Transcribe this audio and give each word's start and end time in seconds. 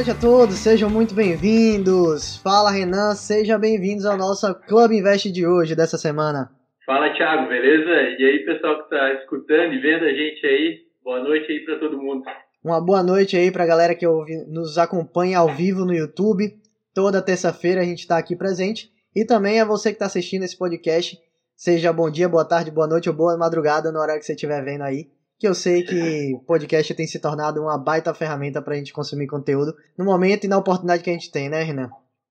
noite 0.00 0.12
a 0.12 0.14
todos, 0.14 0.54
sejam 0.54 0.88
muito 0.88 1.14
bem-vindos. 1.14 2.38
Fala 2.38 2.70
Renan, 2.70 3.14
sejam 3.14 3.60
bem-vindos 3.60 4.06
ao 4.06 4.16
nosso 4.16 4.54
Clube 4.66 4.96
Invest 4.96 5.30
de 5.30 5.46
hoje, 5.46 5.76
dessa 5.76 5.98
semana. 5.98 6.50
Fala 6.86 7.12
Thiago, 7.12 7.46
beleza? 7.50 7.90
E 8.18 8.24
aí 8.24 8.38
pessoal 8.46 8.78
que 8.78 8.84
está 8.84 9.12
escutando 9.20 9.74
e 9.74 9.78
vendo 9.78 10.06
a 10.06 10.10
gente 10.10 10.46
aí, 10.46 10.78
boa 11.04 11.22
noite 11.22 11.52
aí 11.52 11.60
para 11.66 11.78
todo 11.78 11.98
mundo. 11.98 12.24
Uma 12.64 12.80
boa 12.80 13.02
noite 13.02 13.36
aí 13.36 13.50
para 13.50 13.64
a 13.64 13.66
galera 13.66 13.94
que 13.94 14.06
nos 14.48 14.78
acompanha 14.78 15.36
ao 15.36 15.48
vivo 15.54 15.84
no 15.84 15.92
YouTube. 15.92 16.50
Toda 16.94 17.20
terça-feira 17.20 17.82
a 17.82 17.84
gente 17.84 17.98
está 17.98 18.16
aqui 18.16 18.34
presente. 18.34 18.90
E 19.14 19.26
também 19.26 19.60
a 19.60 19.66
você 19.66 19.90
que 19.90 19.96
está 19.96 20.06
assistindo 20.06 20.44
esse 20.44 20.56
podcast, 20.56 21.18
seja 21.54 21.92
bom 21.92 22.08
dia, 22.08 22.26
boa 22.26 22.46
tarde, 22.48 22.70
boa 22.70 22.86
noite 22.86 23.10
ou 23.10 23.14
boa 23.14 23.36
madrugada 23.36 23.92
no 23.92 23.98
horário 23.98 24.20
que 24.20 24.24
você 24.24 24.32
estiver 24.32 24.64
vendo 24.64 24.82
aí 24.82 25.10
que 25.40 25.48
eu 25.48 25.54
sei 25.54 25.82
que 25.82 26.38
podcast 26.46 26.94
tem 26.94 27.06
se 27.06 27.18
tornado 27.18 27.62
uma 27.62 27.78
baita 27.78 28.12
ferramenta 28.12 28.60
para 28.60 28.74
a 28.74 28.76
gente 28.76 28.92
consumir 28.92 29.26
conteúdo 29.26 29.72
no 29.98 30.04
momento 30.04 30.44
e 30.44 30.48
na 30.48 30.58
oportunidade 30.58 31.02
que 31.02 31.08
a 31.08 31.14
gente 31.14 31.32
tem, 31.32 31.48
né, 31.48 31.62
Renan? 31.62 31.88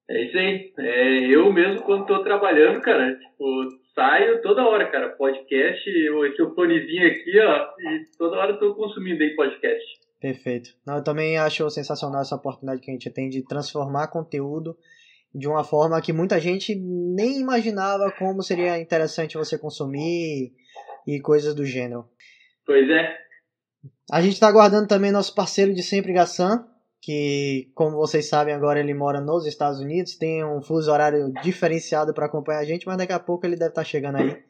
É 0.07 0.25
isso 0.25 0.37
aí. 0.37 0.71
É, 0.77 1.35
eu 1.35 1.51
mesmo, 1.51 1.81
quando 1.81 2.01
estou 2.01 2.23
trabalhando, 2.23 2.79
cara, 2.81 3.17
tipo, 3.17 3.45
saio 3.95 4.39
toda 4.43 4.63
hora, 4.63 4.91
cara, 4.91 5.09
podcast, 5.09 5.89
esse 5.89 6.55
fonezinho 6.55 7.07
aqui, 7.07 7.39
ó, 7.39 7.67
e 7.79 8.05
toda 8.15 8.37
hora 8.37 8.53
estou 8.53 8.75
consumindo 8.75 9.23
aí 9.23 9.35
podcast. 9.35 9.83
Perfeito. 10.21 10.69
Eu 10.87 11.03
também 11.03 11.35
acho 11.39 11.67
sensacional 11.71 12.21
essa 12.21 12.35
oportunidade 12.35 12.81
que 12.81 12.91
a 12.91 12.93
gente 12.93 13.09
tem 13.09 13.27
de 13.27 13.43
transformar 13.43 14.09
conteúdo 14.09 14.77
de 15.33 15.47
uma 15.47 15.63
forma 15.63 15.99
que 15.99 16.13
muita 16.13 16.39
gente 16.39 16.75
nem 16.75 17.39
imaginava 17.39 18.11
como 18.11 18.43
seria 18.43 18.79
interessante 18.79 19.37
você 19.37 19.57
consumir 19.57 20.51
e 21.07 21.19
coisas 21.21 21.55
do 21.55 21.65
gênero. 21.65 22.05
Pois 22.69 22.87
é. 22.87 23.17
A 24.11 24.21
gente 24.21 24.33
está 24.33 24.47
aguardando 24.47 24.87
também 24.87 25.11
nosso 25.11 25.33
parceiro 25.33 25.73
de 25.73 25.81
sempre, 25.81 26.13
Gassan, 26.13 26.67
que, 27.01 27.71
como 27.73 27.97
vocês 27.97 28.29
sabem, 28.29 28.53
agora 28.53 28.79
ele 28.79 28.93
mora 28.93 29.19
nos 29.19 29.47
Estados 29.47 29.79
Unidos, 29.79 30.15
tem 30.17 30.45
um 30.45 30.61
fuso 30.61 30.91
horário 30.91 31.33
diferenciado 31.41 32.13
para 32.13 32.27
acompanhar 32.27 32.59
a 32.59 32.63
gente, 32.63 32.85
mas 32.85 32.95
daqui 32.95 33.11
a 33.11 33.19
pouco 33.19 33.43
ele 33.43 33.55
deve 33.55 33.71
estar 33.71 33.81
tá 33.81 33.87
chegando 33.87 34.17
aí 34.17 34.43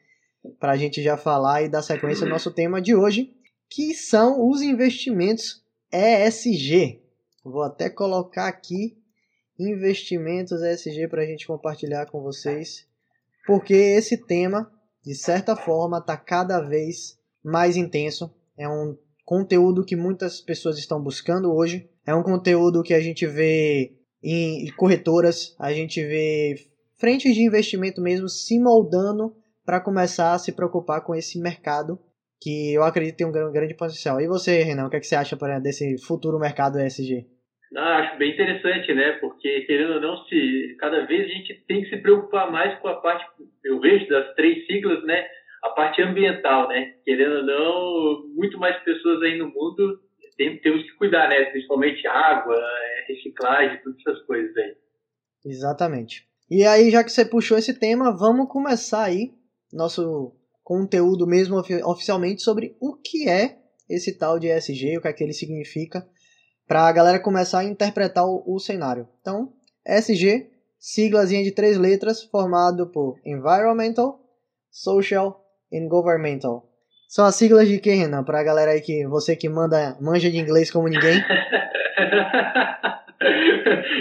para 0.59 0.73
a 0.73 0.75
gente 0.75 1.01
já 1.01 1.15
falar 1.15 1.61
e 1.61 1.69
dar 1.69 1.81
sequência 1.81 2.25
ao 2.25 2.29
nosso 2.29 2.51
tema 2.51 2.81
de 2.81 2.93
hoje, 2.93 3.33
que 3.69 3.93
são 3.93 4.49
os 4.49 4.61
investimentos 4.61 5.63
ESG. 5.89 7.01
Vou 7.41 7.63
até 7.63 7.89
colocar 7.89 8.49
aqui 8.49 8.97
investimentos 9.57 10.61
ESG 10.61 11.07
para 11.07 11.21
a 11.21 11.25
gente 11.25 11.47
compartilhar 11.47 12.05
com 12.07 12.21
vocês, 12.21 12.85
porque 13.47 13.73
esse 13.73 14.17
tema, 14.17 14.69
de 15.05 15.15
certa 15.15 15.55
forma, 15.55 15.99
está 15.99 16.17
cada 16.17 16.59
vez 16.59 17.17
mais 17.43 17.77
intenso. 17.77 18.33
É 18.57 18.67
um 18.67 18.97
conteúdo 19.25 19.85
que 19.85 19.95
muitas 19.95 20.41
pessoas 20.41 20.77
estão 20.77 21.01
buscando 21.01 21.53
hoje. 21.53 21.89
É 22.05 22.13
um 22.13 22.23
conteúdo 22.23 22.83
que 22.83 22.93
a 22.93 22.99
gente 22.99 23.25
vê 23.25 23.93
em 24.23 24.71
corretoras, 24.75 25.55
a 25.59 25.71
gente 25.71 26.03
vê 26.03 26.55
frentes 26.99 27.33
de 27.33 27.41
investimento 27.41 28.01
mesmo 28.01 28.27
se 28.27 28.59
moldando 28.59 29.33
para 29.65 29.79
começar 29.79 30.33
a 30.33 30.39
se 30.39 30.51
preocupar 30.51 31.01
com 31.01 31.15
esse 31.15 31.39
mercado 31.39 31.99
que 32.41 32.73
eu 32.73 32.83
acredito 32.83 33.17
tem 33.17 33.27
um 33.27 33.31
grande 33.51 33.75
potencial. 33.75 34.19
E 34.19 34.27
você, 34.27 34.63
Renan, 34.63 34.87
o 34.87 34.89
que, 34.89 34.97
é 34.97 34.99
que 34.99 35.07
você 35.07 35.15
acha 35.15 35.37
desse 35.61 35.97
futuro 36.05 36.39
mercado 36.39 36.79
ESG? 36.79 37.25
Ah, 37.77 37.97
acho 37.97 38.17
bem 38.17 38.33
interessante, 38.33 38.93
né? 38.93 39.11
Porque, 39.19 39.61
querendo 39.61 39.93
ou 39.93 40.01
não, 40.01 40.25
se 40.25 40.75
cada 40.79 41.05
vez 41.05 41.25
a 41.25 41.33
gente 41.33 41.53
tem 41.67 41.83
que 41.83 41.89
se 41.89 41.97
preocupar 41.97 42.51
mais 42.51 42.79
com 42.79 42.87
a 42.87 42.95
parte, 42.95 43.23
eu 43.63 43.79
vejo, 43.79 44.07
das 44.07 44.33
três 44.33 44.65
siglas, 44.65 45.03
né? 45.03 45.23
A 45.63 45.69
parte 45.69 46.01
ambiental, 46.01 46.67
né? 46.67 46.95
Querendo 47.03 47.37
ou 47.37 47.43
não, 47.43 48.27
muito 48.35 48.57
mais 48.57 48.81
pessoas 48.83 49.21
aí 49.21 49.37
no 49.37 49.47
mundo 49.47 49.99
tem, 50.39 50.57
temos 50.61 50.83
que 50.83 50.95
cuidar, 50.97 51.27
né? 51.27 51.45
Principalmente 51.51 52.07
água, 52.07 52.55
é, 52.55 53.11
reciclagem, 53.11 53.81
todas 53.83 53.99
essas 53.99 54.25
coisas 54.25 54.55
aí. 54.55 54.75
Exatamente. 55.45 56.25
E 56.49 56.65
aí, 56.65 56.89
já 56.89 57.03
que 57.03 57.11
você 57.11 57.25
puxou 57.25 57.57
esse 57.57 57.77
tema, 57.77 58.15
vamos 58.15 58.47
começar 58.47 59.03
aí 59.03 59.33
nosso 59.71 60.33
conteúdo 60.63 61.27
mesmo 61.27 61.57
oficialmente 61.57 62.41
sobre 62.41 62.75
o 62.79 62.95
que 62.95 63.27
é 63.29 63.59
esse 63.89 64.17
tal 64.17 64.39
de 64.39 64.47
ESG, 64.47 64.97
o 64.97 65.01
que 65.01 65.07
é 65.07 65.13
que 65.13 65.23
ele 65.23 65.33
significa, 65.33 66.07
para 66.67 66.87
a 66.87 66.91
galera 66.91 67.19
começar 67.19 67.59
a 67.59 67.63
interpretar 67.65 68.23
o, 68.25 68.43
o 68.47 68.59
cenário. 68.59 69.07
Então, 69.19 69.53
ESG, 69.85 70.49
siglazinha 70.79 71.43
de 71.43 71.51
três 71.51 71.77
letras, 71.77 72.23
formado 72.23 72.87
por 72.87 73.19
Environmental, 73.25 74.23
Social 74.71 75.38
and 75.73 75.87
Governmental. 75.87 76.69
São 77.07 77.25
as 77.25 77.35
siglas 77.35 77.67
de 77.67 77.79
quem, 77.79 77.97
Renan? 78.01 78.23
Pra 78.23 78.43
galera 78.43 78.71
aí 78.71 78.81
que 78.81 79.07
você 79.07 79.35
que 79.35 79.49
manda, 79.49 79.97
manja 79.99 80.29
de 80.29 80.37
inglês 80.37 80.69
como 80.71 80.87
ninguém. 80.87 81.15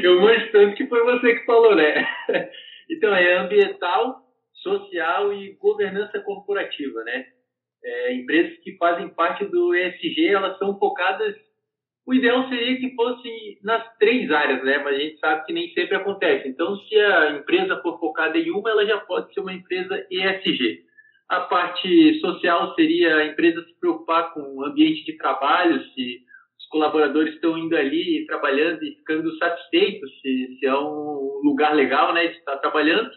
Eu 0.02 0.20
manjo 0.20 0.52
tanto 0.52 0.76
que 0.76 0.86
foi 0.86 1.02
você 1.04 1.34
que 1.36 1.46
falou, 1.46 1.74
né? 1.74 2.06
Então, 2.90 3.14
é 3.14 3.34
ambiental, 3.36 4.22
social 4.62 5.30
e 5.30 5.52
governança 5.60 6.18
corporativa, 6.20 7.04
né? 7.04 7.26
É, 7.84 8.14
empresas 8.14 8.58
que 8.60 8.78
fazem 8.78 9.10
parte 9.10 9.44
do 9.44 9.74
ESG, 9.74 10.28
elas 10.28 10.56
são 10.58 10.78
focadas. 10.78 11.36
O 12.06 12.14
ideal 12.14 12.48
seria 12.48 12.80
que 12.80 12.94
fosse 12.94 13.58
nas 13.62 13.84
três 13.98 14.30
áreas, 14.30 14.64
né? 14.64 14.78
Mas 14.78 14.96
a 14.96 14.98
gente 14.98 15.18
sabe 15.18 15.44
que 15.44 15.52
nem 15.52 15.68
sempre 15.74 15.96
acontece. 15.96 16.48
Então, 16.48 16.76
se 16.76 16.96
a 16.96 17.32
empresa 17.32 17.78
for 17.82 18.00
focada 18.00 18.38
em 18.38 18.50
uma, 18.50 18.70
ela 18.70 18.86
já 18.86 18.96
pode 19.00 19.34
ser 19.34 19.40
uma 19.40 19.52
empresa 19.52 20.06
ESG. 20.10 20.87
A 21.28 21.40
parte 21.40 22.20
social 22.20 22.74
seria 22.74 23.16
a 23.16 23.26
empresa 23.26 23.62
se 23.62 23.78
preocupar 23.78 24.32
com 24.32 24.40
o 24.40 24.64
ambiente 24.64 25.04
de 25.04 25.18
trabalho, 25.18 25.84
se 25.92 26.20
os 26.58 26.66
colaboradores 26.68 27.34
estão 27.34 27.58
indo 27.58 27.76
ali 27.76 28.24
trabalhando 28.26 28.82
e 28.82 28.94
ficando 28.96 29.36
satisfeitos, 29.36 30.10
se, 30.22 30.56
se 30.58 30.66
é 30.66 30.74
um 30.74 31.40
lugar 31.44 31.74
legal 31.74 32.14
né, 32.14 32.28
de 32.28 32.38
estar 32.38 32.56
trabalhando. 32.56 33.10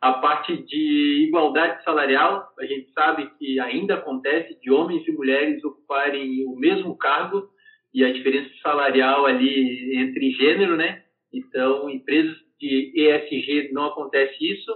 A 0.00 0.14
parte 0.14 0.56
de 0.64 1.26
igualdade 1.26 1.82
salarial, 1.82 2.48
a 2.58 2.64
gente 2.64 2.90
sabe 2.92 3.28
que 3.36 3.58
ainda 3.58 3.94
acontece 3.94 4.58
de 4.60 4.70
homens 4.70 5.06
e 5.06 5.12
mulheres 5.12 5.62
ocuparem 5.64 6.44
o 6.46 6.54
mesmo 6.56 6.96
cargo 6.96 7.48
e 7.92 8.04
a 8.04 8.12
diferença 8.12 8.48
salarial 8.62 9.26
ali 9.26 9.98
entre 9.98 10.30
gênero, 10.30 10.76
né? 10.76 11.02
Então, 11.32 11.90
empresas 11.90 12.36
de 12.60 12.92
ESG 12.94 13.72
não 13.72 13.86
acontece 13.86 14.36
isso 14.40 14.72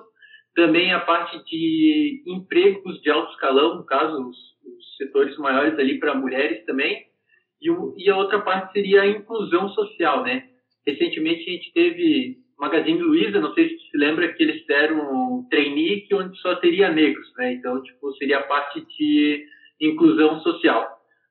também 0.54 0.92
a 0.92 1.00
parte 1.00 1.42
de 1.44 2.22
empregos 2.26 3.00
de 3.02 3.10
alto 3.10 3.32
escalão, 3.32 3.76
no 3.76 3.84
caso, 3.84 4.28
os, 4.28 4.36
os 4.36 4.96
setores 4.96 5.36
maiores 5.38 5.78
ali 5.78 5.98
para 5.98 6.14
mulheres 6.14 6.64
também. 6.64 7.06
E, 7.60 7.70
o, 7.70 7.94
e, 7.96 8.10
a 8.10 8.16
outra 8.16 8.40
parte 8.40 8.72
seria 8.72 9.02
a 9.02 9.06
inclusão 9.06 9.68
social, 9.70 10.22
né? 10.22 10.48
Recentemente 10.86 11.48
a 11.48 11.52
gente 11.52 11.72
teve 11.72 12.36
Magazine 12.58 13.00
Luiza, 13.00 13.40
não 13.40 13.54
sei 13.54 13.70
se 13.70 13.84
se 13.94 13.98
lembra 13.98 14.32
que 14.32 14.42
eles 14.42 14.66
deram 14.66 14.98
um 14.98 15.48
trainee 15.48 16.00
que 16.00 16.14
onde 16.16 16.36
só 16.40 16.56
teria 16.56 16.90
negros, 16.90 17.32
né? 17.38 17.52
Então, 17.52 17.80
tipo, 17.80 18.12
seria 18.14 18.38
a 18.38 18.42
parte 18.42 18.84
de 18.84 19.46
inclusão 19.80 20.40
social. 20.40 20.84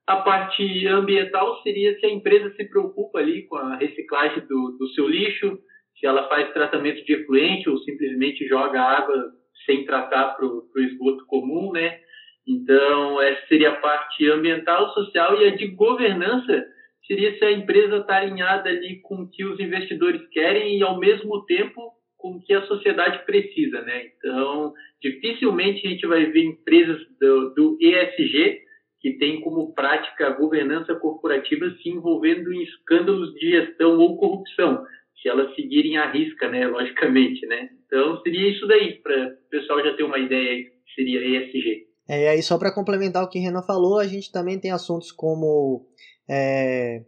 A 0.08 0.16
parte 0.18 0.88
ambiental 0.88 1.62
seria 1.62 2.00
se 2.00 2.06
a 2.06 2.10
empresa 2.10 2.54
se 2.56 2.64
preocupa 2.70 3.20
ali 3.20 3.44
com 3.48 3.58
a 3.58 3.76
reciclagem 3.76 4.48
do, 4.48 4.78
do 4.80 4.88
seu 4.90 5.10
lixo, 5.10 5.60
se 6.04 6.08
ela 6.08 6.28
faz 6.28 6.52
tratamento 6.52 7.02
de 7.06 7.14
efluente 7.14 7.70
ou 7.70 7.78
simplesmente 7.80 8.46
joga 8.46 8.82
água 8.82 9.32
sem 9.66 9.86
tratar 9.86 10.36
para 10.36 10.46
o 10.46 10.68
esgoto 10.76 11.26
comum, 11.28 11.72
né? 11.72 11.98
Então, 12.46 13.22
essa 13.22 13.48
seria 13.48 13.70
a 13.70 13.78
parte 13.78 14.30
ambiental, 14.30 14.94
social 14.94 15.42
e 15.42 15.48
a 15.48 15.56
de 15.56 15.68
governança 15.68 16.66
seria 17.08 17.38
se 17.38 17.46
a 17.46 17.54
empresa 17.54 18.00
está 18.00 18.18
alinhada 18.18 18.70
ali 18.70 19.00
com 19.02 19.22
o 19.22 19.30
que 19.30 19.46
os 19.46 19.58
investidores 19.62 20.22
querem 20.28 20.78
e, 20.78 20.84
ao 20.84 21.00
mesmo 21.00 21.46
tempo, 21.46 21.94
com 22.18 22.32
o 22.32 22.42
que 22.42 22.54
a 22.54 22.66
sociedade 22.66 23.26
precisa, 23.26 23.82
né? 23.84 24.08
Então, 24.18 24.74
dificilmente 25.02 25.88
a 25.88 25.90
gente 25.90 26.06
vai 26.06 26.26
ver 26.26 26.44
empresas 26.44 27.00
do, 27.18 27.54
do 27.54 27.78
ESG 27.80 28.62
que 29.00 29.14
tem 29.14 29.40
como 29.40 29.74
prática 29.74 30.28
a 30.28 30.32
governança 30.32 30.96
corporativa 30.96 31.70
se 31.82 31.88
envolvendo 31.88 32.54
em 32.54 32.64
escândalos 32.64 33.34
de 33.36 33.52
gestão 33.52 33.98
ou 33.98 34.18
corrupção 34.18 34.84
se 35.24 35.30
elas 35.30 35.56
seguirem 35.56 35.98
a 35.98 36.12
risca, 36.12 36.50
né, 36.50 36.68
logicamente, 36.68 37.46
né? 37.48 37.70
Então 37.88 38.22
seria 38.22 38.52
isso 38.52 38.68
daí, 38.68 39.02
para 39.02 39.30
o 39.30 39.50
pessoal 39.50 39.82
já 39.82 39.96
ter 39.96 40.04
uma 40.04 40.20
ideia 40.20 40.66
que 40.66 40.94
seria 40.94 41.20
ESG. 41.20 41.88
É, 42.10 42.24
e 42.26 42.28
aí 42.28 42.44
só 42.44 42.58
para 42.58 42.74
complementar 42.74 43.24
o 43.24 43.30
que 43.30 43.40
o 43.40 43.42
Renan 43.42 43.64
falou, 43.64 43.98
a 43.98 44.06
gente 44.06 44.30
também 44.32 44.60
tem 44.60 44.72
assuntos 44.72 45.12
como 45.14 45.88
é, 46.30 47.04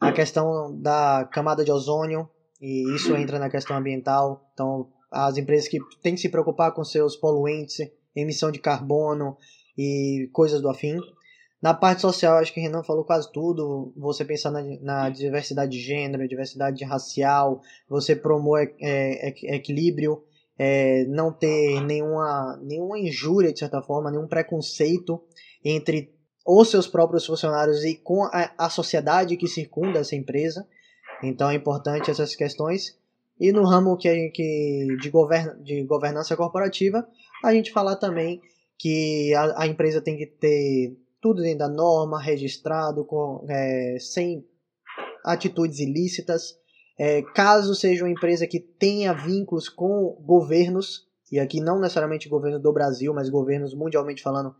a 0.00 0.12
questão 0.12 0.76
da 0.82 1.28
camada 1.32 1.64
de 1.64 1.70
ozônio, 1.70 2.28
e 2.60 2.94
isso 2.94 3.14
entra 3.16 3.38
na 3.38 3.48
questão 3.48 3.76
ambiental. 3.76 4.50
Então, 4.52 4.88
as 5.10 5.38
empresas 5.38 5.68
que 5.68 5.78
têm 6.02 6.14
que 6.14 6.20
se 6.20 6.28
preocupar 6.28 6.74
com 6.74 6.84
seus 6.84 7.16
poluentes, 7.16 7.78
emissão 8.14 8.50
de 8.50 8.58
carbono 8.58 9.36
e 9.78 10.28
coisas 10.32 10.60
do 10.60 10.68
afim. 10.68 10.96
Na 11.62 11.74
parte 11.74 12.00
social, 12.00 12.38
acho 12.38 12.54
que 12.54 12.60
o 12.60 12.62
Renan 12.62 12.82
falou 12.82 13.04
quase 13.04 13.30
tudo. 13.30 13.92
Você 13.96 14.24
pensar 14.24 14.50
na, 14.50 14.62
na 14.80 15.10
diversidade 15.10 15.72
de 15.72 15.80
gênero, 15.80 16.26
diversidade 16.26 16.82
racial, 16.84 17.60
você 17.88 18.16
promove 18.16 18.74
é, 18.80 19.28
é, 19.28 19.56
equilíbrio, 19.56 20.22
é, 20.58 21.04
não 21.04 21.30
ter 21.30 21.80
nenhuma, 21.82 22.58
nenhuma 22.62 22.98
injúria, 22.98 23.52
de 23.52 23.58
certa 23.58 23.82
forma, 23.82 24.10
nenhum 24.10 24.26
preconceito 24.26 25.22
entre 25.62 26.14
os 26.46 26.70
seus 26.70 26.86
próprios 26.86 27.26
funcionários 27.26 27.84
e 27.84 27.94
com 27.94 28.24
a, 28.24 28.52
a 28.56 28.70
sociedade 28.70 29.36
que 29.36 29.46
circunda 29.46 29.98
essa 29.98 30.16
empresa. 30.16 30.66
Então 31.22 31.50
é 31.50 31.54
importante 31.54 32.10
essas 32.10 32.34
questões. 32.34 32.98
E 33.38 33.52
no 33.52 33.64
ramo 33.64 33.96
que, 33.98 34.30
que 34.30 34.96
de, 35.00 35.10
govern, 35.10 35.62
de 35.62 35.82
governança 35.84 36.36
corporativa, 36.36 37.06
a 37.44 37.52
gente 37.52 37.70
falar 37.70 37.96
também 37.96 38.40
que 38.78 39.34
a, 39.34 39.62
a 39.62 39.66
empresa 39.66 40.00
tem 40.00 40.16
que 40.16 40.26
ter 40.26 40.96
tudo 41.20 41.42
dentro 41.42 41.58
da 41.58 41.68
norma, 41.68 42.20
registrado, 42.20 43.04
com, 43.04 43.44
é, 43.48 43.96
sem 44.00 44.44
atitudes 45.24 45.78
ilícitas. 45.78 46.58
É, 46.98 47.22
caso 47.34 47.74
seja 47.74 48.04
uma 48.04 48.10
empresa 48.10 48.46
que 48.46 48.60
tenha 48.60 49.12
vínculos 49.12 49.68
com 49.68 50.16
governos, 50.24 51.06
e 51.30 51.38
aqui 51.38 51.60
não 51.60 51.80
necessariamente 51.80 52.28
governo 52.28 52.58
do 52.58 52.72
Brasil, 52.72 53.14
mas 53.14 53.28
governos 53.28 53.74
mundialmente 53.74 54.22
falando, 54.22 54.54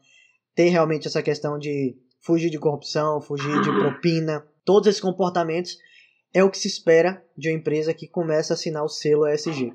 ter 0.55 0.69
realmente 0.69 1.07
essa 1.07 1.23
questão 1.23 1.59
de 1.59 1.97
fugir 2.21 2.51
de 2.51 2.59
corrupção, 2.59 3.21
fugir 3.21 3.61
de 3.63 3.71
propina, 3.71 4.47
todos 4.65 4.89
esses 4.89 5.01
comportamentos 5.01 5.79
é 6.33 6.45
o 6.45 6.51
que 6.51 6.59
se 6.59 6.69
espera 6.69 7.25
de 7.37 7.49
uma 7.49 7.59
empresa 7.59 7.93
que 7.93 8.07
começa 8.07 8.53
a 8.53 8.55
assinar 8.55 8.85
o 8.85 8.89
selo 8.89 9.27
ESG. 9.27 9.73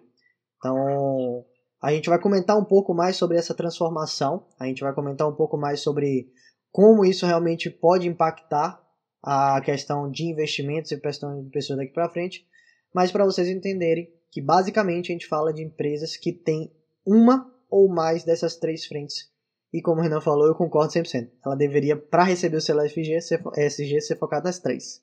Então, 0.58 1.46
a 1.82 1.92
gente 1.92 2.10
vai 2.10 2.20
comentar 2.20 2.58
um 2.58 2.64
pouco 2.64 2.94
mais 2.94 3.16
sobre 3.16 3.38
essa 3.38 3.54
transformação, 3.54 4.46
a 4.60 4.66
gente 4.66 4.82
vai 4.82 4.94
comentar 4.94 5.28
um 5.28 5.36
pouco 5.36 5.58
mais 5.58 5.82
sobre 5.82 6.32
como 6.76 7.06
isso 7.06 7.26
realmente 7.26 7.70
pode 7.70 8.06
impactar 8.06 8.86
a 9.24 9.62
questão 9.62 10.12
de 10.12 10.26
investimentos 10.26 10.92
e 10.92 11.00
questão 11.00 11.42
de 11.42 11.50
pessoas 11.50 11.80
daqui 11.80 11.94
para 11.94 12.10
frente, 12.10 12.46
mas 12.94 13.14
para 13.14 13.24
vocês 13.24 13.48
entenderem 13.48 14.12
que 14.30 14.42
basicamente 14.42 15.10
a 15.10 15.14
gente 15.14 15.26
fala 15.26 15.54
de 15.54 15.64
empresas 15.64 16.18
que 16.18 16.34
têm 16.34 16.70
uma 17.08 17.50
ou 17.70 17.88
mais 17.88 18.26
dessas 18.26 18.58
três 18.58 18.86
frentes. 18.86 19.32
E 19.72 19.82
como 19.82 20.02
o 20.02 20.04
Renan 20.04 20.20
falou, 20.20 20.48
eu 20.48 20.54
concordo 20.54 20.92
100%. 20.92 21.30
Ela 21.46 21.56
deveria, 21.56 21.96
para 21.96 22.26
receber 22.26 22.58
o 22.58 22.62
selo 22.62 22.82
FG, 22.90 23.22
ser, 23.22 23.42
ESG, 23.56 24.02
ser 24.02 24.18
focada 24.18 24.50
nas 24.50 24.60
três. 24.60 25.02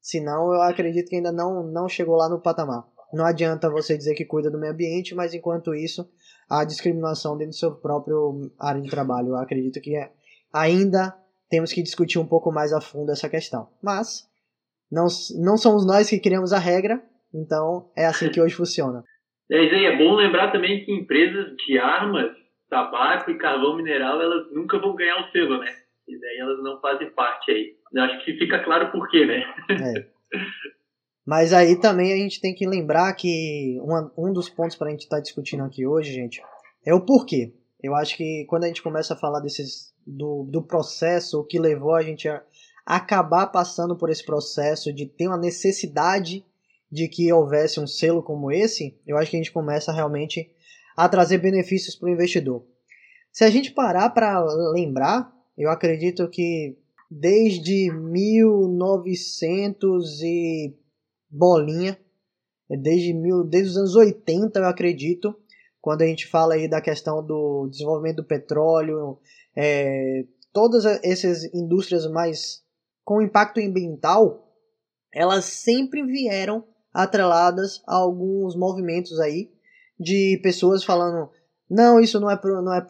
Senão, 0.00 0.54
eu 0.54 0.62
acredito 0.62 1.10
que 1.10 1.16
ainda 1.16 1.30
não, 1.30 1.62
não 1.62 1.86
chegou 1.86 2.16
lá 2.16 2.30
no 2.30 2.40
patamar. 2.40 2.88
Não 3.12 3.26
adianta 3.26 3.68
você 3.68 3.94
dizer 3.94 4.14
que 4.14 4.24
cuida 4.24 4.50
do 4.50 4.58
meio 4.58 4.72
ambiente, 4.72 5.14
mas 5.14 5.34
enquanto 5.34 5.74
isso, 5.74 6.10
a 6.48 6.64
discriminação 6.64 7.36
dentro 7.36 7.52
do 7.52 7.58
seu 7.58 7.74
próprio 7.74 8.50
área 8.58 8.80
de 8.80 8.88
trabalho. 8.88 9.28
Eu 9.28 9.36
acredito 9.36 9.82
que 9.82 9.94
é, 9.94 10.10
ainda 10.52 11.14
temos 11.48 11.72
que 11.72 11.82
discutir 11.82 12.18
um 12.18 12.26
pouco 12.26 12.52
mais 12.52 12.72
a 12.72 12.80
fundo 12.80 13.10
essa 13.10 13.28
questão. 13.28 13.68
Mas, 13.82 14.28
não, 14.90 15.06
não 15.38 15.56
somos 15.56 15.86
nós 15.86 16.08
que 16.08 16.20
criamos 16.20 16.52
a 16.52 16.58
regra, 16.58 17.02
então 17.34 17.90
é 17.96 18.06
assim 18.06 18.30
que 18.30 18.40
hoje 18.40 18.54
funciona. 18.54 19.04
É, 19.52 19.84
é 19.84 19.98
bom 19.98 20.14
lembrar 20.14 20.52
também 20.52 20.84
que 20.84 20.92
empresas 20.92 21.56
de 21.56 21.76
armas, 21.76 22.30
tabaco 22.68 23.32
e 23.32 23.36
carvão 23.36 23.76
mineral, 23.76 24.22
elas 24.22 24.46
nunca 24.52 24.78
vão 24.78 24.94
ganhar 24.94 25.16
o 25.16 25.32
selo, 25.32 25.58
né? 25.58 25.66
E 26.06 26.20
daí 26.20 26.38
elas 26.38 26.62
não 26.62 26.80
fazem 26.80 27.10
parte 27.10 27.50
aí. 27.50 27.74
Eu 27.92 28.02
acho 28.04 28.24
que 28.24 28.38
fica 28.38 28.62
claro 28.62 28.92
por 28.92 29.08
quê, 29.08 29.26
né? 29.26 29.42
É. 29.98 30.06
Mas 31.26 31.52
aí 31.52 31.80
também 31.80 32.12
a 32.12 32.16
gente 32.16 32.40
tem 32.40 32.54
que 32.54 32.66
lembrar 32.66 33.12
que 33.14 33.76
uma, 33.82 34.12
um 34.16 34.32
dos 34.32 34.48
pontos 34.48 34.76
para 34.76 34.86
a 34.86 34.90
gente 34.90 35.02
estar 35.02 35.16
tá 35.16 35.22
discutindo 35.22 35.64
aqui 35.64 35.84
hoje, 35.84 36.12
gente, 36.12 36.40
é 36.86 36.94
o 36.94 37.04
porquê. 37.04 37.52
Eu 37.82 37.94
acho 37.94 38.16
que 38.16 38.44
quando 38.48 38.64
a 38.64 38.66
gente 38.68 38.82
começa 38.82 39.14
a 39.14 39.16
falar 39.16 39.40
desses 39.40 39.89
do, 40.06 40.44
do 40.44 40.62
processo, 40.62 41.40
o 41.40 41.44
que 41.44 41.58
levou 41.58 41.94
a 41.94 42.02
gente 42.02 42.28
a 42.28 42.42
acabar 42.84 43.46
passando 43.46 43.96
por 43.96 44.10
esse 44.10 44.24
processo 44.24 44.92
de 44.92 45.06
ter 45.06 45.28
uma 45.28 45.38
necessidade 45.38 46.44
de 46.90 47.08
que 47.08 47.32
houvesse 47.32 47.78
um 47.78 47.86
selo 47.86 48.20
como 48.22 48.50
esse, 48.50 48.98
eu 49.06 49.16
acho 49.16 49.30
que 49.30 49.36
a 49.36 49.38
gente 49.38 49.52
começa 49.52 49.92
realmente 49.92 50.50
a 50.96 51.08
trazer 51.08 51.38
benefícios 51.38 51.94
para 51.94 52.08
o 52.08 52.12
investidor. 52.12 52.64
Se 53.32 53.44
a 53.44 53.50
gente 53.50 53.70
parar 53.70 54.10
para 54.10 54.44
lembrar, 54.72 55.32
eu 55.56 55.70
acredito 55.70 56.28
que 56.28 56.76
desde 57.08 57.92
1900 57.92 60.20
e 60.22 60.74
bolinha, 61.30 61.96
desde, 62.68 63.12
mil, 63.12 63.44
desde 63.44 63.70
os 63.70 63.76
anos 63.76 63.94
80, 63.94 64.58
eu 64.58 64.66
acredito, 64.66 65.36
quando 65.80 66.02
a 66.02 66.06
gente 66.06 66.26
fala 66.26 66.54
aí 66.54 66.66
da 66.68 66.80
questão 66.80 67.24
do 67.24 67.68
desenvolvimento 67.68 68.16
do 68.16 68.24
petróleo, 68.24 69.16
é, 69.62 70.24
todas 70.54 70.86
essas 71.04 71.44
indústrias 71.52 72.06
mais 72.10 72.62
com 73.04 73.20
impacto 73.20 73.60
ambiental, 73.60 74.50
elas 75.12 75.44
sempre 75.44 76.02
vieram 76.02 76.64
atreladas 76.94 77.82
a 77.86 77.96
alguns 77.96 78.56
movimentos 78.56 79.20
aí 79.20 79.50
de 79.98 80.40
pessoas 80.42 80.82
falando 80.82 81.30
não, 81.68 82.00
isso 82.00 82.18
não 82.18 82.30
é, 82.30 82.40
não 82.42 82.72
é, 82.74 82.86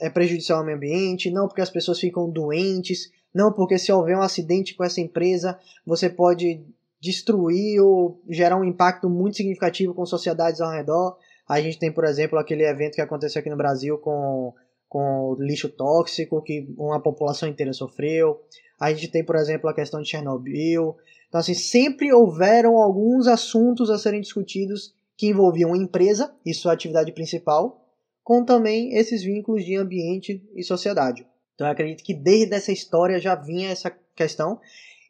é 0.00 0.10
prejudicial 0.10 0.58
ao 0.58 0.64
meio 0.64 0.76
ambiente, 0.76 1.30
não 1.30 1.46
porque 1.46 1.62
as 1.62 1.70
pessoas 1.70 2.00
ficam 2.00 2.28
doentes, 2.28 3.10
não 3.32 3.52
porque 3.52 3.78
se 3.78 3.92
houver 3.92 4.16
um 4.16 4.22
acidente 4.22 4.74
com 4.74 4.82
essa 4.82 5.00
empresa, 5.00 5.56
você 5.86 6.10
pode 6.10 6.66
destruir 7.00 7.80
ou 7.80 8.20
gerar 8.28 8.56
um 8.56 8.64
impacto 8.64 9.08
muito 9.08 9.36
significativo 9.36 9.94
com 9.94 10.04
sociedades 10.04 10.60
ao 10.60 10.72
redor. 10.72 11.16
A 11.48 11.60
gente 11.60 11.78
tem, 11.78 11.92
por 11.92 12.04
exemplo, 12.04 12.38
aquele 12.38 12.64
evento 12.64 12.96
que 12.96 13.00
aconteceu 13.00 13.38
aqui 13.38 13.48
no 13.48 13.56
Brasil 13.56 13.96
com, 13.98 14.52
com 14.88 15.36
lixo 15.38 15.68
tóxico, 15.68 16.42
que 16.42 16.72
uma 16.78 17.00
população 17.00 17.48
inteira 17.48 17.72
sofreu. 17.72 18.40
A 18.78 18.92
gente 18.92 19.08
tem, 19.08 19.24
por 19.24 19.36
exemplo, 19.36 19.68
a 19.68 19.74
questão 19.74 20.00
de 20.00 20.08
Chernobyl. 20.08 20.96
Então, 21.28 21.40
assim, 21.40 21.54
sempre 21.54 22.12
houveram 22.12 22.76
alguns 22.76 23.26
assuntos 23.26 23.90
a 23.90 23.98
serem 23.98 24.20
discutidos 24.20 24.94
que 25.16 25.28
envolviam 25.28 25.72
a 25.74 25.76
empresa 25.76 26.34
e 26.44 26.52
sua 26.54 26.72
atividade 26.72 27.10
principal, 27.12 27.84
com 28.22 28.44
também 28.44 28.94
esses 28.94 29.22
vínculos 29.22 29.64
de 29.64 29.76
ambiente 29.76 30.42
e 30.54 30.62
sociedade. 30.62 31.26
Então, 31.54 31.66
eu 31.66 31.72
acredito 31.72 32.04
que 32.04 32.14
desde 32.14 32.54
essa 32.54 32.70
história 32.70 33.18
já 33.18 33.34
vinha 33.34 33.70
essa 33.70 33.90
questão. 34.14 34.60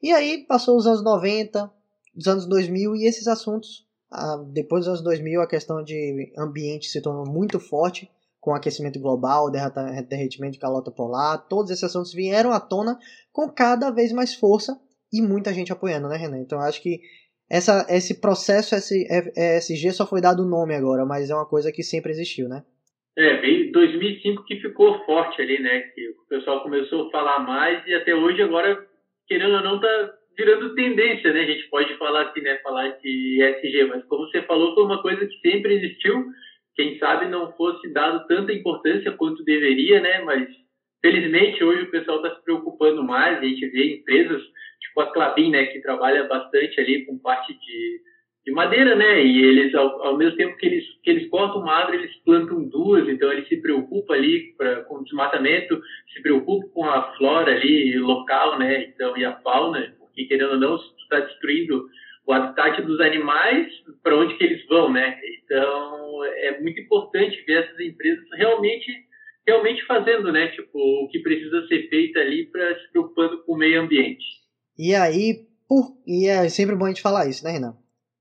E 0.03 0.13
aí, 0.13 0.45
passou 0.47 0.77
os 0.77 0.87
anos 0.87 1.03
90, 1.03 1.71
os 2.17 2.27
anos 2.27 2.47
2000 2.47 2.97
e 2.97 3.05
esses 3.05 3.27
assuntos, 3.27 3.85
depois 4.53 4.85
dos 4.85 4.89
anos 4.89 5.03
2000, 5.03 5.43
a 5.43 5.47
questão 5.47 5.83
de 5.83 6.33
ambiente 6.39 6.89
se 6.89 7.01
tornou 7.01 7.27
muito 7.27 7.59
forte 7.59 8.11
com 8.47 8.55
aquecimento 8.55 9.01
global, 9.01 9.51
derretimento 9.51 10.53
de 10.53 10.61
calota 10.61 10.89
polar, 10.89 11.49
todos 11.49 11.69
esses 11.69 11.83
assuntos 11.83 12.15
vieram 12.15 12.53
à 12.53 12.61
tona 12.61 12.97
com 13.33 13.51
cada 13.51 13.91
vez 13.91 14.13
mais 14.13 14.37
força 14.37 14.79
e 15.13 15.21
muita 15.21 15.53
gente 15.53 15.73
apoiando, 15.73 16.09
né, 16.09 16.17
Renan? 16.17 16.39
Então 16.39 16.61
acho 16.61 16.81
que 16.81 17.01
essa, 17.51 17.85
esse 17.91 18.21
processo 18.21 18.77
ESG 18.77 19.91
só 19.91 20.07
foi 20.07 20.21
dado 20.21 20.45
o 20.45 20.49
nome 20.49 20.77
agora, 20.77 21.05
mas 21.05 21.29
é 21.29 21.35
uma 21.35 21.49
coisa 21.49 21.73
que 21.73 21.83
sempre 21.83 22.13
existiu, 22.13 22.49
né? 22.49 22.63
É, 23.19 23.37
veio 23.39 23.73
2005 23.73 24.45
que 24.45 24.61
ficou 24.61 25.05
forte 25.05 25.43
ali, 25.43 25.61
né? 25.61 25.81
Que 25.81 26.09
o 26.11 26.29
pessoal 26.29 26.63
começou 26.63 27.09
a 27.09 27.11
falar 27.11 27.41
mais 27.41 27.85
e 27.85 27.95
até 27.95 28.15
hoje 28.15 28.43
agora, 28.43 28.79
querendo 29.27 29.57
ou 29.57 29.63
não, 29.65 29.81
tá 29.81 30.15
virando 30.39 30.73
tendência, 30.77 31.33
né? 31.33 31.41
A 31.41 31.47
gente 31.47 31.69
pode 31.69 31.99
falar 31.99 32.29
assim, 32.29 32.43
né? 32.43 32.59
Falar 32.63 32.91
de 32.91 33.43
ESG, 33.43 33.87
mas 33.87 34.05
como 34.05 34.29
você 34.29 34.41
falou, 34.43 34.73
foi 34.73 34.85
uma 34.85 35.03
coisa 35.03 35.27
que 35.27 35.51
sempre 35.51 35.75
existiu. 35.75 36.27
Quem 36.77 36.99
sabe 36.99 37.27
não 37.27 37.53
fosse 37.53 37.93
dado 37.93 38.27
tanta 38.27 38.53
importância 38.53 39.11
quanto 39.13 39.43
deveria, 39.45 40.01
né? 40.01 40.21
Mas 40.23 40.47
felizmente 41.01 41.65
hoje 41.65 41.83
o 41.83 41.91
pessoal 41.91 42.19
está 42.19 42.37
se 42.37 42.45
preocupando 42.45 43.03
mais. 43.03 43.39
A 43.39 43.45
gente 43.45 43.67
vê 43.69 43.97
empresas 43.97 44.43
tipo 44.81 45.01
a 45.01 45.13
Clabin, 45.13 45.51
né, 45.51 45.67
que 45.67 45.81
trabalha 45.81 46.25
bastante 46.25 46.81
ali 46.81 47.05
com 47.05 47.19
parte 47.19 47.53
de, 47.53 48.01
de 48.47 48.53
madeira, 48.53 48.95
né, 48.95 49.23
e 49.25 49.43
eles, 49.43 49.75
ao, 49.75 50.03
ao, 50.03 50.17
mesmo 50.17 50.37
tempo 50.37 50.57
que 50.57 50.67
eles, 50.67 50.85
que 51.03 51.11
eles 51.11 51.29
cortam 51.29 51.63
uma 51.63 51.73
árvore, 51.73 51.99
eles 51.99 52.17
plantam 52.25 52.69
duas, 52.69 53.09
então 53.09 53.31
eles 53.33 53.49
se 53.49 53.61
preocupam 53.61 54.15
ali 54.15 54.55
pra, 54.57 54.83
com 54.85 54.97
o 54.97 55.05
desmatamento, 55.05 55.81
se 56.13 56.23
preocupam 56.23 56.69
com 56.69 56.85
a 56.85 57.15
flora 57.17 57.53
ali 57.53 57.99
local, 57.99 58.59
né, 58.59 58.85
então, 58.85 59.17
e 59.17 59.25
a 59.25 59.37
fauna, 59.41 59.95
porque 59.99 60.25
querendo 60.25 60.53
ou 60.53 60.61
não, 60.61 60.77
está 60.77 61.21
destruindo 61.21 61.89
o 62.27 62.33
habitat 62.33 62.83
dos 62.83 63.01
animais, 63.01 63.69
para 64.03 64.17
onde 64.17 64.37
que 64.37 64.45
eles 64.45 64.67
vão, 64.67 64.93
né? 64.93 65.19
Então, 65.45 66.25
é 66.25 66.61
muito 66.61 66.81
importante 66.81 67.41
ver 67.47 67.65
essas 67.65 67.79
empresas 67.81 68.25
realmente 68.37 69.07
realmente 69.47 69.87
fazendo, 69.87 70.33
né? 70.33 70.49
Tipo, 70.49 70.77
o 70.77 71.09
que 71.09 71.21
precisa 71.21 71.67
ser 71.69 71.89
feito 71.89 72.19
ali 72.19 72.47
para 72.47 72.75
se 72.81 72.91
preocupando 72.91 73.45
com 73.45 73.53
o 73.53 73.57
meio 73.57 73.81
ambiente. 73.81 74.25
E 74.77 74.93
aí, 74.93 75.47
por, 75.69 75.97
e 76.05 76.27
é 76.27 76.49
sempre 76.49 76.75
bom 76.75 76.87
a 76.87 76.89
gente 76.89 77.01
falar 77.01 77.29
isso, 77.29 77.45
né, 77.45 77.53
Renan? 77.53 77.77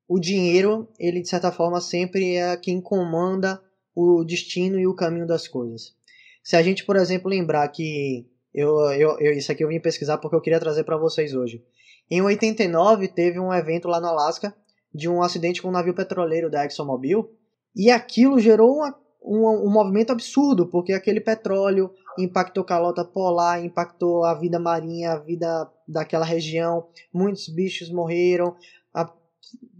O 0.08 0.20
dinheiro, 0.20 0.88
ele 1.00 1.22
de 1.22 1.28
certa 1.28 1.52
forma 1.52 1.82
sempre 1.82 2.36
é 2.36 2.56
quem 2.56 2.80
comanda 2.80 3.60
o 3.96 4.24
destino 4.24 4.80
e 4.80 4.86
o 4.86 4.96
caminho 4.96 5.26
das 5.26 5.48
coisas. 5.48 5.96
Se 6.44 6.56
a 6.56 6.62
gente, 6.62 6.86
por 6.86 6.96
exemplo, 6.96 7.28
lembrar 7.28 7.68
que 7.70 8.28
eu, 8.54 8.78
eu, 8.92 9.18
eu 9.20 9.34
isso 9.34 9.52
aqui 9.52 9.64
eu 9.64 9.68
vim 9.68 9.80
pesquisar 9.80 10.20
porque 10.20 10.36
eu 10.36 10.42
queria 10.42 10.60
trazer 10.60 10.84
para 10.84 10.96
vocês 10.96 11.34
hoje. 11.34 11.64
Em 12.10 12.22
89 12.22 13.08
teve 13.08 13.40
um 13.40 13.54
evento 13.54 13.88
lá 13.88 14.00
no 14.00 14.08
Alasca 14.08 14.56
de 14.94 15.10
um 15.10 15.22
acidente 15.22 15.62
com 15.62 15.70
um 15.70 15.72
navio 15.72 15.94
petroleiro 15.94 16.50
da 16.50 16.66
ExxonMobil 16.66 17.30
e 17.76 17.90
aquilo 17.90 18.40
gerou 18.40 18.78
uma 18.78 18.96
um, 19.26 19.68
um 19.68 19.72
movimento 19.72 20.12
absurdo, 20.12 20.68
porque 20.68 20.94
aquele 20.94 21.20
petróleo 21.20 21.92
impactou 22.18 22.64
calota 22.64 23.04
polar, 23.04 23.64
impactou 23.66 24.24
a 24.24 24.36
vida 24.36 24.60
marinha, 24.60 25.14
a 25.14 25.20
vida 25.20 25.70
daquela 25.88 26.24
região, 26.24 26.88
muitos 27.12 27.50
bichos 27.50 27.90
morreram, 27.90 28.56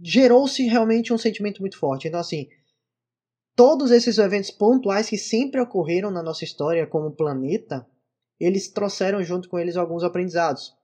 gerou-se 0.02 0.62
realmente 0.64 1.12
um 1.12 1.18
sentimento 1.18 1.60
muito 1.60 1.78
forte. 1.78 2.08
Então, 2.08 2.20
assim, 2.20 2.48
todos 3.54 3.90
esses 3.90 4.18
eventos 4.18 4.50
pontuais 4.50 5.08
que 5.08 5.16
sempre 5.16 5.60
ocorreram 5.60 6.10
na 6.10 6.22
nossa 6.22 6.44
história 6.44 6.86
como 6.86 7.12
planeta, 7.12 7.86
eles 8.38 8.68
trouxeram 8.68 9.22
junto 9.22 9.48
com 9.48 9.58
eles 9.58 9.76
alguns 9.76 10.02
aprendizados. 10.02 10.75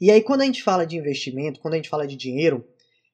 E 0.00 0.10
aí, 0.10 0.22
quando 0.22 0.42
a 0.42 0.44
gente 0.44 0.62
fala 0.62 0.86
de 0.86 0.96
investimento, 0.96 1.60
quando 1.60 1.74
a 1.74 1.76
gente 1.76 1.88
fala 1.88 2.06
de 2.06 2.16
dinheiro, 2.16 2.66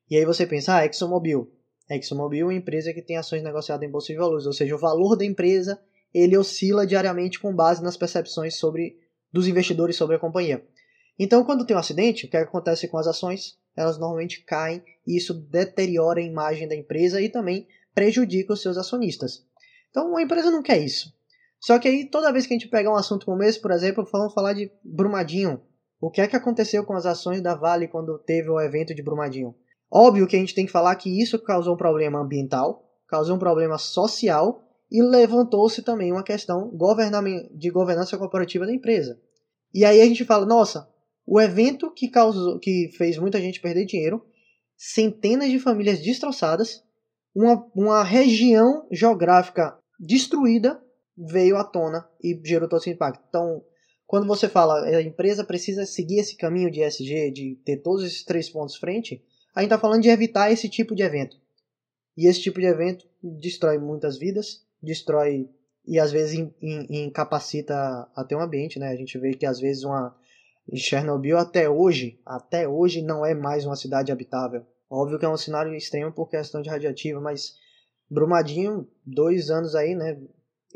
E 0.09 0.17
aí 0.17 0.25
você 0.25 0.47
pensa, 0.47 0.77
ah, 0.77 0.87
ExxonMobil. 0.87 1.51
ExxonMobil 1.91 2.43
é 2.43 2.45
uma 2.45 2.55
empresa 2.55 2.93
que 2.93 3.03
tem 3.03 3.17
ações 3.17 3.43
negociadas 3.43 3.87
em 3.89 3.91
bolsa 3.91 4.13
de 4.13 4.19
valores, 4.19 4.47
ou 4.47 4.53
seja, 4.53 4.75
o 4.75 4.79
valor 4.79 5.17
da 5.17 5.25
empresa 5.25 5.81
ele 6.15 6.37
oscila 6.37 6.87
diariamente 6.87 7.41
com 7.41 7.55
base 7.55 7.83
nas 7.83 7.97
percepções 7.97 8.57
sobre 8.57 8.97
dos 9.33 9.49
investidores 9.49 9.97
sobre 9.97 10.17
a 10.17 10.19
companhia. 10.19 10.65
Então, 11.19 11.45
quando 11.45 11.67
tem 11.67 11.77
um 11.77 11.81
acidente, 11.81 12.27
o 12.27 12.31
que 12.31 12.37
acontece 12.37 12.89
com 12.89 12.99
as 12.99 13.07
ações? 13.07 13.59
Elas 13.77 13.99
normalmente 13.99 14.43
caem 14.45 14.83
e 15.07 15.17
isso 15.17 15.35
deteriora 15.35 16.21
a 16.21 16.25
imagem 16.25 16.69
da 16.69 16.75
empresa 16.75 17.21
e 17.21 17.29
também 17.29 17.67
prejudica 17.95 18.53
os 18.53 18.63
seus 18.63 18.77
acionistas. 18.77 19.45
Então, 19.91 20.17
a 20.17 20.23
empresa 20.23 20.51
não 20.51 20.63
quer 20.63 20.79
isso. 20.79 21.13
Só 21.61 21.79
que 21.79 21.89
aí, 21.89 22.09
toda 22.09 22.33
vez 22.33 22.47
que 22.47 22.55
a 22.55 22.59
gente 22.59 22.69
pega 22.69 22.91
um 22.91 22.97
assunto 22.97 23.27
como 23.27 23.43
esse, 23.43 23.61
por 23.61 23.71
exemplo, 23.71 24.09
vamos 24.11 24.33
falar 24.33 24.53
de 24.53 24.71
Brumadinho. 24.85 25.61
O 26.01 26.11
que 26.11 26.21
é 26.21 26.27
que 26.27 26.37
aconteceu 26.37 26.85
com 26.85 26.93
as 26.93 27.07
ações 27.07 27.41
da 27.41 27.55
Vale 27.55 27.89
quando 27.89 28.19
teve 28.19 28.51
o 28.51 28.61
evento 28.61 28.95
de 28.95 29.03
Brumadinho? 29.03 29.55
Óbvio 29.91 30.27
que 30.27 30.37
a 30.37 30.39
gente 30.39 30.55
tem 30.55 30.67
que 30.67 30.73
falar 30.73 30.95
que 30.97 31.23
isso 31.23 31.39
causou 31.39 31.75
um 31.75 31.79
problema 31.79 32.21
ambiental, 32.21 32.85
causou 33.09 33.37
um 33.37 33.39
problema 33.39 33.79
social 33.79 34.63
e 34.91 35.03
levantou-se 35.03 35.83
também 35.83 36.13
uma 36.13 36.23
questão 36.23 36.71
de 37.55 37.71
governança 37.71 38.19
corporativa 38.19 38.67
da 38.67 38.73
empresa. 38.73 39.21
E 39.73 39.85
aí 39.85 40.01
a 40.01 40.07
gente 40.07 40.25
fala, 40.25 40.45
nossa, 40.45 40.89
o 41.27 41.41
evento 41.41 41.91
que 41.93 42.09
causou, 42.09 42.59
que 42.59 42.91
fez 42.97 43.19
muita 43.19 43.41
gente 43.41 43.61
perder 43.61 43.85
dinheiro, 43.85 44.25
centenas 44.77 45.51
de 45.51 45.59
famílias 45.59 46.01
destroçadas, 46.01 46.85
uma, 47.35 47.67
uma 47.75 48.03
região 48.05 48.87
geográfica 48.93 49.77
destruída 49.99 50.81
veio 51.17 51.57
à 51.57 51.65
tona 51.65 52.07
e 52.23 52.39
gerou 52.45 52.69
todo 52.69 52.81
esse 52.81 52.91
impacto. 52.91 53.25
Então, 53.29 53.63
quando 54.07 54.27
você 54.27 54.49
fala 54.49 54.85
a 54.85 55.03
empresa 55.03 55.45
precisa 55.45 55.85
seguir 55.85 56.21
esse 56.21 56.37
caminho 56.37 56.71
de 56.71 56.81
ESG, 56.83 57.31
de 57.31 57.61
ter 57.65 57.79
todos 57.79 58.05
esses 58.05 58.25
três 58.25 58.49
pontos 58.49 58.77
frente, 58.77 59.23
a 59.55 59.61
gente 59.61 59.73
está 59.73 59.79
falando 59.79 60.03
de 60.03 60.09
evitar 60.09 60.51
esse 60.51 60.69
tipo 60.69 60.95
de 60.95 61.03
evento. 61.03 61.37
E 62.17 62.27
esse 62.27 62.41
tipo 62.41 62.61
de 62.61 62.67
evento 62.67 63.07
destrói 63.23 63.79
muitas 63.79 64.17
vidas, 64.19 64.65
destrói 64.83 65.51
e 65.87 65.99
às 65.99 66.11
vezes 66.11 66.39
incapacita 66.61 67.75
até 68.15 68.37
o 68.37 68.41
ambiente, 68.41 68.79
né? 68.79 68.89
A 68.89 68.97
gente 68.97 69.19
vê 69.19 69.35
que 69.35 69.47
às 69.47 69.61
vezes 69.61 69.85
uma 69.85 70.17
Chernobyl 70.75 71.39
até 71.39 71.71
hoje, 71.71 72.21
até 72.27 72.67
hoje 72.67 73.03
não 73.03 73.25
é 73.25 73.35
mais 73.35 73.65
uma 73.65 73.77
cidade 73.77 74.11
habitável. 74.11 74.67
Óbvio 74.91 75.19
que 75.19 75.25
é 75.25 75.29
um 75.29 75.37
cenário 75.37 75.75
extremo 75.75 76.13
por 76.13 76.29
questão 76.29 76.61
de 76.61 76.69
radiativa, 76.69 77.21
mas 77.21 77.55
Brumadinho, 78.11 78.89
dois 79.05 79.51
anos 79.51 79.75
aí, 79.75 79.95
né? 79.95 80.21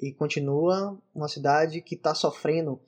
E 0.01 0.13
continua 0.13 0.99
uma 1.15 1.29
cidade 1.29 1.81
que 1.81 1.95
está 1.95 2.15
sofrendo 2.15 2.81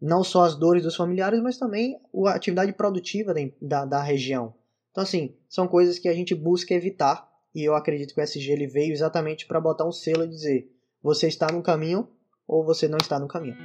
não 0.00 0.22
só 0.22 0.44
as 0.44 0.54
dores 0.54 0.82
dos 0.82 0.96
familiares, 0.96 1.40
mas 1.42 1.58
também 1.58 2.00
a 2.26 2.30
atividade 2.30 2.72
produtiva 2.72 3.34
da, 3.60 3.84
da 3.84 4.02
região. 4.02 4.54
Então, 4.90 5.02
assim, 5.02 5.36
são 5.48 5.68
coisas 5.68 5.98
que 5.98 6.08
a 6.08 6.14
gente 6.14 6.34
busca 6.34 6.74
evitar 6.74 7.28
e 7.54 7.64
eu 7.64 7.74
acredito 7.74 8.14
que 8.14 8.20
o 8.20 8.22
SG 8.22 8.52
ele 8.52 8.66
veio 8.66 8.92
exatamente 8.92 9.46
para 9.46 9.60
botar 9.60 9.86
um 9.86 9.92
selo 9.92 10.24
e 10.24 10.28
dizer: 10.28 10.70
você 11.02 11.26
está 11.28 11.50
no 11.50 11.62
caminho 11.62 12.08
ou 12.46 12.64
você 12.64 12.86
não 12.88 12.98
está 12.98 13.18
no 13.18 13.28
caminho. 13.28 13.56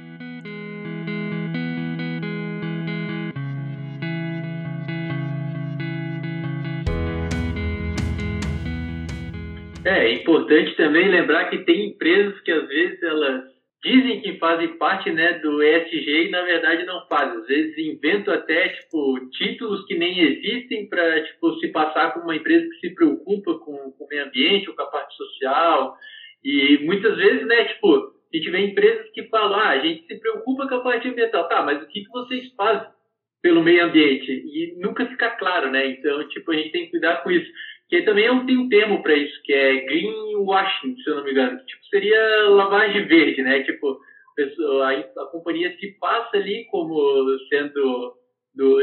É, 9.84 10.06
é 10.06 10.14
importante 10.14 10.76
também 10.76 11.10
lembrar 11.10 11.50
que 11.50 11.58
tem 11.58 11.90
empresas 11.90 12.40
que 12.40 12.50
às 12.50 12.66
vezes 12.66 13.02
elas 13.02 13.53
dizem 13.84 14.22
que 14.22 14.38
fazem 14.38 14.78
parte 14.78 15.12
né, 15.12 15.34
do 15.34 15.62
ESG 15.62 16.26
e 16.26 16.30
na 16.30 16.42
verdade 16.42 16.84
não 16.84 17.06
fazem. 17.06 17.38
Às 17.38 17.46
vezes 17.46 17.78
inventam 17.78 18.32
até 18.32 18.70
tipo, 18.70 19.28
títulos 19.30 19.84
que 19.86 19.94
nem 19.94 20.18
existem 20.18 20.88
para 20.88 21.22
tipo, 21.22 21.54
se 21.60 21.68
passar 21.68 22.12
como 22.12 22.24
uma 22.24 22.36
empresa 22.36 22.66
que 22.70 22.88
se 22.88 22.94
preocupa 22.94 23.58
com, 23.58 23.92
com 23.92 24.04
o 24.04 24.08
meio 24.08 24.24
ambiente 24.24 24.70
ou 24.70 24.74
com 24.74 24.82
a 24.82 24.86
parte 24.86 25.14
social. 25.14 25.96
E 26.42 26.78
muitas 26.84 27.16
vezes, 27.16 27.46
né, 27.46 27.64
tipo, 27.66 28.14
a 28.32 28.36
gente 28.36 28.50
vê 28.50 28.58
empresas 28.60 29.10
que 29.12 29.24
falam, 29.24 29.60
ah, 29.60 29.70
a 29.70 29.78
gente 29.78 30.06
se 30.06 30.18
preocupa 30.18 30.66
com 30.66 30.74
a 30.76 30.80
parte 30.80 31.08
ambiental. 31.08 31.46
Tá, 31.48 31.62
mas 31.62 31.82
o 31.82 31.86
que, 31.86 32.02
que 32.02 32.10
vocês 32.10 32.52
fazem 32.56 32.88
pelo 33.42 33.62
meio 33.62 33.84
ambiente? 33.84 34.30
E 34.32 34.74
nunca 34.78 35.06
fica 35.06 35.30
claro, 35.30 35.70
né? 35.70 35.86
Então, 35.86 36.26
tipo, 36.28 36.50
a 36.50 36.56
gente 36.56 36.72
tem 36.72 36.86
que 36.86 36.92
cuidar 36.92 37.22
com 37.22 37.30
isso. 37.30 37.50
Que 37.88 38.02
também 38.02 38.46
tenho 38.46 38.62
um 38.62 38.68
termo 38.68 39.02
para 39.02 39.14
isso, 39.14 39.40
que 39.44 39.52
é 39.52 39.84
greenwashing, 39.84 40.96
se 40.96 41.10
eu 41.10 41.16
não 41.16 41.24
me 41.24 41.30
engano. 41.30 41.58
Tipo, 41.64 41.84
seria 41.86 42.48
lavagem 42.48 43.06
verde, 43.06 43.42
né? 43.42 43.62
Tipo, 43.62 43.98
a, 44.82 45.22
a 45.22 45.26
companhia 45.26 45.76
se 45.78 45.98
passa 45.98 46.36
ali 46.36 46.64
como 46.70 46.94
sendo 47.48 48.14
do, 48.54 48.80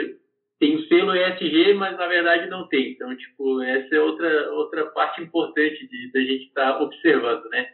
tem 0.59 0.75
o 0.75 0.87
selo 0.87 1.15
ESG, 1.15 1.73
mas 1.73 1.97
na 1.97 2.07
verdade 2.07 2.47
não 2.49 2.67
tem. 2.67 2.91
Então, 2.91 3.15
tipo, 3.17 3.61
essa 3.63 3.95
é 3.95 3.99
outra 3.99 4.51
outra 4.53 4.85
parte 4.91 5.21
importante 5.21 5.87
de 5.87 6.11
da 6.13 6.19
gente 6.19 6.45
estar 6.45 6.73
tá 6.73 6.81
observando, 6.81 7.49
né? 7.49 7.65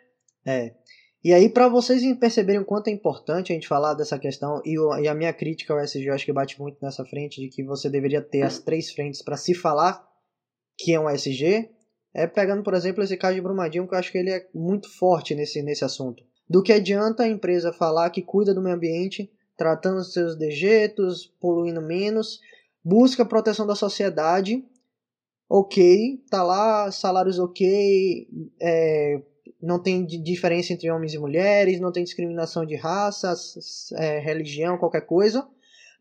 É. 0.48 0.72
E 1.24 1.34
aí, 1.34 1.50
para 1.50 1.68
vocês 1.68 2.02
perceberem 2.18 2.62
o 2.62 2.66
quanto 2.66 2.88
é 2.88 2.92
importante 2.92 3.52
a 3.52 3.56
gente 3.56 3.68
falar 3.68 3.94
dessa 3.96 4.18
questão, 4.18 4.62
e, 4.64 4.80
o, 4.80 4.98
e 4.98 5.08
a 5.10 5.14
minha 5.14 5.34
crítica 5.34 5.74
ao 5.74 5.82
ESG, 5.82 6.06
eu 6.06 6.14
acho 6.14 6.26
que 6.26 6.32
bate 6.32 6.58
muito 6.62 6.78
nessa 6.82 7.04
frente, 7.04 7.42
de 7.42 7.50
que 7.50 7.64
você 7.64 7.90
deveria 7.90 8.22
ter 8.22 8.44
as 8.44 8.60
três 8.60 8.94
frentes 8.94 9.22
para 9.22 9.36
se 9.36 9.54
falar 9.54 10.07
que 10.78 10.94
é 10.94 11.00
um 11.00 11.10
SG, 11.10 11.70
é 12.14 12.28
pegando, 12.28 12.64
por 12.64 12.74
exemplo, 12.74 13.04
esse 13.04 13.18
caso 13.18 13.36
de 13.36 13.42
Brumadinho, 13.42 13.88
que 13.88 13.94
eu 13.94 13.98
acho 13.98 14.12
que 14.12 14.18
ele 14.18 14.32
é 14.32 14.48
muito 14.54 14.90
forte 14.98 15.36
nesse, 15.36 15.62
nesse 15.62 15.84
assunto. 15.84 16.24
Do 16.50 16.64
que 16.64 16.72
adianta 16.72 17.24
a 17.24 17.28
empresa 17.28 17.74
falar 17.74 18.10
que 18.10 18.22
cuida 18.22 18.54
do 18.54 18.62
meio 18.62 18.76
ambiente, 18.76 19.30
tratando 19.58 20.04
seus 20.04 20.38
dejetos, 20.38 21.34
poluindo 21.40 21.82
menos, 21.82 22.40
busca 22.84 23.26
proteção 23.26 23.68
da 23.68 23.76
sociedade, 23.76 24.64
ok, 25.50 26.24
tá 26.30 26.44
lá, 26.44 26.92
salários 26.92 27.40
ok, 27.40 28.28
é, 28.62 29.22
não 29.62 29.82
tem 29.82 30.06
diferença 30.06 30.74
entre 30.74 30.90
homens 30.92 31.14
e 31.14 31.20
mulheres, 31.20 31.80
não 31.80 31.92
tem 31.92 32.04
discriminação 32.04 32.66
de 32.66 32.76
raça, 32.76 33.34
é, 33.96 34.20
religião, 34.20 34.78
qualquer 34.78 35.02
coisa. 35.02 35.48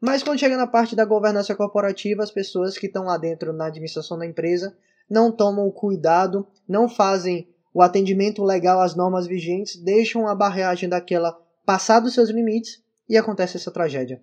Mas 0.01 0.23
quando 0.23 0.39
chega 0.39 0.57
na 0.57 0.67
parte 0.67 0.95
da 0.95 1.05
governança 1.05 1.55
corporativa, 1.55 2.23
as 2.23 2.31
pessoas 2.31 2.77
que 2.77 2.87
estão 2.87 3.05
lá 3.05 3.17
dentro 3.17 3.53
na 3.53 3.67
administração 3.67 4.19
da 4.19 4.27
empresa 4.27 4.77
não 5.09 5.31
tomam 5.33 5.67
o 5.67 5.73
cuidado, 5.73 6.47
não 6.69 6.89
fazem 6.89 7.49
o 7.73 7.83
atendimento 7.83 8.43
legal 8.43 8.81
às 8.81 8.97
normas 8.97 9.27
vigentes, 9.27 9.77
deixam 9.77 10.27
a 10.27 10.35
barragem 10.35 10.89
daquela 10.89 11.37
passar 11.65 12.01
dos 12.01 12.15
seus 12.15 12.31
limites 12.31 12.83
e 13.09 13.17
acontece 13.17 13.57
essa 13.57 13.73
tragédia. 13.73 14.21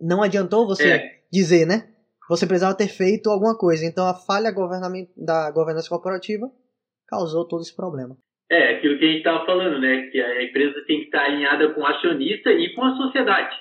Não 0.00 0.22
adiantou 0.22 0.66
você 0.66 0.90
é. 0.90 1.20
dizer, 1.30 1.66
né? 1.66 1.88
Você 2.28 2.46
precisava 2.46 2.76
ter 2.76 2.88
feito 2.88 3.30
alguma 3.30 3.56
coisa. 3.56 3.84
Então 3.84 4.06
a 4.06 4.14
falha 4.14 4.52
da 5.16 5.50
governança 5.50 5.88
corporativa 5.88 6.50
causou 7.06 7.46
todo 7.46 7.62
esse 7.62 7.74
problema. 7.74 8.16
É, 8.50 8.76
aquilo 8.76 8.98
que 8.98 9.04
a 9.04 9.08
gente 9.08 9.18
estava 9.18 9.46
falando, 9.46 9.80
né? 9.80 10.08
Que 10.10 10.20
a 10.20 10.42
empresa 10.42 10.74
tem 10.86 11.00
que 11.00 11.04
estar 11.06 11.24
alinhada 11.24 11.72
com 11.74 11.80
o 11.80 11.86
acionista 11.86 12.50
e 12.50 12.74
com 12.74 12.84
a 12.84 12.96
sociedade. 12.96 13.56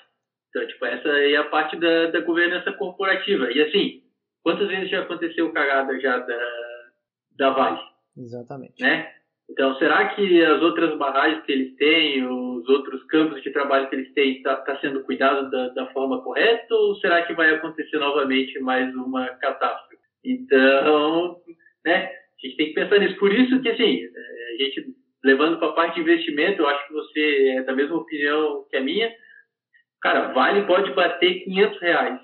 Então, 0.52 0.68
tipo, 0.68 0.86
essa 0.86 1.08
é 1.08 1.36
a 1.38 1.46
parte 1.46 1.78
da, 1.78 2.08
da 2.08 2.20
governança 2.20 2.72
corporativa. 2.74 3.50
E 3.52 3.62
assim, 3.62 4.04
quantas 4.44 4.68
vezes 4.68 4.90
já 4.90 5.02
aconteceu 5.02 5.52
cagada 5.52 5.98
já 6.00 6.18
da, 6.18 6.40
da 7.38 7.50
Vale? 7.52 7.80
Exatamente. 8.18 8.84
Né? 8.84 9.12
Então, 9.50 9.76
será 9.78 10.10
que 10.14 10.44
as 10.44 10.62
outras 10.62 10.98
barragens 10.98 11.44
que 11.44 11.52
eles 11.52 11.76
têm, 11.76 12.26
os 12.26 12.68
outros 12.70 13.04
campos 13.08 13.42
de 13.42 13.52
trabalho 13.52 13.90
que 13.90 13.96
eles 13.96 14.14
têm, 14.14 14.38
está 14.38 14.58
tá 14.58 14.80
sendo 14.80 15.04
cuidado 15.04 15.50
da, 15.50 15.70
da, 15.70 15.88
forma 15.88 16.22
correta? 16.22 16.74
Ou 16.74 16.96
será 16.96 17.24
que 17.24 17.34
vai 17.34 17.54
acontecer 17.54 17.98
novamente 17.98 18.60
mais 18.60 18.94
uma 18.96 19.28
catástrofe? 19.28 19.98
Então, 20.24 21.38
né, 21.86 22.06
a 22.06 22.48
gente 22.48 22.58
tem 22.58 22.68
que 22.68 22.74
pensar 22.74 23.00
nisso. 23.00 23.18
Por 23.18 23.34
isso 23.34 23.62
que, 23.62 23.70
assim, 23.70 24.02
a 24.06 24.64
gente, 24.64 24.86
levando 25.24 25.60
para 25.60 25.70
a 25.70 25.74
parte 25.74 25.96
de 25.96 26.02
investimento, 26.02 26.62
eu 26.62 26.68
acho 26.68 26.88
que 26.88 26.94
você 26.94 27.56
é 27.58 27.64
da 27.64 27.76
mesma 27.76 27.98
opinião 27.98 28.66
que 28.70 28.78
a 28.78 28.82
minha, 28.82 29.12
Cara, 30.02 30.34
Vale 30.34 30.66
pode 30.66 30.92
bater 30.94 31.44
500 31.44 31.82
reais. 31.82 32.20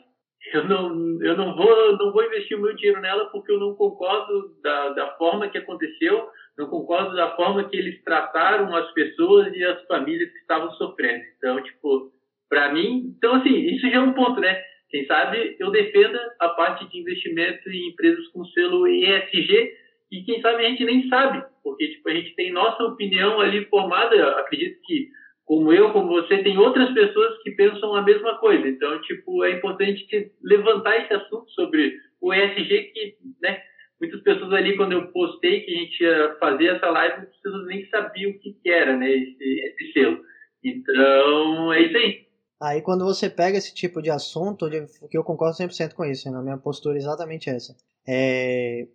Eu 0.54 0.64
não, 0.64 1.22
eu 1.22 1.36
não 1.36 1.56
vou, 1.56 1.98
não 1.98 2.12
vou 2.12 2.24
investir 2.24 2.58
o 2.58 2.62
meu 2.62 2.74
dinheiro 2.76 3.02
nela 3.02 3.26
porque 3.26 3.52
eu 3.52 3.60
não 3.60 3.76
concordo 3.76 4.56
da, 4.64 4.90
da 4.90 5.08
forma 5.18 5.50
que 5.50 5.58
aconteceu, 5.58 6.30
não 6.58 6.68
concordo 6.68 7.16
da 7.16 7.36
forma 7.36 7.68
que 7.68 7.76
eles 7.76 8.02
trataram 8.04 8.74
as 8.76 8.90
pessoas 8.94 9.54
e 9.54 9.64
as 9.64 9.84
famílias 9.86 10.32
que 10.32 10.40
estavam 10.40 10.72
sofrendo. 10.74 11.24
Então, 11.38 11.62
tipo, 11.62 12.12
para 12.50 12.72
mim, 12.72 13.14
então 13.18 13.36
assim, 13.36 13.54
isso 13.54 13.90
já 13.90 13.98
é 13.98 14.00
um 14.00 14.14
ponto, 14.14 14.40
né? 14.40 14.62
Quem 14.90 15.06
sabe 15.06 15.58
eu 15.60 15.70
defenda 15.70 16.20
a 16.40 16.50
parte 16.50 16.90
de 16.90 16.98
investimento 16.98 17.70
em 17.70 17.90
empresas 17.90 18.26
com 18.30 18.46
selo 18.46 18.88
ESG 18.88 19.70
e 20.12 20.24
quem 20.24 20.42
sabe 20.42 20.66
a 20.66 20.70
gente 20.70 20.86
nem 20.86 21.10
sabe, 21.10 21.44
porque 21.62 21.90
tipo 21.90 22.10
a 22.10 22.14
gente 22.14 22.34
tem 22.36 22.54
nossa 22.54 22.84
opinião 22.84 23.42
ali 23.42 23.66
formada. 23.66 24.40
Acredito 24.40 24.80
que 24.86 25.10
como 25.48 25.72
eu, 25.72 25.94
como 25.94 26.10
você, 26.10 26.44
tem 26.44 26.58
outras 26.58 26.94
pessoas 26.94 27.42
que 27.42 27.52
pensam 27.52 27.96
a 27.96 28.02
mesma 28.02 28.38
coisa. 28.38 28.68
Então, 28.68 29.02
tipo, 29.02 29.46
é 29.46 29.54
importante 29.54 30.06
levantar 30.44 30.98
esse 30.98 31.14
assunto 31.14 31.50
sobre 31.52 31.96
o 32.20 32.34
ESG 32.34 32.92
que, 32.94 33.16
né, 33.42 33.62
muitas 34.00 34.22
pessoas 34.24 34.52
ali, 34.52 34.76
quando 34.76 34.92
eu 34.92 35.08
postei 35.08 35.62
que 35.62 35.74
a 35.74 35.78
gente 35.80 36.04
ia 36.04 36.36
fazer 36.38 36.76
essa 36.76 36.90
live, 36.90 37.18
muitas 37.20 37.38
pessoas 37.38 37.66
nem 37.66 37.88
sabiam 37.88 38.32
o 38.32 38.40
que, 38.40 38.58
que 38.62 38.70
era, 38.70 38.98
né, 38.98 39.10
esse, 39.10 39.60
esse 39.62 39.94
selo. 39.94 40.20
Então, 40.62 41.74
é 41.74 41.82
isso 41.82 41.98
aí. 41.98 42.28
Aí 42.62 42.82
quando 42.82 43.06
você 43.06 43.30
pega 43.30 43.58
esse 43.58 43.74
tipo 43.74 44.02
de 44.02 44.10
assunto, 44.10 44.68
que 45.10 45.18
eu 45.18 45.24
concordo 45.24 45.56
100% 45.56 45.94
com 45.94 46.04
isso, 46.04 46.30
né? 46.30 46.38
a 46.38 46.42
minha 46.42 46.58
postura 46.58 46.96
é 46.96 46.98
exatamente 46.98 47.50
essa. 47.50 47.74
é, 48.06 48.88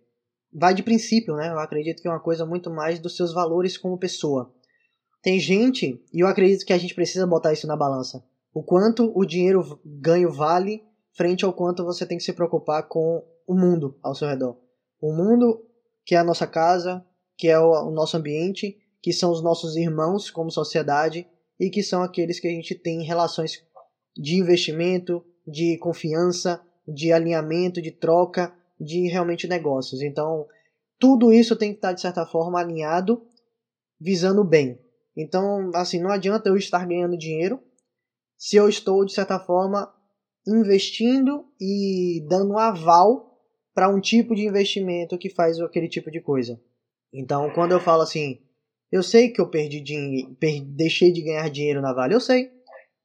vai 0.53 0.73
de 0.73 0.83
princípio, 0.83 1.35
né? 1.35 1.49
Eu 1.49 1.59
acredito 1.59 2.01
que 2.01 2.07
é 2.07 2.11
uma 2.11 2.19
coisa 2.19 2.45
muito 2.45 2.69
mais 2.69 2.99
dos 2.99 3.15
seus 3.15 3.33
valores 3.33 3.77
como 3.77 3.97
pessoa. 3.97 4.53
Tem 5.23 5.39
gente, 5.39 6.03
e 6.13 6.19
eu 6.19 6.27
acredito 6.27 6.65
que 6.65 6.73
a 6.73 6.77
gente 6.77 6.93
precisa 6.93 7.25
botar 7.25 7.53
isso 7.53 7.65
na 7.65 7.77
balança, 7.77 8.21
o 8.53 8.61
quanto 8.61 9.09
o 9.17 9.25
dinheiro 9.25 9.79
ganho 9.85 10.29
vale 10.29 10.83
frente 11.15 11.45
ao 11.45 11.53
quanto 11.53 11.85
você 11.85 12.05
tem 12.05 12.17
que 12.17 12.23
se 12.23 12.33
preocupar 12.33 12.83
com 12.89 13.23
o 13.47 13.55
mundo 13.55 13.97
ao 14.03 14.13
seu 14.13 14.27
redor. 14.27 14.57
O 14.99 15.13
mundo 15.13 15.65
que 16.05 16.13
é 16.13 16.17
a 16.17 16.23
nossa 16.23 16.45
casa, 16.45 17.05
que 17.37 17.47
é 17.47 17.57
o, 17.57 17.89
nosso 17.89 18.17
ambiente, 18.17 18.77
que 19.01 19.13
são 19.13 19.31
os 19.31 19.41
nossos 19.41 19.77
irmãos 19.77 20.29
como 20.29 20.51
sociedade 20.51 21.25
e 21.57 21.69
que 21.69 21.81
são 21.81 22.03
aqueles 22.03 22.39
que 22.39 22.47
a 22.47 22.51
gente 22.51 22.75
tem 22.75 23.03
relações 23.03 23.63
de 24.15 24.35
investimento, 24.35 25.25
de 25.47 25.77
confiança, 25.77 26.61
de 26.85 27.13
alinhamento, 27.13 27.81
de 27.81 27.91
troca, 27.91 28.53
de 28.79 29.07
realmente 29.07 29.47
negócios. 29.47 30.01
Então, 30.01 30.45
tudo 30.99 31.31
isso 31.31 31.55
tem 31.55 31.71
que 31.71 31.77
estar 31.77 31.93
de 31.93 32.01
certa 32.01 32.25
forma 32.25 32.59
alinhado 32.59 33.25
visando 33.99 34.41
o 34.41 34.45
bem. 34.45 34.82
Então, 35.15 35.71
assim, 35.75 36.01
não 36.01 36.11
adianta 36.11 36.49
eu 36.49 36.57
estar 36.57 36.85
ganhando 36.85 37.17
dinheiro 37.17 37.59
se 38.37 38.55
eu 38.55 38.67
estou 38.67 39.05
de 39.05 39.13
certa 39.13 39.39
forma 39.39 39.93
investindo 40.45 41.45
e 41.59 42.25
dando 42.27 42.57
aval 42.57 43.39
para 43.73 43.89
um 43.89 43.99
tipo 43.99 44.35
de 44.35 44.45
investimento 44.45 45.17
que 45.17 45.29
faz 45.29 45.59
aquele 45.59 45.87
tipo 45.87 46.11
de 46.11 46.19
coisa. 46.19 46.59
Então, 47.11 47.49
quando 47.51 47.71
eu 47.71 47.79
falo 47.79 48.01
assim, 48.01 48.39
eu 48.91 49.01
sei 49.01 49.29
que 49.29 49.39
eu 49.39 49.49
perdi 49.49 49.79
dinheiro, 49.79 50.35
deixei 50.67 51.11
de 51.11 51.21
ganhar 51.21 51.49
dinheiro 51.49 51.81
na 51.81 51.93
Vale, 51.93 52.13
eu 52.13 52.19
sei. 52.19 52.51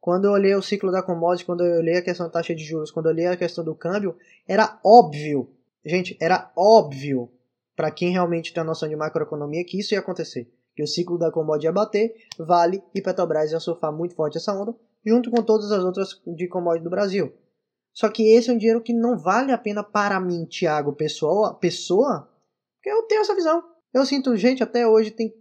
Quando 0.00 0.26
eu 0.26 0.32
olhei 0.32 0.54
o 0.54 0.62
ciclo 0.62 0.90
da 0.90 1.02
commodity, 1.02 1.44
quando 1.44 1.64
eu 1.64 1.78
olhei 1.78 1.96
a 1.96 2.02
questão 2.02 2.26
da 2.26 2.32
taxa 2.32 2.54
de 2.54 2.64
juros, 2.64 2.90
quando 2.90 3.06
eu 3.06 3.12
olhei 3.12 3.26
a 3.26 3.36
questão 3.36 3.64
do 3.64 3.74
câmbio, 3.74 4.16
era 4.46 4.78
óbvio, 4.84 5.50
gente, 5.84 6.16
era 6.20 6.50
óbvio 6.56 7.30
para 7.76 7.90
quem 7.90 8.10
realmente 8.10 8.52
tem 8.52 8.60
a 8.60 8.64
noção 8.64 8.88
de 8.88 8.96
macroeconomia 8.96 9.64
que 9.64 9.78
isso 9.78 9.94
ia 9.94 10.00
acontecer. 10.00 10.50
Que 10.78 10.82
o 10.84 10.86
ciclo 10.86 11.18
da 11.18 11.32
commodity 11.32 11.66
ia 11.66 11.72
bater, 11.72 12.14
Vale 12.38 12.80
e 12.94 13.02
Petrobras 13.02 13.50
iam 13.50 13.58
surfar 13.58 13.92
muito 13.92 14.14
forte 14.14 14.38
essa 14.38 14.52
onda, 14.52 14.72
junto 15.04 15.28
com 15.28 15.42
todas 15.42 15.72
as 15.72 15.82
outras 15.82 16.22
de 16.24 16.46
commodity 16.46 16.84
do 16.84 16.90
Brasil. 16.90 17.32
Só 17.92 18.08
que 18.08 18.22
esse 18.28 18.48
é 18.48 18.52
um 18.52 18.56
dinheiro 18.56 18.80
que 18.80 18.92
não 18.92 19.18
vale 19.18 19.50
a 19.50 19.58
pena 19.58 19.82
para 19.82 20.20
mim, 20.20 20.46
Thiago, 20.46 20.92
pessoa, 20.92 21.52
pessoa, 21.54 22.32
porque 22.76 22.90
eu 22.90 23.02
tenho 23.08 23.22
essa 23.22 23.34
visão. 23.34 23.60
Eu 23.92 24.06
sinto, 24.06 24.36
gente, 24.36 24.62
até 24.62 24.86
hoje 24.86 25.10
tem 25.10 25.34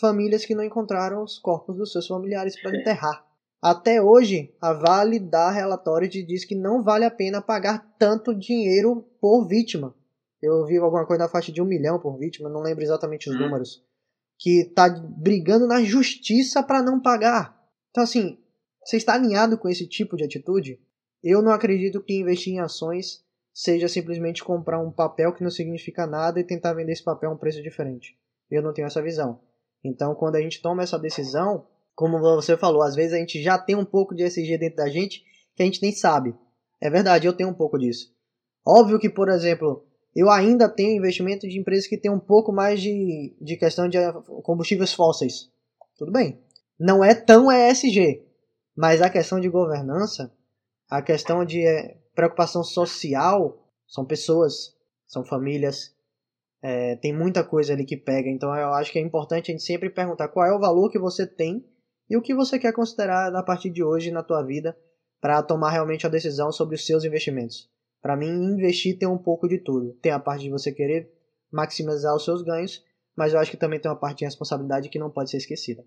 famílias 0.00 0.46
que 0.46 0.54
não 0.54 0.64
encontraram 0.64 1.22
os 1.22 1.38
corpos 1.38 1.76
dos 1.76 1.92
seus 1.92 2.06
familiares 2.06 2.58
para 2.58 2.74
enterrar. 2.74 3.26
Até 3.60 4.00
hoje, 4.00 4.56
a 4.58 4.72
Vale 4.72 5.18
dá 5.18 5.50
relatório 5.50 6.08
e 6.10 6.24
diz 6.24 6.46
que 6.46 6.54
não 6.54 6.82
vale 6.82 7.04
a 7.04 7.10
pena 7.10 7.42
pagar 7.42 7.94
tanto 7.98 8.34
dinheiro 8.34 9.04
por 9.20 9.46
vítima. 9.46 9.94
Eu 10.40 10.64
vi 10.64 10.78
alguma 10.78 11.04
coisa 11.04 11.24
na 11.24 11.28
faixa 11.28 11.52
de 11.52 11.60
um 11.60 11.66
milhão 11.66 11.98
por 11.98 12.16
vítima, 12.16 12.48
não 12.48 12.62
lembro 12.62 12.82
exatamente 12.82 13.28
os 13.28 13.36
hum. 13.36 13.38
números. 13.38 13.84
Que 14.42 14.62
está 14.62 14.88
brigando 14.88 15.66
na 15.66 15.84
justiça 15.84 16.62
para 16.62 16.82
não 16.82 17.00
pagar. 17.00 17.56
Então, 17.90 18.02
assim, 18.02 18.38
você 18.84 18.96
está 18.96 19.14
alinhado 19.14 19.56
com 19.56 19.68
esse 19.68 19.86
tipo 19.86 20.16
de 20.16 20.24
atitude? 20.24 20.80
Eu 21.22 21.40
não 21.40 21.52
acredito 21.52 22.02
que 22.02 22.18
investir 22.18 22.54
em 22.54 22.58
ações 22.58 23.24
seja 23.54 23.86
simplesmente 23.86 24.42
comprar 24.42 24.80
um 24.80 24.90
papel 24.90 25.32
que 25.32 25.44
não 25.44 25.50
significa 25.50 26.06
nada 26.06 26.40
e 26.40 26.44
tentar 26.44 26.72
vender 26.72 26.92
esse 26.92 27.04
papel 27.04 27.30
a 27.30 27.34
um 27.34 27.38
preço 27.38 27.62
diferente. 27.62 28.18
Eu 28.50 28.62
não 28.62 28.72
tenho 28.72 28.86
essa 28.86 29.02
visão. 29.02 29.40
Então, 29.84 30.14
quando 30.14 30.36
a 30.36 30.40
gente 30.40 30.60
toma 30.60 30.82
essa 30.82 30.98
decisão, 30.98 31.66
como 31.94 32.18
você 32.18 32.56
falou, 32.56 32.82
às 32.82 32.94
vezes 32.94 33.12
a 33.12 33.18
gente 33.18 33.42
já 33.42 33.58
tem 33.58 33.76
um 33.76 33.84
pouco 33.84 34.14
de 34.14 34.24
SG 34.24 34.58
dentro 34.58 34.76
da 34.76 34.88
gente 34.88 35.22
que 35.54 35.62
a 35.62 35.66
gente 35.66 35.82
nem 35.82 35.92
sabe. 35.92 36.34
É 36.80 36.90
verdade, 36.90 37.26
eu 37.26 37.32
tenho 37.32 37.50
um 37.50 37.54
pouco 37.54 37.78
disso. 37.78 38.12
Óbvio 38.66 38.98
que, 38.98 39.10
por 39.10 39.28
exemplo, 39.28 39.86
eu 40.14 40.30
ainda 40.30 40.68
tenho 40.68 40.96
investimento 40.96 41.48
de 41.48 41.58
empresas 41.58 41.86
que 41.86 41.96
tem 41.96 42.10
um 42.10 42.18
pouco 42.18 42.52
mais 42.52 42.80
de, 42.80 43.34
de 43.40 43.56
questão 43.56 43.88
de 43.88 43.98
combustíveis 44.42 44.92
fósseis. 44.92 45.50
Tudo 45.96 46.12
bem. 46.12 46.38
Não 46.78 47.02
é 47.02 47.14
tão 47.14 47.50
ESG, 47.50 48.22
mas 48.76 49.00
a 49.00 49.08
questão 49.08 49.40
de 49.40 49.48
governança, 49.48 50.32
a 50.90 51.00
questão 51.00 51.44
de 51.44 51.66
eh, 51.66 51.96
preocupação 52.14 52.62
social, 52.62 53.66
são 53.86 54.04
pessoas, 54.04 54.74
são 55.06 55.24
famílias, 55.24 55.94
é, 56.62 56.96
tem 56.96 57.12
muita 57.12 57.42
coisa 57.42 57.72
ali 57.72 57.84
que 57.84 57.96
pega. 57.96 58.28
Então 58.28 58.54
eu 58.54 58.72
acho 58.74 58.92
que 58.92 58.98
é 58.98 59.02
importante 59.02 59.50
a 59.50 59.54
gente 59.54 59.64
sempre 59.64 59.90
perguntar 59.90 60.28
qual 60.28 60.46
é 60.46 60.54
o 60.54 60.60
valor 60.60 60.90
que 60.90 60.98
você 60.98 61.26
tem 61.26 61.64
e 62.08 62.16
o 62.16 62.22
que 62.22 62.34
você 62.34 62.58
quer 62.58 62.72
considerar 62.72 63.34
a 63.34 63.42
partir 63.42 63.70
de 63.70 63.82
hoje 63.82 64.10
na 64.10 64.22
tua 64.22 64.42
vida 64.42 64.76
para 65.20 65.42
tomar 65.42 65.70
realmente 65.70 66.06
a 66.06 66.10
decisão 66.10 66.52
sobre 66.52 66.74
os 66.74 66.84
seus 66.84 67.04
investimentos. 67.04 67.71
Para 68.02 68.16
mim, 68.16 68.26
investir 68.26 68.98
tem 68.98 69.08
um 69.08 69.16
pouco 69.16 69.48
de 69.48 69.58
tudo. 69.58 69.96
Tem 70.02 70.10
a 70.10 70.18
parte 70.18 70.42
de 70.42 70.50
você 70.50 70.72
querer 70.72 71.08
maximizar 71.52 72.14
os 72.16 72.24
seus 72.24 72.42
ganhos, 72.42 72.84
mas 73.16 73.32
eu 73.32 73.38
acho 73.38 73.50
que 73.50 73.56
também 73.56 73.78
tem 73.78 73.90
uma 73.90 73.98
parte 73.98 74.18
de 74.18 74.24
responsabilidade 74.24 74.88
que 74.88 74.98
não 74.98 75.10
pode 75.10 75.30
ser 75.30 75.36
esquecida. 75.36 75.84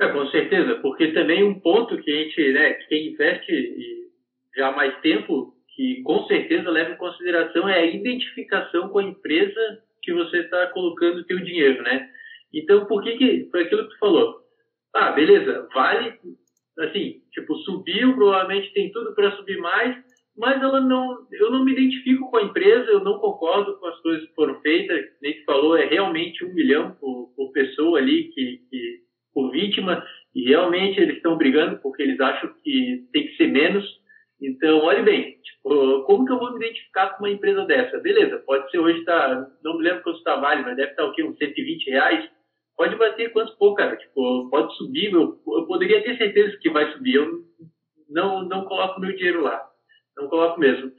É, 0.00 0.08
com 0.08 0.26
certeza, 0.26 0.76
porque 0.76 1.12
também 1.12 1.42
um 1.42 1.58
ponto 1.58 1.96
que 2.02 2.10
a 2.10 2.22
gente, 2.22 2.52
né, 2.52 2.74
quem 2.88 3.08
investe 3.08 4.06
já 4.54 4.68
há 4.68 4.76
mais 4.76 5.00
tempo, 5.00 5.54
que 5.74 6.02
com 6.02 6.26
certeza 6.26 6.70
leva 6.70 6.92
em 6.92 6.96
consideração 6.96 7.68
é 7.68 7.80
a 7.80 7.86
identificação 7.86 8.88
com 8.90 8.98
a 8.98 9.04
empresa 9.04 9.82
que 10.02 10.12
você 10.12 10.38
está 10.38 10.68
colocando 10.68 11.18
o 11.18 11.24
teu 11.24 11.38
dinheiro, 11.40 11.82
né? 11.82 12.08
Então, 12.52 12.86
por 12.86 13.02
que 13.02 13.16
que, 13.16 13.48
foi 13.50 13.64
aquilo 13.64 13.84
que 13.84 13.94
tu 13.94 13.98
falou, 13.98 14.36
ah, 14.94 15.12
beleza, 15.12 15.68
vale, 15.74 16.14
assim, 16.78 17.22
tipo, 17.32 17.54
subiu, 17.56 18.14
provavelmente 18.14 18.72
tem 18.72 18.92
tudo 18.92 19.14
para 19.14 19.36
subir 19.36 19.58
mais, 19.58 19.96
mas 20.36 20.62
ela 20.62 20.80
não, 20.80 21.26
eu 21.32 21.50
não 21.50 21.64
me 21.64 21.72
identifico 21.72 22.30
com 22.30 22.36
a 22.36 22.42
empresa, 22.42 22.90
eu 22.90 23.02
não 23.02 23.18
concordo 23.18 23.78
com 23.78 23.86
as 23.86 23.98
coisas 24.00 24.26
que 24.28 24.34
foram 24.34 24.60
feitas, 24.60 25.04
nem 25.22 25.32
que 25.32 25.44
falou, 25.44 25.76
é 25.76 25.86
realmente 25.86 26.44
um 26.44 26.52
milhão 26.52 26.92
por, 27.00 27.32
por 27.34 27.52
pessoa 27.52 27.98
ali, 27.98 28.24
que, 28.32 28.60
que, 28.70 29.00
por 29.32 29.50
vítima, 29.50 30.04
e 30.34 30.48
realmente 30.48 31.00
eles 31.00 31.16
estão 31.16 31.36
brigando 31.36 31.78
porque 31.78 32.02
eles 32.02 32.20
acham 32.20 32.52
que 32.62 33.06
tem 33.12 33.26
que 33.26 33.36
ser 33.36 33.48
menos. 33.48 33.84
Então, 34.40 34.80
olhe 34.80 35.02
bem, 35.02 35.38
tipo, 35.42 36.02
como 36.02 36.26
que 36.26 36.32
eu 36.32 36.38
vou 36.38 36.50
me 36.52 36.64
identificar 36.64 37.10
com 37.10 37.24
uma 37.24 37.30
empresa 37.30 37.64
dessa? 37.64 37.98
Beleza, 37.98 38.42
pode 38.46 38.70
ser 38.70 38.78
hoje, 38.78 39.02
tá, 39.04 39.48
não 39.64 39.78
me 39.78 39.84
lembro 39.84 40.02
quanto 40.02 40.18
está 40.18 40.36
vale, 40.36 40.62
mas 40.62 40.76
deve 40.76 40.90
estar 40.90 41.06
o 41.06 41.12
quê? 41.12 41.24
Uns 41.24 41.38
120 41.38 41.90
reais 41.90 42.28
pode 42.76 42.94
bater 42.96 43.32
quanto 43.32 43.56
for, 43.56 43.74
cara. 43.74 43.96
Tipo, 43.96 44.50
pode 44.50 44.76
subir, 44.76 45.12
eu, 45.12 45.40
eu 45.46 45.66
poderia 45.66 46.02
ter 46.02 46.18
certeza 46.18 46.56
que 46.58 46.70
vai 46.70 46.92
subir. 46.92 47.14
Eu 47.14 47.44
não, 48.08 48.42
não 48.44 48.66
coloco 48.66 49.00
meu 49.00 49.16
dinheiro 49.16 49.42
lá. 49.42 49.66
Não 50.16 50.28
coloco 50.28 50.58
mesmo. 50.58 50.92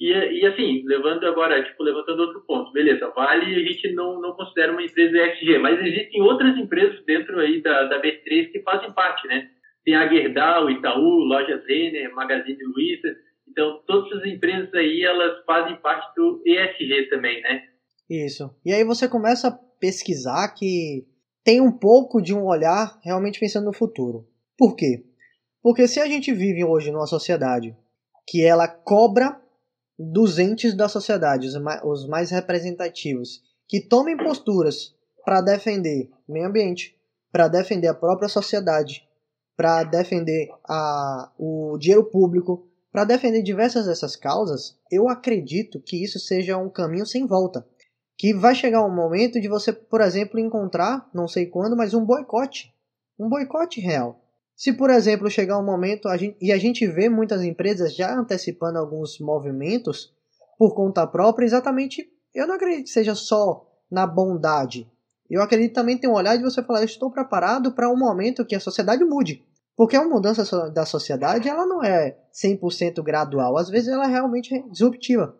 E, 0.00 0.10
e 0.10 0.46
assim, 0.46 0.82
levando 0.84 1.24
agora, 1.26 1.62
tipo, 1.62 1.82
levantando 1.82 2.22
outro 2.22 2.44
ponto, 2.46 2.72
beleza, 2.72 3.12
Vale 3.14 3.54
a 3.54 3.58
gente 3.60 3.92
não, 3.92 4.20
não 4.20 4.32
considera 4.32 4.72
uma 4.72 4.82
empresa 4.82 5.16
ESG, 5.16 5.58
mas 5.58 5.80
existem 5.80 6.20
outras 6.22 6.56
empresas 6.56 7.04
dentro 7.04 7.38
aí 7.38 7.62
da, 7.62 7.84
da 7.84 8.02
B3 8.02 8.50
que 8.50 8.62
fazem 8.62 8.92
parte, 8.92 9.28
né? 9.28 9.48
Tem 9.84 9.94
a 9.94 10.08
Gerdau, 10.08 10.70
Itaú, 10.70 11.24
Lojas 11.24 11.64
Renner, 11.66 12.12
Magazine 12.14 12.64
Luiza, 12.64 13.16
então 13.48 13.82
todas 13.86 14.10
essas 14.10 14.26
empresas 14.26 14.72
aí, 14.74 15.02
elas 15.02 15.44
fazem 15.44 15.76
parte 15.76 16.14
do 16.16 16.42
ESG 16.44 17.08
também, 17.10 17.40
né? 17.42 17.62
Isso. 18.08 18.50
E 18.64 18.72
aí 18.72 18.84
você 18.84 19.08
começa 19.08 19.48
a 19.48 19.58
pesquisar 19.78 20.48
que 20.56 21.06
tem 21.44 21.60
um 21.60 21.72
pouco 21.72 22.20
de 22.20 22.34
um 22.34 22.44
olhar 22.44 22.98
realmente 23.04 23.38
pensando 23.38 23.66
no 23.66 23.72
futuro. 23.72 24.26
Por 24.56 24.74
quê? 24.76 25.04
Porque 25.62 25.86
se 25.86 26.00
a 26.00 26.06
gente 26.06 26.32
vive 26.32 26.64
hoje 26.64 26.90
numa 26.90 27.06
sociedade 27.06 27.76
que 28.26 28.44
ela 28.44 28.68
cobra 28.68 29.40
dos 29.98 30.38
entes 30.38 30.74
da 30.74 30.88
sociedade, 30.88 31.48
os 31.84 32.06
mais 32.06 32.30
representativos, 32.30 33.42
que 33.68 33.80
tomem 33.80 34.16
posturas 34.16 34.94
para 35.24 35.40
defender 35.40 36.10
o 36.28 36.32
meio 36.32 36.46
ambiente, 36.46 36.96
para 37.30 37.48
defender 37.48 37.88
a 37.88 37.94
própria 37.94 38.28
sociedade, 38.28 39.06
para 39.56 39.84
defender 39.84 40.48
a, 40.68 41.30
o 41.38 41.76
dinheiro 41.78 42.04
público, 42.04 42.66
para 42.90 43.04
defender 43.04 43.42
diversas 43.42 43.86
dessas 43.86 44.16
causas, 44.16 44.76
eu 44.90 45.08
acredito 45.08 45.80
que 45.80 46.02
isso 46.02 46.18
seja 46.18 46.58
um 46.58 46.68
caminho 46.68 47.06
sem 47.06 47.26
volta 47.26 47.66
que 48.22 48.32
vai 48.32 48.54
chegar 48.54 48.84
um 48.84 48.94
momento 48.94 49.40
de 49.40 49.48
você, 49.48 49.72
por 49.72 50.00
exemplo, 50.00 50.38
encontrar, 50.38 51.10
não 51.12 51.26
sei 51.26 51.46
quando, 51.46 51.76
mas 51.76 51.92
um 51.92 52.04
boicote. 52.04 52.72
Um 53.18 53.28
boicote 53.28 53.80
real. 53.80 54.21
Se, 54.54 54.72
por 54.72 54.90
exemplo, 54.90 55.30
chegar 55.30 55.58
um 55.58 55.64
momento, 55.64 56.08
a 56.08 56.16
gente, 56.16 56.36
e 56.40 56.52
a 56.52 56.58
gente 56.58 56.86
vê 56.86 57.08
muitas 57.08 57.42
empresas 57.42 57.94
já 57.94 58.14
antecipando 58.14 58.78
alguns 58.78 59.18
movimentos 59.18 60.14
por 60.58 60.74
conta 60.74 61.06
própria, 61.06 61.44
exatamente, 61.44 62.06
eu 62.34 62.46
não 62.46 62.54
acredito 62.54 62.84
que 62.84 62.90
seja 62.90 63.14
só 63.14 63.66
na 63.90 64.06
bondade. 64.06 64.90
Eu 65.28 65.42
acredito 65.42 65.74
também 65.74 65.98
ter 65.98 66.08
um 66.08 66.14
olhar 66.14 66.36
de 66.36 66.42
você 66.42 66.62
falar, 66.62 66.80
eu 66.80 66.84
estou 66.84 67.10
preparado 67.10 67.72
para 67.72 67.90
um 67.90 67.96
momento 67.96 68.44
que 68.44 68.54
a 68.54 68.60
sociedade 68.60 69.04
mude. 69.04 69.44
Porque 69.76 69.96
a 69.96 70.04
mudança 70.04 70.70
da 70.70 70.84
sociedade, 70.84 71.48
ela 71.48 71.66
não 71.66 71.82
é 71.82 72.18
100% 72.32 73.02
gradual, 73.02 73.56
às 73.56 73.68
vezes 73.68 73.88
ela 73.88 74.04
é 74.04 74.10
realmente 74.10 74.62
disruptiva. 74.70 75.36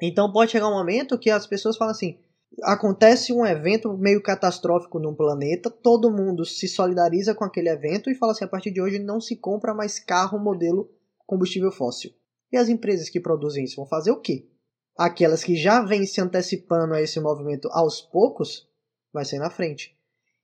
Então 0.00 0.32
pode 0.32 0.52
chegar 0.52 0.68
um 0.68 0.74
momento 0.74 1.18
que 1.18 1.30
as 1.30 1.46
pessoas 1.46 1.76
falam 1.76 1.92
assim: 1.92 2.18
acontece 2.62 3.32
um 3.32 3.44
evento 3.44 3.96
meio 3.96 4.22
catastrófico 4.22 4.98
num 4.98 5.14
planeta, 5.14 5.70
todo 5.70 6.10
mundo 6.10 6.44
se 6.44 6.68
solidariza 6.68 7.34
com 7.34 7.44
aquele 7.44 7.68
evento 7.68 8.10
e 8.10 8.14
fala 8.14 8.32
assim: 8.32 8.44
a 8.44 8.48
partir 8.48 8.70
de 8.70 8.80
hoje 8.80 8.98
não 8.98 9.20
se 9.20 9.36
compra 9.36 9.74
mais 9.74 9.98
carro 9.98 10.38
modelo 10.38 10.90
combustível 11.26 11.70
fóssil. 11.70 12.12
E 12.52 12.56
as 12.56 12.68
empresas 12.68 13.08
que 13.08 13.20
produzem 13.20 13.64
isso 13.64 13.76
vão 13.76 13.86
fazer 13.86 14.10
o 14.10 14.20
quê? 14.20 14.48
aquelas 14.96 15.44
que 15.44 15.54
já 15.54 15.82
vêm 15.82 16.06
se 16.06 16.20
antecipando 16.20 16.94
a 16.94 17.02
esse 17.02 17.20
movimento 17.20 17.68
aos 17.70 18.00
poucos, 18.00 18.66
vai 19.12 19.24
ser 19.24 19.38
na 19.38 19.50
frente. 19.50 19.94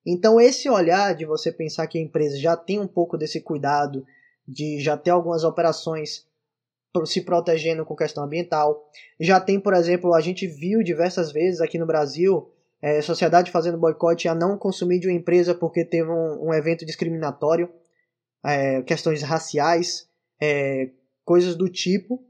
Então 0.05 0.41
esse 0.41 0.69
olhar 0.69 1.15
de 1.15 1.25
você 1.25 1.51
pensar 1.51 1.87
que 1.87 1.97
a 1.97 2.03
empresa 2.03 2.37
já 2.37 2.57
tem 2.57 2.79
um 2.79 2.87
pouco 2.87 3.17
desse 3.17 3.41
cuidado, 3.41 4.05
de 4.47 4.81
já 4.81 4.97
ter 4.97 5.11
algumas 5.11 5.45
operações 5.45 6.27
se 7.05 7.23
protegendo 7.23 7.85
com 7.85 7.97
questão 7.97 8.25
ambiental. 8.25 8.89
Já 9.19 9.41
tem, 9.41 9.59
por 9.59 9.75
exemplo, 9.75 10.15
a 10.15 10.21
gente 10.21 10.47
viu 10.47 10.83
diversas 10.83 11.33
vezes 11.33 11.61
aqui 11.61 11.79
no 11.79 11.87
Brasil 11.87 12.51
é, 12.83 13.01
sociedade 13.01 13.53
fazendo 13.53 13.79
boicote 13.79 14.27
a 14.27 14.35
não 14.35 14.59
consumir 14.59 14.99
de 14.99 15.07
uma 15.07 15.17
empresa 15.17 15.55
porque 15.55 15.85
teve 15.85 16.11
um, 16.11 16.49
um 16.49 16.53
evento 16.53 16.85
discriminatório, 16.85 17.73
é, 18.45 18.83
questões 18.83 19.23
raciais, 19.23 20.09
é, 20.41 20.91
coisas 21.25 21.55
do 21.55 21.69
tipo. 21.69 22.23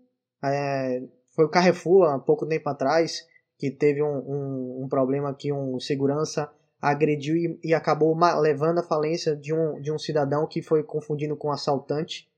É, 0.45 1.03
foi 1.35 1.47
o 1.47 1.49
Carrefour 1.49 2.05
há 2.11 2.19
pouco 2.19 2.47
tempo 2.47 2.69
atrás 2.69 3.27
que 3.59 3.71
teve 3.71 4.03
um, 4.03 4.19
um, 4.19 4.85
um 4.85 4.89
problema 4.89 5.35
que 5.35 5.53
um 5.53 5.81
segurança 5.81 6.53
agrediu 6.81 7.37
e, 7.37 7.59
e 7.63 7.73
acabou 7.73 8.15
levando 8.41 8.81
à 8.81 8.83
falência 8.83 9.35
de 9.35 9.55
um, 9.55 9.81
de 9.81 9.91
um 9.91 9.99
cidadão 9.99 10.47
que 10.47 10.61
foi 10.61 10.83
confundido 10.83 11.37
com 11.37 11.49
um 11.49 11.53
assaltante. 11.53 12.29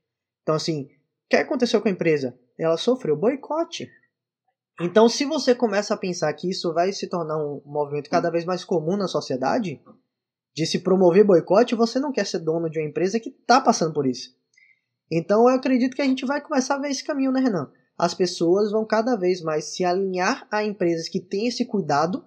Então, 0.43 0.55
assim, 0.55 0.87
que 1.29 1.35
aconteceu 1.35 1.81
com 1.81 1.87
a 1.87 1.91
empresa? 1.91 2.37
Ela 2.57 2.77
sofreu 2.77 3.15
boicote. 3.15 3.89
Então, 4.79 5.07
se 5.07 5.25
você 5.25 5.55
começa 5.55 5.93
a 5.93 5.97
pensar 5.97 6.31
que 6.33 6.49
isso 6.49 6.73
vai 6.73 6.91
se 6.91 7.07
tornar 7.07 7.37
um 7.37 7.61
movimento 7.65 8.09
cada 8.09 8.29
vez 8.29 8.45
mais 8.45 8.63
comum 8.63 8.97
na 8.97 9.07
sociedade, 9.07 9.81
de 10.53 10.65
se 10.65 10.79
promover 10.79 11.25
boicote, 11.25 11.75
você 11.75 11.99
não 11.99 12.11
quer 12.11 12.25
ser 12.25 12.39
dono 12.39 12.69
de 12.69 12.79
uma 12.79 12.87
empresa 12.87 13.19
que 13.19 13.29
está 13.29 13.59
passando 13.61 13.93
por 13.93 14.05
isso. 14.05 14.35
Então, 15.11 15.49
eu 15.49 15.55
acredito 15.55 15.95
que 15.95 16.01
a 16.01 16.05
gente 16.05 16.25
vai 16.25 16.41
começar 16.41 16.75
a 16.75 16.79
ver 16.79 16.89
esse 16.89 17.03
caminho, 17.03 17.31
né, 17.31 17.39
Renan? 17.39 17.71
As 17.97 18.13
pessoas 18.13 18.71
vão 18.71 18.85
cada 18.85 19.15
vez 19.15 19.41
mais 19.41 19.65
se 19.65 19.85
alinhar 19.85 20.45
a 20.51 20.63
empresas 20.63 21.07
que 21.07 21.19
têm 21.19 21.47
esse 21.47 21.65
cuidado 21.65 22.25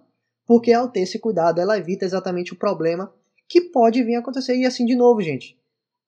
porque 0.48 0.72
ao 0.72 0.88
ter 0.88 1.00
esse 1.00 1.18
cuidado 1.18 1.60
ela 1.60 1.76
evita 1.76 2.06
exatamente 2.06 2.54
o 2.54 2.56
problema 2.56 3.14
que 3.46 3.60
pode 3.60 4.02
vir 4.02 4.16
a 4.16 4.20
acontecer. 4.20 4.56
E 4.56 4.64
assim 4.64 4.86
de 4.86 4.96
novo, 4.96 5.20
gente, 5.20 5.60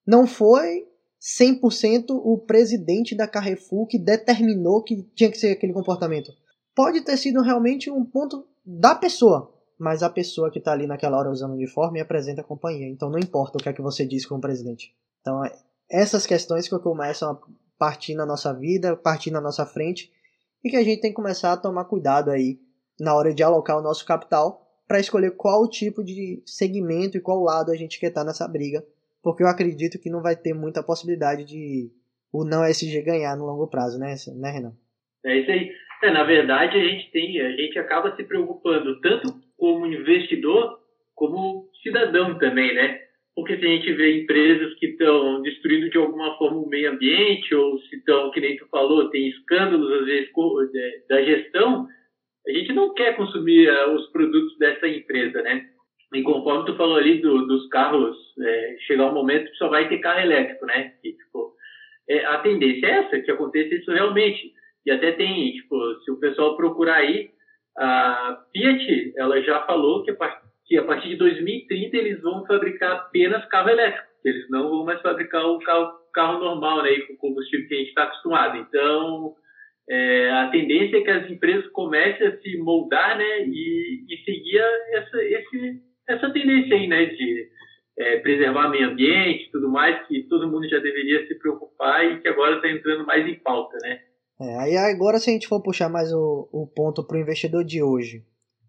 não 0.05 0.25
foi 0.25 0.87
100% 1.21 2.09
o 2.09 2.37
presidente 2.39 3.15
da 3.15 3.27
Carrefour 3.27 3.85
que 3.85 3.99
determinou 3.99 4.83
que 4.83 5.03
tinha 5.15 5.29
que 5.29 5.37
ser 5.37 5.51
aquele 5.51 5.73
comportamento. 5.73 6.31
Pode 6.75 7.01
ter 7.01 7.15
sido 7.17 7.41
realmente 7.41 7.91
um 7.91 8.03
ponto 8.03 8.47
da 8.65 8.95
pessoa, 8.95 9.53
mas 9.77 10.01
a 10.01 10.09
pessoa 10.09 10.49
que 10.49 10.57
está 10.57 10.71
ali 10.71 10.87
naquela 10.87 11.17
hora 11.17 11.29
usando 11.29 11.51
o 11.51 11.55
uniforme 11.55 11.99
apresenta 11.99 12.41
a 12.41 12.45
companhia. 12.45 12.89
Então 12.89 13.09
não 13.09 13.19
importa 13.19 13.57
o 13.57 13.61
que 13.61 13.69
é 13.69 13.73
que 13.73 13.81
você 13.81 14.05
diz 14.05 14.25
como 14.25 14.41
presidente. 14.41 14.95
Então 15.21 15.45
é 15.45 15.51
essas 15.89 16.25
questões 16.25 16.67
que 16.67 16.79
começam 16.79 17.31
a 17.31 17.39
partir 17.77 18.15
na 18.15 18.25
nossa 18.25 18.53
vida, 18.53 18.95
partir 18.95 19.29
na 19.29 19.41
nossa 19.41 19.65
frente, 19.65 20.11
e 20.63 20.69
que 20.69 20.77
a 20.77 20.83
gente 20.83 21.01
tem 21.01 21.11
que 21.11 21.15
começar 21.15 21.51
a 21.51 21.57
tomar 21.57 21.85
cuidado 21.85 22.31
aí 22.31 22.59
na 22.99 23.13
hora 23.13 23.33
de 23.33 23.43
alocar 23.43 23.77
o 23.77 23.81
nosso 23.81 24.05
capital 24.05 24.67
para 24.87 24.99
escolher 24.99 25.31
qual 25.31 25.67
tipo 25.69 26.03
de 26.03 26.41
segmento 26.45 27.17
e 27.17 27.21
qual 27.21 27.41
lado 27.41 27.71
a 27.71 27.75
gente 27.75 27.99
quer 27.99 28.07
estar 28.07 28.21
tá 28.21 28.27
nessa 28.27 28.47
briga, 28.47 28.85
porque 29.23 29.43
eu 29.43 29.47
acredito 29.47 29.99
que 29.99 30.09
não 30.09 30.21
vai 30.21 30.35
ter 30.35 30.53
muita 30.53 30.83
possibilidade 30.83 31.45
de 31.45 31.89
o 32.33 32.45
não 32.45 32.63
SG 32.63 33.01
ganhar 33.01 33.35
no 33.35 33.45
longo 33.45 33.69
prazo, 33.69 33.99
né, 33.99 34.15
né 34.39 34.51
Renan? 34.51 34.73
É 35.25 35.37
isso 35.37 35.51
aí. 35.51 35.71
É, 36.03 36.11
na 36.11 36.23
verdade, 36.23 36.77
a 36.77 36.83
gente 36.83 37.11
tem, 37.11 37.39
a 37.41 37.51
gente 37.51 37.77
acaba 37.77 38.15
se 38.15 38.23
preocupando 38.23 38.99
tanto 39.01 39.33
como 39.57 39.85
investidor 39.85 40.81
como 41.21 41.69
cidadão 41.83 42.39
também, 42.39 42.73
né? 42.73 42.99
Porque 43.35 43.55
se 43.57 43.63
a 43.63 43.69
gente 43.69 43.93
vê 43.93 44.23
empresas 44.23 44.73
que 44.79 44.87
estão 44.87 45.41
destruindo 45.43 45.89
de 45.91 45.97
alguma 45.97 46.35
forma 46.37 46.57
o 46.57 46.67
meio 46.67 46.91
ambiente, 46.91 47.53
ou 47.53 47.79
se 47.79 47.95
estão, 47.97 48.31
que 48.31 48.41
nem 48.41 48.57
tu 48.57 48.67
falou, 48.69 49.09
tem 49.11 49.29
escândalos 49.29 50.01
às 50.01 50.05
vezes 50.05 50.31
da 51.07 51.23
gestão, 51.23 51.87
a 52.47 52.51
gente 52.51 52.73
não 52.73 52.93
quer 52.95 53.15
consumir 53.15 53.69
uh, 53.69 53.93
os 53.93 54.11
produtos 54.11 54.57
dessa 54.57 54.87
empresa, 54.87 55.43
né? 55.43 55.69
E 56.13 56.21
conforme 56.23 56.65
tu 56.65 56.75
falou 56.75 56.97
ali 56.97 57.21
do, 57.21 57.47
dos 57.47 57.67
carros, 57.69 58.17
é, 58.39 58.75
chegar 58.85 59.05
um 59.09 59.13
momento 59.13 59.49
que 59.49 59.57
só 59.57 59.69
vai 59.69 59.87
ter 59.87 59.99
carro 59.99 60.19
elétrico, 60.19 60.65
né? 60.65 60.93
E, 61.03 61.13
tipo, 61.13 61.53
é, 62.09 62.25
a 62.25 62.39
tendência 62.39 62.85
é 62.85 62.91
essa, 62.99 63.19
que 63.21 63.31
aconteça 63.31 63.75
isso 63.75 63.91
realmente. 63.91 64.53
E 64.85 64.91
até 64.91 65.13
tem, 65.13 65.53
tipo, 65.53 65.77
se 66.03 66.11
o 66.11 66.19
pessoal 66.19 66.57
procurar 66.57 66.95
aí, 66.95 67.29
a 67.77 68.43
Fiat, 68.51 69.13
ela 69.15 69.41
já 69.41 69.61
falou 69.61 70.03
que 70.03 70.11
a, 70.11 70.15
part 70.15 70.41
que 70.65 70.77
a 70.77 70.83
partir 70.83 71.09
de 71.09 71.15
2030 71.17 71.97
eles 71.97 72.21
vão 72.21 72.45
fabricar 72.45 72.91
apenas 72.93 73.45
carro 73.45 73.69
elétrico. 73.69 74.07
Eles 74.23 74.49
não 74.49 74.69
vão 74.69 74.85
mais 74.85 75.01
fabricar 75.01 75.45
o 75.45 75.59
carro, 75.59 75.93
carro 76.13 76.39
normal, 76.39 76.83
né? 76.83 76.99
Com 77.07 77.15
combustível 77.15 77.67
que 77.67 77.73
a 77.73 77.77
gente 77.77 77.89
está 77.89 78.03
acostumado. 78.03 78.57
Então, 78.57 79.35
é, 79.89 80.29
a 80.31 80.49
tendência 80.49 80.97
é 80.97 81.01
que 81.01 81.09
as 81.09 81.29
empresas 81.29 81.69
comecem 81.71 82.27
a 82.27 82.37
se 82.37 82.57
moldar 82.57 83.17
né, 83.17 83.45
e, 83.45 84.05
e 84.09 84.17
seguir 84.23 84.59
essa, 84.93 85.23
esse, 85.23 85.81
essa 86.07 86.31
tendência 86.31 86.75
aí, 86.75 86.87
né, 86.87 87.05
de 87.05 87.49
é, 87.97 88.19
preservar 88.19 88.69
meio 88.69 88.89
ambiente 88.89 89.47
e 89.47 89.51
tudo 89.51 89.69
mais, 89.69 90.07
que 90.07 90.23
todo 90.23 90.49
mundo 90.49 90.67
já 90.69 90.79
deveria 90.79 91.27
se 91.27 91.35
preocupar 91.35 92.05
e 92.05 92.21
que 92.21 92.27
agora 92.27 92.55
está 92.55 92.69
entrando 92.69 93.05
mais 93.05 93.27
em 93.27 93.39
pauta. 93.39 93.77
Né? 93.81 93.99
É, 94.41 94.59
aí 94.59 94.77
agora 94.77 95.19
se 95.19 95.29
a 95.29 95.33
gente 95.33 95.47
for 95.47 95.61
puxar 95.61 95.89
mais 95.89 96.11
o, 96.11 96.49
o 96.51 96.67
ponto 96.67 97.05
para 97.05 97.17
o 97.17 97.21
investidor 97.21 97.63
de 97.63 97.81
hoje. 97.81 98.23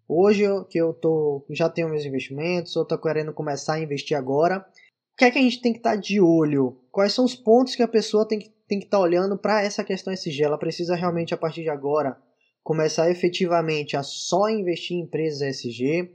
Hoje 0.07 0.43
que 0.69 0.77
eu 0.77 0.93
tô, 0.93 1.45
já 1.49 1.69
tenho 1.69 1.89
meus 1.89 2.05
investimentos, 2.05 2.75
ou 2.75 2.83
estou 2.83 2.97
querendo 2.99 3.33
começar 3.33 3.75
a 3.75 3.79
investir 3.79 4.17
agora, 4.17 4.59
o 4.59 5.15
que 5.17 5.25
é 5.25 5.31
que 5.31 5.39
a 5.39 5.41
gente 5.41 5.61
tem 5.61 5.71
que 5.71 5.79
estar 5.79 5.91
tá 5.91 5.95
de 5.95 6.19
olho? 6.19 6.77
Quais 6.91 7.13
são 7.13 7.23
os 7.23 7.35
pontos 7.35 7.75
que 7.75 7.83
a 7.83 7.87
pessoa 7.87 8.27
tem 8.27 8.39
que 8.39 8.53
tem 8.67 8.79
que 8.79 8.85
estar 8.85 8.97
tá 8.97 9.03
olhando 9.03 9.37
para 9.37 9.61
essa 9.61 9.83
questão 9.83 10.13
SG. 10.13 10.43
Ela 10.43 10.57
precisa 10.57 10.95
realmente, 10.95 11.33
a 11.33 11.37
partir 11.37 11.61
de 11.61 11.69
agora, 11.69 12.17
começar 12.63 13.09
efetivamente 13.11 13.95
a 13.95 14.03
só 14.03 14.49
investir 14.49 14.97
em 14.97 15.01
empresas 15.01 15.41
SG. 15.41 16.11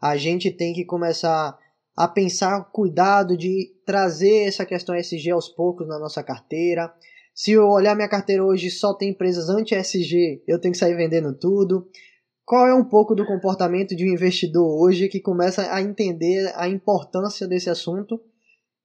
A 0.00 0.16
gente 0.16 0.50
tem 0.50 0.72
que 0.72 0.84
começar 0.84 1.58
a 1.96 2.06
pensar 2.06 2.62
cuidado 2.70 3.36
de 3.36 3.74
trazer 3.84 4.46
essa 4.46 4.64
questão 4.64 4.94
SG 4.94 5.30
aos 5.30 5.48
poucos 5.48 5.88
na 5.88 5.98
nossa 5.98 6.22
carteira. 6.22 6.92
Se 7.34 7.52
eu 7.52 7.68
olhar 7.68 7.96
minha 7.96 8.08
carteira 8.08 8.44
hoje 8.44 8.70
só 8.70 8.94
tem 8.94 9.10
empresas 9.10 9.48
anti-SG, 9.48 10.42
eu 10.46 10.60
tenho 10.60 10.72
que 10.72 10.78
sair 10.78 10.94
vendendo 10.94 11.36
tudo. 11.36 11.88
Qual 12.44 12.66
é 12.66 12.74
um 12.74 12.84
pouco 12.84 13.14
do 13.14 13.26
comportamento 13.26 13.96
de 13.96 14.04
um 14.04 14.12
investidor 14.12 14.80
hoje 14.80 15.08
que 15.08 15.20
começa 15.20 15.72
a 15.74 15.82
entender 15.82 16.52
a 16.54 16.68
importância 16.68 17.46
desse 17.46 17.68
assunto 17.68 18.20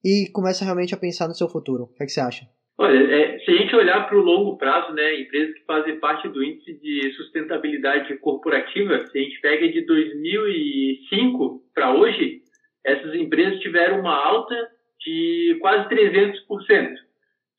e 0.04 0.28
começa 0.32 0.64
realmente 0.64 0.92
a 0.92 0.98
pensar 0.98 1.28
no 1.28 1.34
seu 1.34 1.48
futuro? 1.48 1.84
O 1.84 1.86
que, 1.88 2.02
é 2.02 2.06
que 2.06 2.12
você 2.12 2.20
acha? 2.20 2.48
Olha, 2.76 2.98
é, 2.98 3.38
se 3.38 3.50
a 3.52 3.54
gente 3.54 3.76
olhar 3.76 4.08
para 4.08 4.18
o 4.18 4.22
longo 4.22 4.58
prazo, 4.58 4.92
né, 4.94 5.20
empresas 5.20 5.54
que 5.54 5.64
fazem 5.64 6.00
parte 6.00 6.28
do 6.28 6.42
índice 6.42 6.74
de 6.80 7.12
sustentabilidade 7.12 8.16
corporativa, 8.18 9.06
se 9.06 9.18
a 9.18 9.22
gente 9.22 9.40
pega 9.40 9.68
de 9.68 9.82
2005 9.82 11.62
para 11.72 11.94
hoje, 11.94 12.40
essas 12.84 13.14
empresas 13.14 13.60
tiveram 13.60 14.00
uma 14.00 14.14
alta 14.14 14.56
de 15.00 15.56
quase 15.60 15.88
300%, 15.88 16.94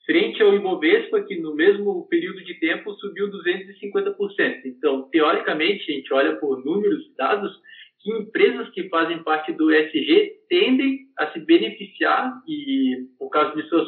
frente 0.06 0.44
ao 0.44 0.54
Ibovespa, 0.54 1.22
que 1.24 1.38
no 1.38 1.56
mesmo 1.56 2.06
período 2.10 2.44
de 2.44 2.60
tempo 2.60 2.94
subiu 2.96 3.32
250%. 3.32 4.66
Então, 4.66 5.10
teoricamente, 5.10 5.92
a 5.92 5.96
gente 5.96 6.14
olha 6.14 6.36
por 6.36 6.64
números 6.64 7.06
e 7.06 7.16
dados, 7.16 7.52
que 8.02 8.12
empresas 8.12 8.70
que 8.70 8.88
fazem 8.90 9.24
parte 9.24 9.52
do 9.54 9.74
ESG 9.74 10.34
tendem 10.48 11.08
a 11.18 11.32
se 11.32 11.40
beneficiar 11.40 12.32
e 12.48 13.08
por 13.18 13.30
causa 13.30 13.56
de 13.56 13.68
sua 13.68 13.84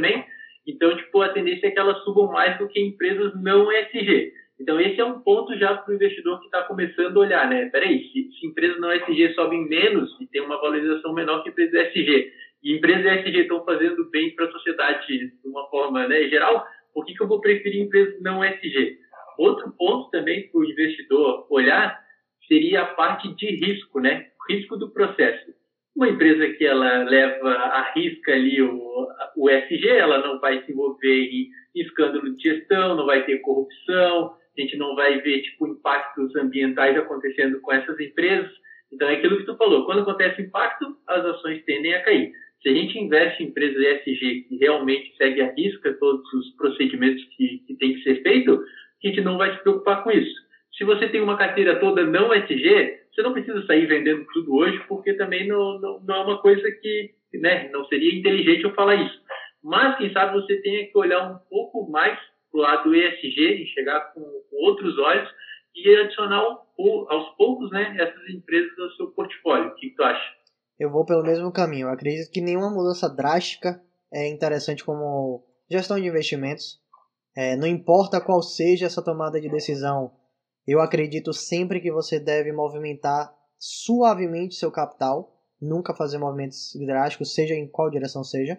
também. 0.00 0.24
Então, 0.66 0.96
tipo, 0.96 1.20
a 1.20 1.28
tendência 1.28 1.66
é 1.66 1.70
que 1.70 1.78
elas 1.78 2.02
subam 2.04 2.32
mais 2.32 2.58
do 2.58 2.68
que 2.68 2.80
empresas 2.80 3.32
não 3.42 3.70
ESG. 3.70 4.32
Então, 4.60 4.80
esse 4.80 5.00
é 5.00 5.04
um 5.04 5.20
ponto 5.20 5.56
já 5.58 5.74
para 5.74 5.90
o 5.90 5.94
investidor 5.94 6.38
que 6.38 6.46
está 6.46 6.62
começando 6.62 7.16
a 7.16 7.20
olhar, 7.20 7.48
né? 7.48 7.66
Peraí, 7.70 8.04
se, 8.10 8.30
se 8.38 8.46
empresas 8.46 8.78
não 8.78 8.92
ESG 8.92 9.34
sobem 9.34 9.66
menos 9.68 10.10
e 10.20 10.26
tem 10.26 10.42
uma 10.42 10.60
valorização 10.60 11.14
menor 11.14 11.42
que 11.42 11.50
empresas 11.50 11.88
ESG, 11.88 12.32
e 12.62 12.76
empresas 12.76 13.06
ESG 13.06 13.40
estão 13.40 13.64
fazendo 13.64 14.10
bem 14.10 14.34
para 14.34 14.46
a 14.46 14.52
sociedade 14.52 15.06
de 15.06 15.48
uma 15.48 15.66
forma 15.70 16.06
né, 16.06 16.28
geral, 16.28 16.66
por 16.92 17.06
que, 17.06 17.14
que 17.14 17.22
eu 17.22 17.28
vou 17.28 17.40
preferir 17.40 17.80
empresas 17.80 18.20
não 18.20 18.44
ESG? 18.44 18.98
Outro 19.38 19.72
ponto 19.78 20.10
também 20.10 20.48
para 20.48 20.60
o 20.60 20.64
investidor 20.64 21.46
olhar 21.48 21.98
seria 22.46 22.82
a 22.82 22.86
parte 22.86 23.34
de 23.34 23.46
risco, 23.46 23.98
né? 23.98 24.26
Risco 24.46 24.76
do 24.76 24.90
processo. 24.90 25.54
Uma 25.96 26.08
empresa 26.08 26.48
que 26.54 26.64
ela 26.64 27.04
leva 27.04 27.50
a 27.50 27.92
risca 27.92 28.32
ali 28.32 28.62
o, 28.62 29.08
o 29.36 29.50
SG, 29.50 29.88
ela 29.88 30.18
não 30.18 30.40
vai 30.40 30.62
se 30.64 30.72
envolver 30.72 31.24
em, 31.24 31.50
escândalo 31.74 32.34
de 32.34 32.42
gestão, 32.42 32.96
não 32.96 33.06
vai 33.06 33.24
ter 33.24 33.38
corrupção, 33.38 34.34
a 34.56 34.60
gente 34.60 34.76
não 34.76 34.94
vai 34.94 35.20
ver 35.20 35.42
tipo 35.42 35.68
impactos 35.68 36.34
ambientais 36.36 36.96
acontecendo 36.96 37.60
com 37.60 37.72
essas 37.72 37.98
empresas. 38.00 38.50
Então 38.92 39.08
é 39.08 39.14
aquilo 39.14 39.38
que 39.38 39.44
tu 39.44 39.56
falou, 39.56 39.86
quando 39.86 40.02
acontece 40.02 40.42
impacto, 40.42 40.96
as 41.06 41.24
ações 41.24 41.64
tendem 41.64 41.94
a 41.94 42.02
cair. 42.02 42.32
Se 42.62 42.68
a 42.68 42.74
gente 42.74 42.98
investe 42.98 43.42
em 43.42 43.46
empresas 43.46 43.80
ESG 43.80 44.42
que 44.48 44.56
realmente 44.56 45.16
segue 45.16 45.40
a 45.40 45.52
risca 45.52 45.94
todos 45.94 46.30
os 46.32 46.50
procedimentos 46.56 47.24
que, 47.36 47.62
que 47.66 47.74
tem 47.74 47.94
que 47.94 48.02
ser 48.02 48.22
feito, 48.22 48.62
a 49.02 49.06
gente 49.06 49.20
não 49.22 49.38
vai 49.38 49.56
se 49.56 49.62
preocupar 49.62 50.02
com 50.02 50.10
isso. 50.10 50.49
Se 50.80 50.84
você 50.86 51.10
tem 51.10 51.20
uma 51.20 51.36
carteira 51.36 51.78
toda 51.78 52.06
não 52.06 52.32
SG, 52.32 53.00
você 53.12 53.20
não 53.20 53.34
precisa 53.34 53.66
sair 53.66 53.84
vendendo 53.84 54.24
tudo 54.32 54.54
hoje, 54.54 54.82
porque 54.88 55.12
também 55.12 55.46
não, 55.46 55.78
não, 55.78 56.00
não 56.00 56.14
é 56.14 56.24
uma 56.24 56.40
coisa 56.40 56.62
que, 56.80 57.14
né, 57.34 57.68
não 57.68 57.84
seria 57.84 58.18
inteligente 58.18 58.64
eu 58.64 58.74
falar 58.74 58.94
isso. 58.94 59.20
Mas, 59.62 59.98
quem 59.98 60.10
sabe, 60.10 60.40
você 60.40 60.56
tenha 60.62 60.90
que 60.90 60.96
olhar 60.96 61.32
um 61.32 61.38
pouco 61.50 61.90
mais 61.90 62.18
para 62.50 62.58
o 62.58 62.62
lado 62.62 62.94
ESG, 62.94 63.62
enxergar 63.62 64.14
com, 64.14 64.22
com 64.22 64.56
outros 64.56 64.98
olhos 64.98 65.28
e 65.76 65.96
adicionar 65.96 66.40
aos 66.40 67.36
poucos 67.36 67.70
né, 67.70 67.94
essas 68.00 68.34
empresas 68.34 68.72
ao 68.78 68.90
seu 68.92 69.08
portfólio. 69.08 69.68
O 69.68 69.74
que 69.74 69.90
tu 69.90 70.02
acha? 70.02 70.34
Eu 70.78 70.90
vou 70.90 71.04
pelo 71.04 71.22
mesmo 71.22 71.52
caminho. 71.52 71.88
Eu 71.88 71.92
acredito 71.92 72.32
que 72.32 72.40
nenhuma 72.40 72.70
mudança 72.70 73.06
drástica 73.06 73.82
é 74.10 74.26
interessante 74.30 74.82
como 74.82 75.44
gestão 75.70 76.00
de 76.00 76.06
investimentos. 76.08 76.80
É, 77.36 77.54
não 77.54 77.66
importa 77.66 78.18
qual 78.18 78.40
seja 78.40 78.86
essa 78.86 79.04
tomada 79.04 79.38
de 79.38 79.50
decisão, 79.50 80.18
eu 80.70 80.80
acredito 80.80 81.32
sempre 81.32 81.80
que 81.80 81.90
você 81.90 82.20
deve 82.20 82.52
movimentar 82.52 83.34
suavemente 83.58 84.54
seu 84.54 84.70
capital, 84.70 85.36
nunca 85.60 85.92
fazer 85.92 86.16
movimentos 86.16 86.70
drásticos, 86.86 87.34
seja 87.34 87.54
em 87.54 87.66
qual 87.66 87.90
direção 87.90 88.22
seja. 88.22 88.56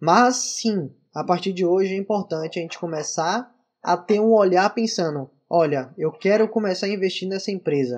Mas 0.00 0.36
sim, 0.36 0.94
a 1.12 1.24
partir 1.24 1.52
de 1.52 1.66
hoje 1.66 1.92
é 1.92 1.96
importante 1.96 2.58
a 2.58 2.62
gente 2.62 2.78
começar 2.78 3.52
a 3.82 3.96
ter 3.96 4.20
um 4.20 4.32
olhar 4.32 4.72
pensando: 4.72 5.28
olha, 5.50 5.92
eu 5.98 6.12
quero 6.12 6.48
começar 6.48 6.86
a 6.86 6.90
investir 6.90 7.28
nessa 7.28 7.50
empresa. 7.50 7.96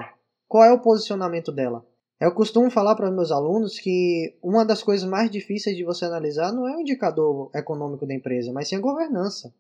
Qual 0.49 0.65
é 0.65 0.73
o 0.73 0.81
posicionamento 0.81 1.53
dela? 1.53 1.87
Eu 2.19 2.33
costumo 2.33 2.71
falar 2.71 2.97
para 2.97 3.11
meus 3.11 3.31
alunos 3.31 3.79
que 3.79 4.39
uma 4.43 4.65
das 4.65 4.83
coisas 4.83 5.07
mais 5.07 5.31
difíceis 5.31 5.77
de 5.77 5.85
você 5.85 6.07
analisar 6.07 6.53
não 6.53 6.67
é 6.67 6.75
o 6.75 6.81
indicador 6.81 7.51
econômico 7.55 8.07
da 8.07 8.15
empresa, 8.15 8.51
mas 8.51 8.69
sim 8.69 8.77
a 8.77 8.81
governança. 8.81 9.53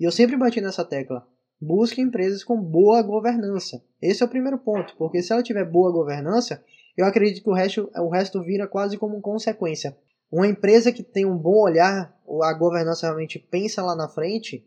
E 0.00 0.04
eu 0.04 0.10
sempre 0.10 0.36
bati 0.36 0.60
nessa 0.60 0.84
tecla. 0.84 1.24
Busque 1.64 2.00
empresas 2.00 2.42
com 2.42 2.60
boa 2.60 3.00
governança. 3.02 3.80
Esse 4.02 4.20
é 4.20 4.26
o 4.26 4.28
primeiro 4.28 4.58
ponto, 4.58 4.96
porque 4.96 5.22
se 5.22 5.32
ela 5.32 5.44
tiver 5.44 5.64
boa 5.64 5.92
governança, 5.92 6.60
eu 6.96 7.06
acredito 7.06 7.40
que 7.40 7.48
o 7.48 7.54
resto, 7.54 7.88
o 7.96 8.08
resto 8.08 8.42
vira 8.42 8.66
quase 8.66 8.98
como 8.98 9.20
consequência. 9.20 9.96
Uma 10.28 10.48
empresa 10.48 10.90
que 10.90 11.04
tem 11.04 11.24
um 11.24 11.38
bom 11.38 11.62
olhar, 11.62 12.12
a 12.42 12.52
governança 12.54 13.06
realmente 13.06 13.38
pensa 13.38 13.80
lá 13.80 13.94
na 13.94 14.08
frente, 14.08 14.66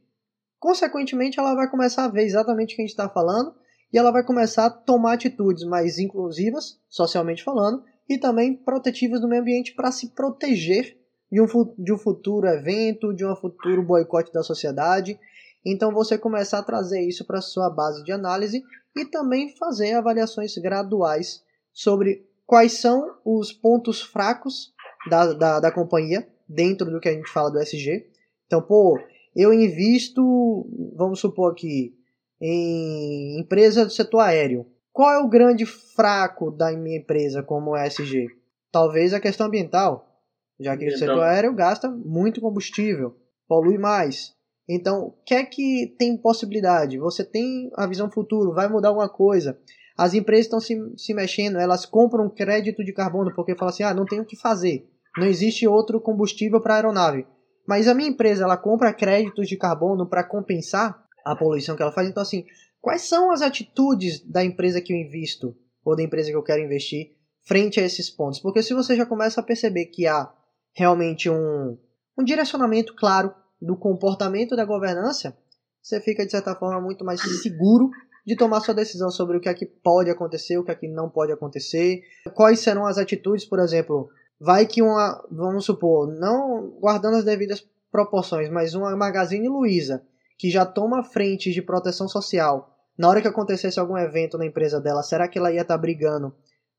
consequentemente 0.57 1.37
ela 1.37 1.53
vai 1.53 1.69
começar 1.69 2.05
a 2.05 2.07
ver 2.07 2.23
exatamente 2.23 2.71
o 2.71 2.75
que 2.77 2.81
a 2.83 2.85
gente 2.85 2.91
está 2.91 3.09
falando 3.09 3.53
e 3.91 3.97
ela 3.97 4.09
vai 4.09 4.23
começar 4.23 4.67
a 4.67 4.69
tomar 4.69 5.15
atitudes 5.15 5.65
mais 5.65 5.99
inclusivas, 5.99 6.79
socialmente 6.87 7.43
falando, 7.43 7.83
e 8.07 8.17
também 8.17 8.55
protetivas 8.55 9.19
do 9.19 9.27
meio 9.27 9.41
ambiente 9.41 9.75
para 9.75 9.91
se 9.91 10.11
proteger 10.11 10.97
de 11.29 11.41
um, 11.41 11.45
de 11.77 11.91
um 11.91 11.97
futuro 11.97 12.47
evento, 12.47 13.13
de 13.13 13.25
um 13.25 13.35
futuro 13.35 13.83
boicote 13.83 14.31
da 14.31 14.43
sociedade. 14.43 15.19
Então 15.65 15.91
você 15.91 16.17
começar 16.17 16.59
a 16.59 16.63
trazer 16.63 17.01
isso 17.01 17.25
para 17.25 17.41
sua 17.41 17.69
base 17.69 18.03
de 18.03 18.11
análise 18.11 18.63
e 18.95 19.05
também 19.05 19.55
fazer 19.57 19.93
avaliações 19.93 20.55
graduais 20.57 21.43
sobre 21.73 22.25
quais 22.45 22.73
são 22.73 23.17
os 23.25 23.51
pontos 23.51 24.01
fracos 24.01 24.73
da, 25.09 25.33
da, 25.33 25.59
da 25.59 25.71
companhia 25.71 26.27
dentro 26.47 26.89
do 26.89 26.99
que 26.99 27.09
a 27.09 27.13
gente 27.13 27.29
fala 27.31 27.49
do 27.49 27.59
SG. 27.59 28.07
Então, 28.45 28.61
pô, 28.61 28.99
eu 29.35 29.51
invisto, 29.51 30.69
vamos 30.95 31.19
supor 31.19 31.51
aqui, 31.51 31.97
em 32.39 33.39
empresa 33.39 33.83
do 33.83 33.91
setor 33.91 34.19
aéreo. 34.19 34.67
Qual 34.93 35.11
é 35.11 35.17
o 35.17 35.27
grande 35.27 35.65
fraco 35.65 36.51
da 36.51 36.71
minha 36.71 36.97
empresa 36.97 37.41
como 37.41 37.75
SG? 37.75 38.27
Talvez 38.71 39.13
a 39.13 39.19
questão 39.19 39.47
ambiental 39.47 40.15
já 40.59 40.77
que 40.77 40.87
o 40.87 40.97
setor 40.97 41.21
aéreo 41.21 41.53
gasta 41.53 41.89
muito 41.89 42.39
combustível, 42.39 43.15
polui 43.47 43.77
mais. 43.77 44.34
Então, 44.67 45.07
o 45.07 45.11
que 45.25 45.33
é 45.33 45.45
que 45.45 45.95
tem 45.97 46.17
possibilidade? 46.17 46.97
Você 46.97 47.23
tem 47.23 47.69
a 47.75 47.85
visão 47.85 48.09
futuro, 48.09 48.53
vai 48.53 48.67
mudar 48.67 48.89
alguma 48.89 49.09
coisa. 49.09 49.57
As 49.97 50.13
empresas 50.13 50.45
estão 50.45 50.59
se, 50.59 50.75
se 50.97 51.13
mexendo, 51.13 51.57
elas 51.57 51.85
compram 51.85 52.29
crédito 52.29 52.83
de 52.83 52.91
carbono 52.91 53.33
porque 53.33 53.55
falam 53.55 53.73
assim: 53.73 53.83
ah, 53.83 53.93
não 53.93 54.05
tem 54.05 54.19
o 54.19 54.25
que 54.25 54.35
fazer, 54.35 54.89
não 55.17 55.27
existe 55.27 55.67
outro 55.67 56.01
combustível 56.01 56.59
para 56.59 56.75
aeronave. 56.75 57.25
Mas 57.67 57.87
a 57.87 57.93
minha 57.93 58.09
empresa 58.09 58.43
ela 58.43 58.57
compra 58.57 58.93
créditos 58.93 59.47
de 59.47 59.57
carbono 59.57 60.07
para 60.07 60.23
compensar 60.23 61.03
a 61.25 61.35
poluição 61.35 61.75
que 61.75 61.81
ela 61.81 61.91
faz. 61.91 62.07
Então, 62.07 62.21
assim, 62.21 62.45
quais 62.79 63.03
são 63.03 63.31
as 63.31 63.41
atitudes 63.41 64.19
da 64.19 64.43
empresa 64.43 64.81
que 64.81 64.93
eu 64.93 64.97
invisto 64.97 65.55
ou 65.83 65.95
da 65.95 66.03
empresa 66.03 66.29
que 66.29 66.35
eu 66.35 66.43
quero 66.43 66.61
investir 66.61 67.15
frente 67.47 67.79
a 67.79 67.83
esses 67.83 68.09
pontos? 68.09 68.39
Porque 68.39 68.61
se 68.61 68.73
você 68.73 68.95
já 68.95 69.05
começa 69.05 69.41
a 69.41 69.43
perceber 69.43 69.85
que 69.87 70.05
há 70.05 70.31
realmente 70.75 71.29
um, 71.29 71.77
um 72.17 72.23
direcionamento 72.23 72.93
claro 72.95 73.33
do 73.65 73.75
comportamento 73.75 74.55
da 74.55 74.63
governança, 74.63 75.35
você 75.81 75.99
fica 75.99 76.25
de 76.25 76.31
certa 76.31 76.55
forma 76.55 76.79
muito 76.79 77.03
mais 77.03 77.19
seguro 77.41 77.89
de 78.25 78.35
tomar 78.35 78.59
sua 78.61 78.73
decisão 78.73 79.09
sobre 79.09 79.37
o 79.37 79.39
que 79.39 79.49
é 79.49 79.53
que 79.53 79.65
pode 79.65 80.09
acontecer, 80.09 80.57
o 80.57 80.63
que 80.63 80.71
é 80.71 80.75
que 80.75 80.87
não 80.87 81.09
pode 81.09 81.31
acontecer, 81.31 82.01
quais 82.33 82.59
serão 82.59 82.85
as 82.85 82.97
atitudes, 82.97 83.45
por 83.45 83.59
exemplo, 83.59 84.09
vai 84.39 84.65
que 84.65 84.81
uma, 84.81 85.23
vamos 85.31 85.65
supor, 85.65 86.07
não 86.07 86.71
guardando 86.79 87.17
as 87.17 87.23
devidas 87.23 87.67
proporções, 87.91 88.49
mas 88.49 88.73
uma 88.73 88.95
Magazine 88.95 89.47
Luiza 89.47 90.03
que 90.37 90.49
já 90.49 90.65
toma 90.65 91.03
frente 91.03 91.51
de 91.51 91.61
proteção 91.61 92.07
social, 92.07 92.75
na 92.97 93.07
hora 93.07 93.21
que 93.21 93.27
acontecesse 93.27 93.79
algum 93.79 93.97
evento 93.97 94.37
na 94.37 94.45
empresa 94.45 94.81
dela, 94.81 95.03
será 95.03 95.27
que 95.27 95.37
ela 95.37 95.51
ia 95.51 95.61
estar 95.61 95.75
tá 95.75 95.81
brigando 95.81 96.35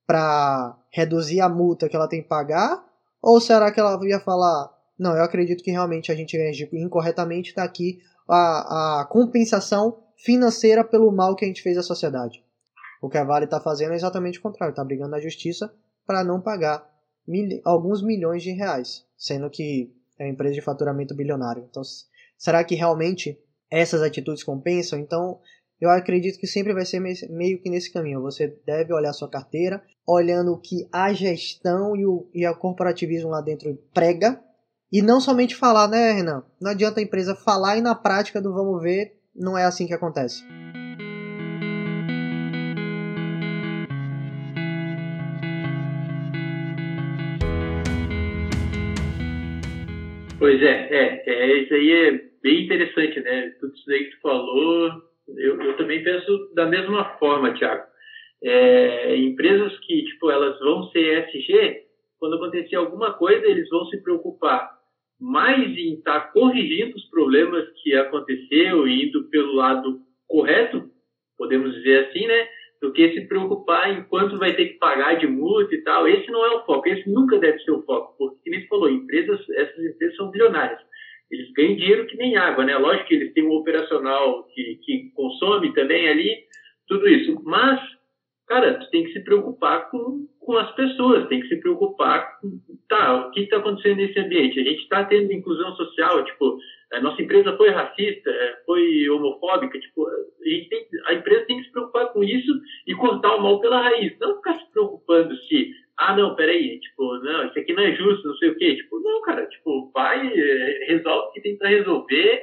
para 0.06 0.76
reduzir 0.90 1.40
a 1.40 1.48
multa 1.48 1.88
que 1.88 1.96
ela 1.96 2.08
tem 2.08 2.22
que 2.22 2.28
pagar? 2.28 2.84
Ou 3.22 3.40
será 3.40 3.72
que 3.72 3.80
ela 3.80 3.98
ia 4.04 4.20
falar, 4.20 4.70
não, 4.98 5.16
eu 5.16 5.22
acredito 5.22 5.62
que 5.62 5.70
realmente 5.70 6.10
a 6.10 6.14
gente 6.14 6.36
agiu 6.36 6.68
incorretamente, 6.72 7.50
está 7.50 7.64
aqui 7.64 7.98
a, 8.28 9.00
a 9.00 9.04
compensação 9.04 9.98
financeira 10.16 10.82
pelo 10.82 11.12
mal 11.12 11.36
que 11.36 11.44
a 11.44 11.48
gente 11.48 11.62
fez 11.62 11.76
à 11.76 11.82
sociedade. 11.82 12.42
O 13.00 13.08
que 13.08 13.18
a 13.18 13.24
Vale 13.24 13.44
está 13.44 13.60
fazendo 13.60 13.92
é 13.92 13.96
exatamente 13.96 14.38
o 14.38 14.42
contrário, 14.42 14.72
está 14.72 14.82
brigando 14.82 15.10
na 15.10 15.20
justiça 15.20 15.72
para 16.06 16.24
não 16.24 16.40
pagar 16.40 16.88
mil, 17.26 17.60
alguns 17.64 18.02
milhões 18.02 18.42
de 18.42 18.52
reais, 18.52 19.04
sendo 19.16 19.50
que 19.50 19.92
é 20.18 20.24
uma 20.24 20.30
empresa 20.30 20.54
de 20.54 20.62
faturamento 20.62 21.14
bilionário. 21.14 21.66
Então, 21.68 21.82
será 22.38 22.64
que 22.64 22.74
realmente 22.74 23.38
essas 23.70 24.02
atitudes 24.02 24.42
compensam? 24.42 24.98
Então, 24.98 25.38
eu 25.80 25.90
acredito 25.90 26.38
que 26.38 26.46
sempre 26.46 26.72
vai 26.72 26.86
ser 26.86 27.00
meio 27.00 27.60
que 27.60 27.68
nesse 27.68 27.92
caminho. 27.92 28.22
Você 28.22 28.58
deve 28.64 28.94
olhar 28.94 29.12
sua 29.12 29.28
carteira, 29.28 29.82
olhando 30.06 30.52
o 30.52 30.58
que 30.58 30.88
a 30.90 31.12
gestão 31.12 31.94
e 31.94 32.06
o, 32.06 32.26
e 32.32 32.46
o 32.46 32.56
corporativismo 32.56 33.28
lá 33.28 33.42
dentro 33.42 33.76
prega, 33.92 34.42
e 34.92 35.02
não 35.02 35.20
somente 35.20 35.54
falar, 35.54 35.88
né, 35.88 36.12
Renan? 36.12 36.42
Não 36.60 36.70
adianta 36.70 37.00
a 37.00 37.02
empresa 37.02 37.34
falar 37.34 37.76
e 37.76 37.80
na 37.80 37.94
prática 37.94 38.40
do 38.40 38.52
vamos 38.52 38.82
ver, 38.82 39.12
não 39.34 39.56
é 39.56 39.64
assim 39.64 39.86
que 39.86 39.94
acontece. 39.94 40.44
Pois 50.38 50.62
é, 50.62 50.88
é, 50.94 51.22
é, 51.26 51.62
isso 51.62 51.74
aí 51.74 51.90
é 51.92 52.12
bem 52.42 52.64
interessante, 52.64 53.20
né? 53.20 53.50
Tudo 53.60 53.74
isso 53.74 53.90
aí 53.90 54.04
que 54.04 54.16
tu 54.16 54.20
falou 54.20 55.06
eu, 55.28 55.60
eu 55.60 55.76
também 55.76 56.02
penso 56.02 56.52
da 56.54 56.66
mesma 56.66 57.16
forma, 57.18 57.52
Tiago. 57.54 57.84
É, 58.42 59.16
empresas 59.16 59.76
que, 59.80 60.04
tipo, 60.04 60.30
elas 60.30 60.58
vão 60.60 60.88
ser 60.90 61.26
ESG, 61.28 61.84
quando 62.18 62.36
acontecer 62.36 62.76
alguma 62.76 63.12
coisa, 63.14 63.44
eles 63.46 63.68
vão 63.68 63.86
se 63.86 64.02
preocupar 64.02 64.75
mais 65.20 65.76
em 65.76 65.94
estar 65.94 66.20
tá 66.20 66.28
corrigindo 66.28 66.96
os 66.96 67.08
problemas 67.10 67.64
que 67.82 67.94
aconteceu 67.94 68.86
e 68.86 69.06
indo 69.06 69.28
pelo 69.28 69.54
lado 69.54 70.00
correto, 70.26 70.90
podemos 71.38 71.74
dizer 71.74 72.06
assim, 72.06 72.26
né? 72.26 72.48
Do 72.80 72.92
que 72.92 73.14
se 73.14 73.26
preocupar 73.26 73.90
em 73.90 74.04
quanto 74.04 74.38
vai 74.38 74.54
ter 74.54 74.66
que 74.66 74.78
pagar 74.78 75.14
de 75.14 75.26
multa 75.26 75.74
e 75.74 75.82
tal. 75.82 76.06
Esse 76.06 76.30
não 76.30 76.44
é 76.44 76.56
o 76.56 76.64
foco, 76.66 76.88
esse 76.88 77.08
nunca 77.08 77.38
deve 77.38 77.58
ser 77.60 77.70
o 77.70 77.82
foco, 77.84 78.14
porque, 78.18 78.50
como 78.50 78.60
você 78.60 78.68
falou, 78.68 78.90
empresas, 78.90 79.40
essas 79.50 79.84
empresas 79.84 80.16
são 80.16 80.30
bilionárias 80.30 80.80
eles 81.30 81.52
ganham 81.52 81.76
dinheiro 81.76 82.06
que 82.06 82.16
nem 82.16 82.36
água, 82.36 82.64
né? 82.64 82.76
Lógico 82.76 83.08
que 83.08 83.14
eles 83.14 83.32
têm 83.32 83.46
um 83.46 83.52
operacional 83.52 84.44
que, 84.44 84.78
que 84.84 85.10
consome 85.14 85.72
também 85.74 86.08
ali, 86.08 86.44
tudo 86.86 87.08
isso. 87.08 87.40
Mas, 87.44 87.80
cara, 88.46 88.78
tu 88.78 88.88
tem 88.90 89.04
que 89.04 89.12
se 89.12 89.24
preocupar 89.24 89.90
com, 89.90 90.26
com 90.46 90.56
as 90.56 90.72
pessoas, 90.76 91.28
tem 91.28 91.40
que 91.40 91.48
se 91.48 91.56
preocupar 91.56 92.38
com, 92.40 92.58
tá, 92.88 93.26
o 93.26 93.30
que 93.32 93.40
está 93.40 93.56
acontecendo 93.56 93.96
nesse 93.96 94.18
ambiente? 94.18 94.60
A 94.60 94.62
gente 94.62 94.82
está 94.82 95.04
tendo 95.04 95.32
inclusão 95.32 95.74
social, 95.74 96.24
tipo, 96.24 96.56
a 96.92 97.00
nossa 97.00 97.20
empresa 97.20 97.56
foi 97.56 97.70
racista, 97.70 98.30
foi 98.64 99.10
homofóbica, 99.10 99.78
tipo, 99.78 100.06
a, 100.08 100.48
gente 100.48 100.68
tem, 100.68 100.86
a 101.06 101.14
empresa 101.14 101.46
tem 101.46 101.58
que 101.58 101.64
se 101.64 101.72
preocupar 101.72 102.12
com 102.12 102.22
isso 102.22 102.52
e 102.86 102.94
cortar 102.94 103.34
o 103.34 103.42
mal 103.42 103.60
pela 103.60 103.82
raiz, 103.82 104.16
não 104.20 104.36
ficar 104.36 104.54
se 104.60 104.70
preocupando 104.70 105.36
se 105.36 105.74
ah, 105.98 106.14
não, 106.16 106.36
peraí, 106.36 106.78
tipo, 106.78 107.18
não, 107.18 107.46
isso 107.46 107.58
aqui 107.58 107.72
não 107.72 107.82
é 107.82 107.96
justo, 107.96 108.28
não 108.28 108.36
sei 108.36 108.50
o 108.50 108.56
quê. 108.56 108.76
Tipo, 108.76 109.00
não, 109.00 109.22
cara, 109.22 109.46
tipo, 109.46 109.90
vai, 109.92 110.26
é, 110.28 110.84
resolve 110.88 111.28
o 111.28 111.32
que 111.32 111.40
tem 111.40 111.56
para 111.56 111.70
resolver, 111.70 112.42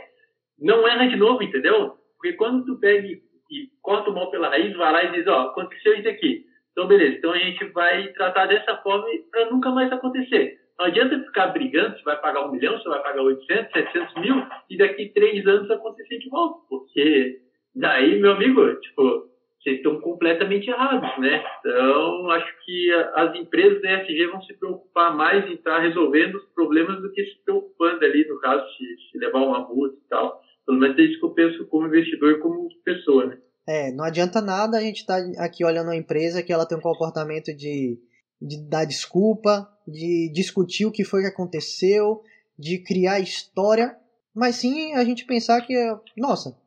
não 0.59 0.87
erra 0.87 1.07
de 1.07 1.15
novo, 1.15 1.41
entendeu? 1.41 1.93
Porque 2.17 2.33
quando 2.33 2.65
tu 2.65 2.79
pega 2.79 3.07
e, 3.07 3.21
e 3.51 3.69
corta 3.81 4.09
o 4.09 4.13
mal 4.13 4.31
pela 4.31 4.49
raiz, 4.49 4.75
vai 4.75 4.91
lá 4.91 5.03
e 5.03 5.11
diz, 5.11 5.27
ó, 5.27 5.49
aconteceu 5.49 5.93
isso 5.93 6.09
aqui. 6.09 6.45
Então, 6.73 6.87
beleza, 6.87 7.17
então 7.17 7.31
a 7.31 7.37
gente 7.37 7.63
vai 7.65 8.07
tratar 8.09 8.47
dessa 8.47 8.75
forma 8.77 9.05
para 9.31 9.49
nunca 9.49 9.69
mais 9.71 9.91
acontecer. 9.91 10.57
Não 10.77 10.87
adianta 10.87 11.19
ficar 11.19 11.47
brigando 11.47 11.97
se 11.97 12.03
vai 12.03 12.19
pagar 12.19 12.47
um 12.47 12.51
milhão, 12.51 12.77
se 12.79 12.89
vai 12.89 13.01
pagar 13.01 13.21
800, 13.21 13.71
700 13.71 14.15
mil, 14.15 14.43
e 14.69 14.77
daqui 14.77 15.09
três 15.13 15.45
anos 15.45 15.69
acontecer 15.69 16.17
de 16.17 16.29
volta. 16.29 16.59
Porque 16.67 17.39
daí, 17.75 18.19
meu 18.19 18.31
amigo, 18.31 18.73
tipo, 18.81 19.29
vocês 19.61 19.77
estão 19.77 20.01
completamente 20.01 20.69
errados, 20.69 21.17
né? 21.19 21.45
Então, 21.59 22.31
acho 22.31 22.65
que 22.65 22.91
as 23.13 23.35
empresas 23.35 23.81
da 23.81 24.01
ESG 24.01 24.25
vão 24.25 24.41
se 24.41 24.57
preocupar 24.57 25.15
mais 25.15 25.47
em 25.47 25.53
estar 25.53 25.79
resolvendo 25.79 26.35
os 26.35 26.45
problemas 26.53 27.01
do 27.01 27.11
que 27.11 27.23
se 27.23 27.43
preocupando 27.45 28.03
ali, 28.03 28.27
no 28.27 28.39
caso, 28.39 28.65
se 28.75 29.17
levar 29.19 29.39
uma 29.39 29.59
multa 29.59 29.95
e 29.95 30.09
tal. 30.09 30.41
Pelo 30.65 30.79
menos 30.79 30.97
é 30.97 31.01
isso 31.03 31.19
que 31.19 31.25
eu 31.25 31.33
penso 31.33 31.67
como 31.67 31.87
investidor 31.87 32.31
e 32.31 32.39
como 32.39 32.67
pessoa, 32.83 33.27
né? 33.27 33.37
É, 33.67 33.91
não 33.91 34.03
adianta 34.03 34.41
nada 34.41 34.77
a 34.77 34.81
gente 34.81 35.01
estar 35.01 35.21
tá 35.21 35.43
aqui 35.43 35.63
olhando 35.63 35.91
a 35.91 35.95
empresa 35.95 36.43
que 36.43 36.51
ela 36.51 36.65
tem 36.65 36.77
um 36.77 36.81
comportamento 36.81 37.53
de, 37.55 37.97
de 38.41 38.61
dar 38.67 38.85
desculpa, 38.85 39.69
de 39.87 40.29
discutir 40.33 40.85
o 40.85 40.91
que 40.91 41.05
foi 41.05 41.21
que 41.21 41.27
aconteceu, 41.27 42.21
de 42.57 42.79
criar 42.79 43.19
história, 43.19 43.97
mas 44.33 44.57
sim 44.57 44.93
a 44.93 45.03
gente 45.03 45.25
pensar 45.25 45.61
que, 45.61 45.73
nossa, 46.17 46.57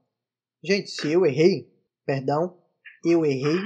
gente, 0.63 0.91
se 0.91 1.11
eu 1.11 1.27
errei, 1.27 1.71
perdão, 2.05 2.57
eu 3.05 3.25
errei, 3.25 3.59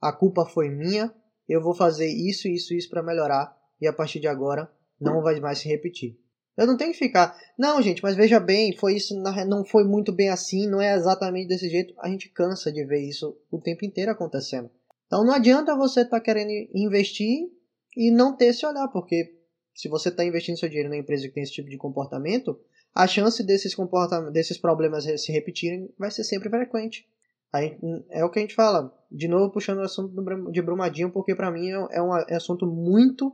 a 0.00 0.12
culpa 0.12 0.46
foi 0.46 0.68
minha, 0.68 1.12
eu 1.48 1.60
vou 1.62 1.74
fazer 1.74 2.08
isso, 2.08 2.46
isso, 2.48 2.74
isso 2.74 2.88
para 2.88 3.02
melhorar 3.02 3.56
e 3.80 3.86
a 3.86 3.92
partir 3.92 4.20
de 4.20 4.28
agora 4.28 4.70
não 5.00 5.22
vai 5.22 5.38
mais 5.40 5.58
se 5.58 5.68
repetir. 5.68 6.18
Eu 6.56 6.66
não 6.66 6.76
tenho 6.76 6.92
que 6.92 6.98
ficar, 6.98 7.36
não, 7.58 7.82
gente, 7.82 8.02
mas 8.02 8.14
veja 8.14 8.38
bem, 8.38 8.76
foi 8.76 8.94
isso, 8.94 9.14
não 9.48 9.64
foi 9.64 9.84
muito 9.84 10.12
bem 10.12 10.28
assim, 10.28 10.68
não 10.68 10.80
é 10.80 10.94
exatamente 10.94 11.48
desse 11.48 11.68
jeito. 11.68 11.94
A 11.98 12.08
gente 12.08 12.28
cansa 12.28 12.72
de 12.72 12.84
ver 12.84 13.00
isso 13.00 13.36
o 13.50 13.60
tempo 13.60 13.84
inteiro 13.84 14.10
acontecendo. 14.12 14.70
Então 15.06 15.24
não 15.24 15.32
adianta 15.34 15.76
você 15.76 16.02
estar 16.02 16.18
tá 16.18 16.24
querendo 16.24 16.50
investir 16.74 17.48
e 17.96 18.10
não 18.10 18.36
ter 18.36 18.46
esse 18.46 18.64
olhar, 18.64 18.88
porque 18.88 19.34
se 19.74 19.88
você 19.88 20.08
está 20.08 20.24
investindo 20.24 20.58
seu 20.58 20.68
dinheiro 20.68 20.90
na 20.90 20.96
empresa 20.96 21.26
que 21.26 21.34
tem 21.34 21.42
esse 21.42 21.52
tipo 21.52 21.68
de 21.68 21.76
comportamento, 21.76 22.58
a 22.94 23.06
chance 23.08 23.42
desses, 23.42 23.74
comportamentos, 23.74 24.32
desses 24.32 24.56
problemas 24.56 25.04
se 25.04 25.32
repetirem 25.32 25.92
vai 25.98 26.10
ser 26.10 26.22
sempre 26.22 26.48
frequente. 26.48 27.06
Aí, 27.52 27.76
é 28.10 28.24
o 28.24 28.30
que 28.30 28.38
a 28.38 28.42
gente 28.42 28.54
fala, 28.54 28.92
de 29.10 29.28
novo 29.28 29.52
puxando 29.52 29.78
o 29.78 29.82
assunto 29.82 30.12
de 30.50 30.62
Brumadinho, 30.62 31.10
porque 31.10 31.34
para 31.34 31.50
mim 31.50 31.70
é, 31.70 31.98
é 31.98 32.02
um 32.02 32.12
assunto 32.12 32.66
muito 32.66 33.32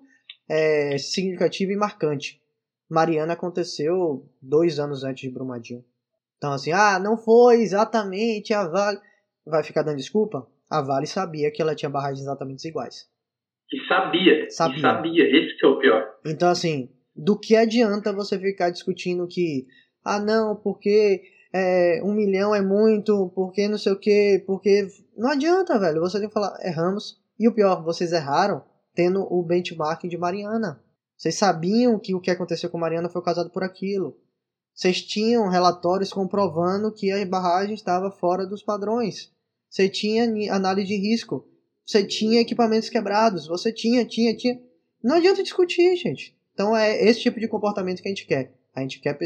é, 0.48 0.98
significativo 0.98 1.72
e 1.72 1.76
marcante. 1.76 2.40
Mariana 2.90 3.34
aconteceu 3.34 4.28
dois 4.42 4.80
anos 4.80 5.04
antes 5.04 5.22
de 5.22 5.30
Brumadinho. 5.30 5.84
Então 6.36 6.52
assim, 6.52 6.72
ah, 6.72 6.98
não 6.98 7.16
foi 7.16 7.62
exatamente 7.62 8.52
a 8.52 8.66
Vale. 8.66 8.98
Vai 9.46 9.62
ficar 9.62 9.82
dando 9.82 9.98
desculpa? 9.98 10.46
A 10.68 10.82
Vale 10.82 11.06
sabia 11.06 11.50
que 11.50 11.62
ela 11.62 11.74
tinha 11.74 11.88
barragens 11.88 12.22
exatamente 12.22 12.66
iguais. 12.66 13.08
E 13.72 13.86
sabia. 13.86 14.50
Sabia. 14.50 14.78
E 14.78 14.80
sabia. 14.80 15.24
Esse 15.24 15.56
que 15.56 15.64
é 15.64 15.68
o 15.68 15.78
pior. 15.78 16.04
Então 16.26 16.48
assim, 16.48 16.90
do 17.14 17.38
que 17.38 17.54
adianta 17.54 18.12
você 18.12 18.38
ficar 18.38 18.70
discutindo 18.70 19.28
que, 19.28 19.66
ah 20.04 20.18
não, 20.18 20.56
porque 20.56 21.22
é, 21.54 22.00
um 22.02 22.12
milhão 22.12 22.54
é 22.54 22.60
muito, 22.60 23.30
porque 23.34 23.68
não 23.68 23.78
sei 23.78 23.92
o 23.92 23.98
que, 23.98 24.42
porque. 24.46 24.88
Não 25.16 25.30
adianta, 25.30 25.78
velho. 25.78 26.00
Você 26.00 26.18
tem 26.18 26.28
que 26.28 26.34
falar, 26.34 26.56
erramos. 26.64 27.20
E 27.38 27.48
o 27.48 27.54
pior, 27.54 27.84
vocês 27.84 28.12
erraram 28.12 28.64
tendo 28.94 29.22
o 29.22 29.42
benchmark 29.42 30.04
de 30.08 30.18
Mariana. 30.18 30.82
Vocês 31.20 31.34
sabiam 31.34 31.98
que 31.98 32.14
o 32.14 32.20
que 32.20 32.30
aconteceu 32.30 32.70
com 32.70 32.78
Mariana 32.78 33.10
foi 33.10 33.20
causado 33.20 33.50
por 33.50 33.62
aquilo. 33.62 34.18
Vocês 34.74 35.02
tinham 35.02 35.50
relatórios 35.50 36.10
comprovando 36.14 36.90
que 36.90 37.12
a 37.12 37.22
barragem 37.26 37.74
estava 37.74 38.10
fora 38.10 38.46
dos 38.46 38.62
padrões. 38.62 39.30
Você 39.68 39.86
tinha 39.86 40.24
análise 40.50 40.88
de 40.88 40.96
risco. 40.96 41.46
Você 41.84 42.06
tinha 42.06 42.40
equipamentos 42.40 42.88
quebrados. 42.88 43.46
Você 43.48 43.70
tinha, 43.70 44.02
tinha, 44.02 44.34
tinha. 44.34 44.58
Não 45.04 45.16
adianta 45.16 45.42
discutir, 45.42 45.94
gente. 45.94 46.34
Então 46.54 46.74
é 46.74 47.04
esse 47.04 47.20
tipo 47.20 47.38
de 47.38 47.48
comportamento 47.48 48.00
que 48.00 48.08
a 48.08 48.12
gente 48.12 48.26
quer. 48.26 48.54
A 48.74 48.80
gente 48.80 48.98
quer 48.98 49.18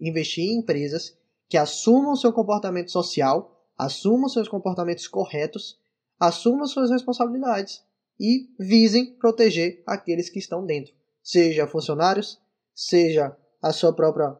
investir 0.00 0.44
em 0.44 0.58
empresas 0.58 1.18
que 1.48 1.56
assumam 1.56 2.14
seu 2.14 2.32
comportamento 2.32 2.92
social, 2.92 3.66
assumam 3.76 4.28
seus 4.28 4.46
comportamentos 4.46 5.08
corretos, 5.08 5.80
assumam 6.16 6.64
suas 6.68 6.92
responsabilidades 6.92 7.82
e 8.20 8.48
visem 8.56 9.16
proteger 9.16 9.82
aqueles 9.84 10.30
que 10.30 10.38
estão 10.38 10.64
dentro, 10.64 10.94
seja 11.30 11.66
funcionários, 11.66 12.38
seja 12.74 13.36
a 13.62 13.72
sua 13.72 13.94
própria 13.94 14.36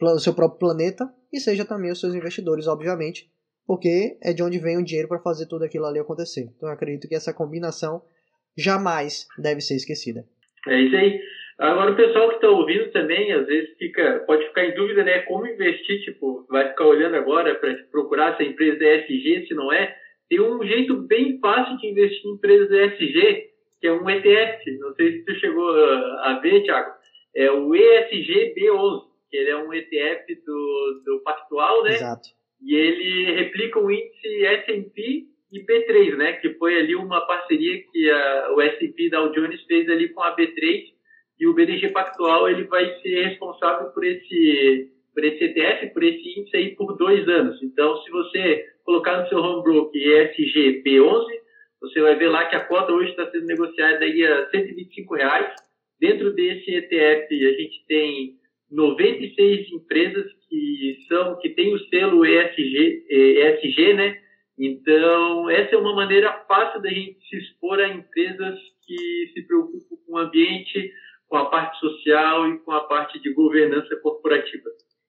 o 0.00 0.18
seu 0.18 0.34
próprio 0.34 0.58
planeta 0.58 1.04
e 1.32 1.40
seja 1.40 1.64
também 1.64 1.90
os 1.90 2.00
seus 2.00 2.14
investidores, 2.14 2.68
obviamente, 2.68 3.28
porque 3.66 4.16
é 4.22 4.32
de 4.32 4.42
onde 4.42 4.58
vem 4.58 4.78
o 4.78 4.84
dinheiro 4.84 5.08
para 5.08 5.18
fazer 5.18 5.46
tudo 5.46 5.64
aquilo 5.64 5.86
ali 5.86 5.98
acontecer. 5.98 6.48
Então 6.56 6.68
eu 6.68 6.74
acredito 6.74 7.08
que 7.08 7.14
essa 7.14 7.34
combinação 7.34 8.00
jamais 8.56 9.26
deve 9.36 9.60
ser 9.60 9.74
esquecida. 9.74 10.24
É 10.68 10.80
isso 10.80 10.96
aí. 10.96 11.20
Agora 11.58 11.92
o 11.92 11.96
pessoal 11.96 12.28
que 12.28 12.36
está 12.36 12.48
ouvindo 12.48 12.90
também, 12.92 13.32
às 13.32 13.46
vezes 13.46 13.76
fica, 13.76 14.22
pode 14.26 14.46
ficar 14.46 14.64
em 14.64 14.74
dúvida, 14.74 15.02
né? 15.02 15.22
Como 15.22 15.46
investir, 15.46 16.04
tipo, 16.04 16.46
vai 16.48 16.68
ficar 16.68 16.86
olhando 16.86 17.16
agora 17.16 17.56
para 17.56 17.74
procurar 17.90 18.36
se 18.36 18.44
a 18.44 18.46
empresa 18.46 18.84
é 18.84 19.00
ESG, 19.00 19.48
se 19.48 19.54
não 19.54 19.72
é. 19.72 19.94
Tem 20.28 20.40
um 20.40 20.64
jeito 20.64 20.94
bem 21.08 21.40
fácil 21.40 21.76
de 21.78 21.88
investir 21.88 22.24
em 22.24 22.34
empresas 22.34 22.70
ESG, 22.70 23.47
que 23.80 23.86
é 23.86 23.92
um 23.92 24.08
ETF. 24.08 24.78
Não 24.78 24.94
sei 24.94 25.12
se 25.12 25.24
você 25.24 25.34
chegou 25.36 25.70
a 25.70 26.38
ver, 26.42 26.62
Thiago. 26.62 26.90
É 27.34 27.50
o 27.50 27.74
ESG 27.74 28.54
B11, 28.56 29.02
que 29.30 29.36
ele 29.36 29.50
é 29.50 29.56
um 29.56 29.72
ETF 29.72 30.34
do, 30.44 31.02
do 31.04 31.20
Pactual, 31.20 31.84
né? 31.84 31.94
Exato. 31.94 32.28
E 32.60 32.74
ele 32.74 33.32
replica 33.32 33.78
o 33.78 33.90
índice 33.90 34.44
S&P 34.44 35.26
e 35.52 35.60
B3, 35.60 36.16
né? 36.16 36.32
Que 36.34 36.54
foi 36.54 36.76
ali 36.76 36.96
uma 36.96 37.20
parceria 37.26 37.82
que 37.92 38.10
a, 38.10 38.52
o 38.54 38.60
S&P 38.60 39.10
Dow 39.10 39.30
Jones 39.32 39.62
fez 39.64 39.88
ali 39.88 40.08
com 40.08 40.22
a 40.22 40.34
B3 40.34 40.84
e 41.38 41.46
o 41.46 41.54
BDG 41.54 41.90
Pactual 41.90 42.48
ele 42.48 42.64
vai 42.64 43.00
ser 43.00 43.28
responsável 43.28 43.90
por 43.90 44.04
esse 44.04 44.90
por 45.14 45.24
esse 45.24 45.44
ETF, 45.44 45.92
por 45.94 46.04
esse 46.04 46.38
índice 46.38 46.56
aí 46.56 46.76
por 46.76 46.96
dois 46.96 47.28
anos. 47.28 47.60
Então, 47.60 48.00
se 48.02 48.10
você 48.10 48.66
colocar 48.84 49.20
no 49.20 49.28
seu 49.28 49.38
home 49.38 49.64
broker 49.64 50.00
ESG 50.00 50.82
B11, 50.84 51.26
você 51.80 52.00
vai 52.00 52.16
ver 52.16 52.28
lá 52.28 52.46
que 52.46 52.56
a 52.56 52.64
cota 52.64 52.92
hoje 52.92 53.10
está 53.10 53.30
sendo 53.30 53.46
negociada 53.46 54.04
aí 54.04 54.24
a 54.26 54.50
125 54.50 55.14
reais. 55.14 55.54
Dentro 56.00 56.32
desse 56.32 56.70
ETF, 56.70 57.46
a 57.46 57.52
gente 57.52 57.84
tem 57.86 58.34
96 58.70 59.72
empresas 59.72 60.26
que 60.48 60.98
são 61.08 61.38
que 61.38 61.50
têm 61.50 61.74
o 61.74 61.78
selo 61.88 62.24
ESG, 62.24 63.06
ESG, 63.08 63.94
né? 63.94 64.20
Então, 64.58 65.48
essa 65.48 65.76
é 65.76 65.78
uma 65.78 65.94
maneira 65.94 66.32
fácil 66.48 66.82
da 66.82 66.88
gente 66.88 67.18
se 67.28 67.36
expor 67.36 67.78
a 67.78 67.88
empresas 67.88 68.58
que 68.84 69.30
se 69.32 69.46
preocupam 69.46 69.96
com 70.04 70.12
o 70.14 70.18
ambiente, 70.18 70.92
com 71.28 71.36
a 71.36 71.46
parte 71.46 71.78
social 71.78 72.48
e 72.48 72.58
com 72.60 72.72
a 72.72 72.80
parte 72.84 73.20
de 73.20 73.32
governança 73.32 73.94
corporativa. 73.96 74.68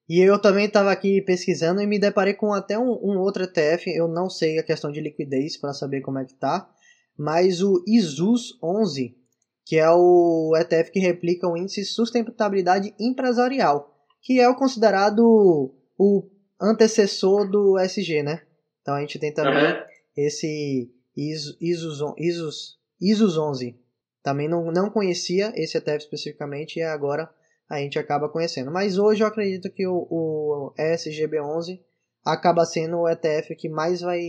E 0.09 0.21
eu 0.21 0.41
também 0.41 0.65
estava 0.65 0.91
aqui 0.91 1.21
pesquisando 1.21 1.79
e 1.81 1.85
me 1.85 1.99
deparei 1.99 2.33
com 2.33 2.51
até 2.51 2.79
um, 2.79 2.93
um, 3.03 3.19
outro 3.19 3.43
ETF, 3.43 3.87
eu 3.91 4.07
não 4.07 4.27
sei 4.27 4.57
a 4.57 4.63
questão 4.63 4.91
de 4.91 4.99
liquidez 4.99 5.55
para 5.55 5.71
saber 5.71 6.01
como 6.01 6.17
é 6.17 6.25
que 6.25 6.33
tá, 6.33 6.67
mas 7.15 7.61
o 7.61 7.83
ISUS 7.87 8.57
11, 8.63 9.15
que 9.63 9.77
é 9.77 9.87
o 9.91 10.57
ETF 10.59 10.89
que 10.89 10.99
replica 10.99 11.47
o 11.47 11.55
índice 11.55 11.85
sustentabilidade 11.85 12.91
empresarial, 12.99 13.95
que 14.23 14.39
é 14.39 14.49
o 14.49 14.55
considerado 14.55 15.75
o 15.95 16.27
antecessor 16.59 17.47
do 17.47 17.77
SG, 17.77 18.23
né? 18.23 18.41
Então 18.81 18.95
a 18.95 19.01
gente 19.01 19.19
tem 19.19 19.31
também 19.31 19.63
uhum. 19.63 19.79
esse 20.17 20.91
ISUS, 21.15 21.55
ISUS, 21.61 22.13
ISUS, 22.17 22.77
ISUS 22.99 23.37
11. 23.37 23.79
Também 24.23 24.49
não, 24.49 24.71
não 24.71 24.89
conhecia 24.89 25.53
esse 25.55 25.77
ETF 25.77 25.99
especificamente 25.99 26.79
e 26.79 26.81
agora 26.81 27.29
a 27.69 27.77
gente 27.77 27.99
acaba 27.99 28.29
conhecendo. 28.29 28.71
Mas 28.71 28.97
hoje 28.97 29.23
eu 29.23 29.27
acredito 29.27 29.71
que 29.73 29.85
o, 29.85 30.07
o 30.09 30.73
ESGB11 30.77 31.79
acaba 32.25 32.65
sendo 32.65 32.99
o 32.99 33.09
ETF 33.09 33.55
que 33.55 33.69
mais 33.69 34.01
vai 34.01 34.19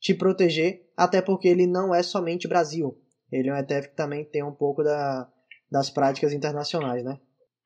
te 0.00 0.14
proteger, 0.14 0.80
até 0.96 1.22
porque 1.22 1.48
ele 1.48 1.66
não 1.66 1.94
é 1.94 2.02
somente 2.02 2.48
Brasil. 2.48 2.94
Ele 3.32 3.48
é 3.48 3.52
um 3.52 3.58
ETF 3.58 3.88
que 3.88 3.96
também 3.96 4.24
tem 4.24 4.44
um 4.44 4.54
pouco 4.54 4.82
da, 4.82 5.26
das 5.70 5.90
práticas 5.90 6.32
internacionais, 6.32 7.02
né? 7.04 7.18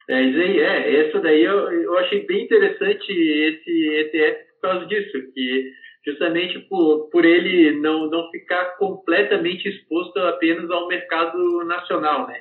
É, 0.09 0.23
isso 0.23 0.39
aí, 0.41 0.59
é. 0.59 1.09
Essa 1.09 1.21
daí 1.21 1.43
eu, 1.43 1.71
eu 1.71 1.99
achei 1.99 2.27
bem 2.27 2.45
interessante 2.45 3.13
esse 3.13 3.89
ETF 4.01 4.39
por 4.55 4.61
causa 4.63 4.87
disso, 4.87 5.19
que 5.35 5.71
justamente 6.05 6.59
por, 6.61 7.11
por 7.11 7.25
ele 7.25 7.79
não, 7.81 8.09
não 8.09 8.31
ficar 8.31 8.77
completamente 8.77 9.69
exposto 9.69 10.19
apenas 10.21 10.71
ao 10.71 10.89
mercado 10.89 11.65
nacional, 11.65 12.27
né? 12.27 12.41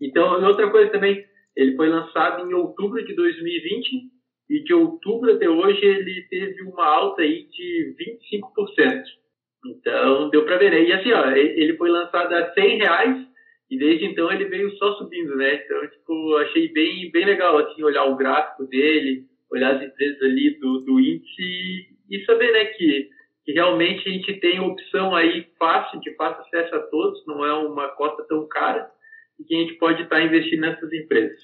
Então, 0.00 0.42
outra 0.42 0.70
coisa 0.70 0.90
também, 0.90 1.22
ele 1.60 1.76
foi 1.76 1.90
lançado 1.90 2.48
em 2.48 2.54
outubro 2.54 3.04
de 3.04 3.14
2020 3.14 4.10
e 4.48 4.64
de 4.64 4.72
outubro 4.72 5.32
até 5.32 5.48
hoje 5.48 5.84
ele 5.84 6.22
teve 6.30 6.62
uma 6.62 6.86
alta 6.86 7.20
aí 7.20 7.46
de 7.50 7.94
25%. 8.32 9.02
Então, 9.66 10.30
deu 10.30 10.44
para 10.46 10.56
ver, 10.56 10.70
né? 10.70 10.82
E 10.82 10.92
assim, 10.92 11.12
ó, 11.12 11.30
ele 11.32 11.76
foi 11.76 11.90
lançado 11.90 12.32
a 12.32 12.54
100 12.54 12.78
reais 12.78 13.26
e 13.70 13.78
desde 13.78 14.06
então 14.06 14.32
ele 14.32 14.46
veio 14.46 14.70
só 14.78 14.94
subindo, 14.94 15.36
né? 15.36 15.56
Então, 15.56 15.86
tipo, 15.86 16.36
achei 16.36 16.72
bem, 16.72 17.10
bem 17.10 17.26
legal, 17.26 17.58
assim, 17.58 17.82
olhar 17.82 18.04
o 18.04 18.16
gráfico 18.16 18.64
dele, 18.64 19.26
olhar 19.52 19.76
as 19.76 19.82
empresas 19.82 20.22
ali 20.22 20.58
do, 20.58 20.78
do 20.80 20.98
índice 20.98 21.88
e 22.10 22.24
saber, 22.24 22.52
né, 22.52 22.64
que, 22.64 23.10
que 23.44 23.52
realmente 23.52 24.08
a 24.08 24.12
gente 24.12 24.32
tem 24.40 24.60
opção 24.60 25.14
aí 25.14 25.46
fácil, 25.58 26.00
de 26.00 26.14
fácil 26.16 26.42
acesso 26.42 26.74
a 26.74 26.80
todos, 26.80 27.24
não 27.26 27.44
é 27.44 27.52
uma 27.52 27.88
cota 27.88 28.24
tão 28.26 28.48
cara 28.48 28.90
e 29.40 29.44
que 29.44 29.54
a 29.56 29.58
gente 29.58 29.78
pode 29.78 30.02
estar 30.02 30.22
investindo 30.22 30.60
nessas 30.60 30.92
empresas. 30.92 31.40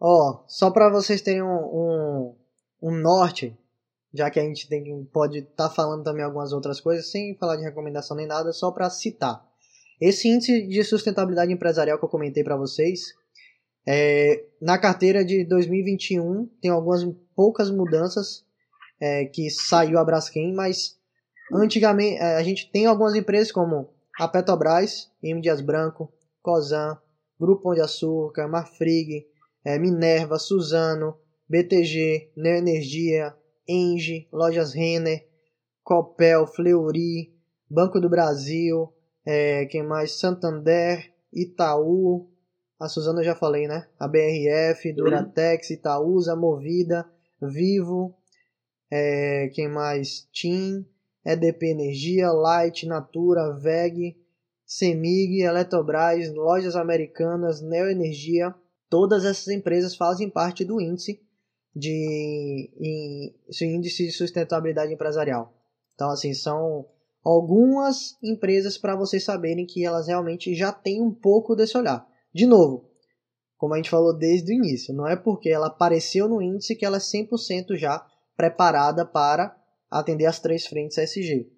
Ó, 0.00 0.30
oh, 0.30 0.44
só 0.48 0.70
para 0.70 0.88
vocês 0.88 1.20
terem 1.20 1.42
um, 1.42 1.46
um, 1.46 2.36
um, 2.82 2.90
norte, 2.92 3.54
já 4.14 4.30
que 4.30 4.38
a 4.38 4.42
gente 4.42 4.68
tem, 4.68 5.04
pode 5.12 5.38
estar 5.40 5.68
tá 5.68 5.74
falando 5.74 6.04
também 6.04 6.24
algumas 6.24 6.52
outras 6.52 6.80
coisas, 6.80 7.10
sem 7.10 7.36
falar 7.36 7.56
de 7.56 7.64
recomendação 7.64 8.16
nem 8.16 8.26
nada, 8.26 8.52
só 8.52 8.70
para 8.70 8.88
citar. 8.88 9.44
Esse 10.00 10.28
índice 10.28 10.66
de 10.66 10.82
sustentabilidade 10.82 11.52
empresarial 11.52 11.98
que 11.98 12.04
eu 12.04 12.08
comentei 12.08 12.42
para 12.42 12.56
vocês, 12.56 13.14
é, 13.86 14.44
na 14.60 14.78
carteira 14.78 15.24
de 15.24 15.44
2021 15.44 16.46
tem 16.60 16.70
algumas 16.70 17.02
poucas 17.34 17.70
mudanças 17.70 18.44
é, 19.00 19.24
que 19.24 19.50
saiu 19.50 19.98
a 19.98 20.04
Braskem, 20.04 20.54
mas 20.54 20.98
antigamente 21.52 22.16
é, 22.16 22.36
a 22.36 22.42
gente 22.42 22.70
tem 22.70 22.86
algumas 22.86 23.14
empresas 23.14 23.50
como 23.50 23.90
a 24.18 24.28
Petrobras, 24.28 25.10
M. 25.22 25.40
Dias 25.40 25.60
Branco, 25.60 26.12
Cosan, 26.42 26.98
Grupo 27.40 27.62
Pão 27.62 27.74
de 27.74 27.80
Açúcar, 27.80 28.46
Marfrig, 28.46 29.26
é, 29.64 29.78
Minerva, 29.78 30.38
Suzano, 30.38 31.16
BTG, 31.48 32.32
Neoenergia, 32.36 33.34
Engie, 33.66 34.28
Lojas 34.30 34.74
Renner, 34.74 35.26
Copel, 35.82 36.46
Fleury, 36.46 37.34
Banco 37.68 37.98
do 37.98 38.10
Brasil, 38.10 38.92
é, 39.24 39.64
quem 39.66 39.82
mais? 39.82 40.18
Santander, 40.18 41.10
Itaú, 41.32 42.28
a 42.78 42.88
Suzana 42.88 43.20
eu 43.20 43.24
já 43.24 43.34
falei, 43.34 43.66
né? 43.66 43.86
A 43.98 44.06
BRF, 44.06 44.92
Duratex, 44.92 45.70
Itaúsa, 45.70 46.36
Movida, 46.36 47.10
Vivo, 47.40 48.14
é, 48.90 49.48
quem 49.54 49.68
mais? 49.68 50.28
TIM, 50.30 50.84
EDP 51.24 51.70
Energia, 51.70 52.30
Light, 52.32 52.86
Natura, 52.86 53.52
VEG, 53.58 54.19
Semig, 54.72 55.42
Eletrobras, 55.42 56.32
Lojas 56.32 56.76
Americanas, 56.76 57.60
Neoenergia, 57.60 58.54
todas 58.88 59.24
essas 59.24 59.48
empresas 59.48 59.96
fazem 59.96 60.30
parte 60.30 60.64
do 60.64 60.80
índice 60.80 61.20
de 61.74 62.70
índice 63.60 64.06
de 64.06 64.12
sustentabilidade 64.12 64.92
empresarial. 64.92 65.52
Então, 65.94 66.08
assim, 66.10 66.32
são 66.32 66.86
algumas 67.24 68.16
empresas 68.22 68.78
para 68.78 68.94
vocês 68.94 69.24
saberem 69.24 69.66
que 69.66 69.84
elas 69.84 70.06
realmente 70.06 70.54
já 70.54 70.70
têm 70.70 71.02
um 71.02 71.12
pouco 71.12 71.56
desse 71.56 71.76
olhar. 71.76 72.06
De 72.32 72.46
novo, 72.46 72.88
como 73.56 73.74
a 73.74 73.76
gente 73.76 73.90
falou 73.90 74.16
desde 74.16 74.52
o 74.52 74.54
início, 74.54 74.94
não 74.94 75.04
é 75.04 75.16
porque 75.16 75.48
ela 75.48 75.66
apareceu 75.66 76.28
no 76.28 76.40
índice 76.40 76.76
que 76.76 76.84
ela 76.84 76.98
é 76.98 77.00
100% 77.00 77.76
já 77.76 78.06
preparada 78.36 79.04
para 79.04 79.60
atender 79.90 80.26
as 80.26 80.38
três 80.38 80.64
frentes 80.64 80.96
SG. 80.96 81.50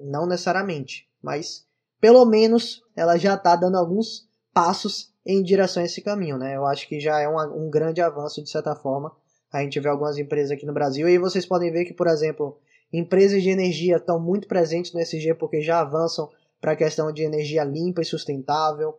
Não 0.00 0.26
necessariamente, 0.26 1.08
mas 1.22 1.70
pelo 2.02 2.24
menos 2.24 2.82
ela 2.96 3.16
já 3.16 3.34
está 3.34 3.54
dando 3.54 3.76
alguns 3.76 4.28
passos 4.52 5.14
em 5.24 5.40
direção 5.40 5.80
a 5.80 5.86
esse 5.86 6.02
caminho, 6.02 6.36
né? 6.36 6.56
Eu 6.56 6.66
acho 6.66 6.88
que 6.88 6.98
já 6.98 7.20
é 7.20 7.28
um, 7.28 7.66
um 7.66 7.70
grande 7.70 8.00
avanço 8.00 8.42
de 8.42 8.50
certa 8.50 8.74
forma. 8.74 9.14
A 9.52 9.62
gente 9.62 9.78
vê 9.78 9.88
algumas 9.88 10.18
empresas 10.18 10.50
aqui 10.50 10.66
no 10.66 10.72
Brasil 10.72 11.08
e 11.08 11.16
vocês 11.16 11.46
podem 11.46 11.70
ver 11.70 11.84
que, 11.84 11.94
por 11.94 12.08
exemplo, 12.08 12.58
empresas 12.92 13.40
de 13.40 13.50
energia 13.50 13.98
estão 13.98 14.18
muito 14.18 14.48
presentes 14.48 14.92
no 14.92 14.98
SG 14.98 15.32
porque 15.34 15.60
já 15.60 15.78
avançam 15.78 16.28
para 16.60 16.72
a 16.72 16.76
questão 16.76 17.12
de 17.12 17.22
energia 17.22 17.62
limpa 17.62 18.02
e 18.02 18.04
sustentável. 18.04 18.98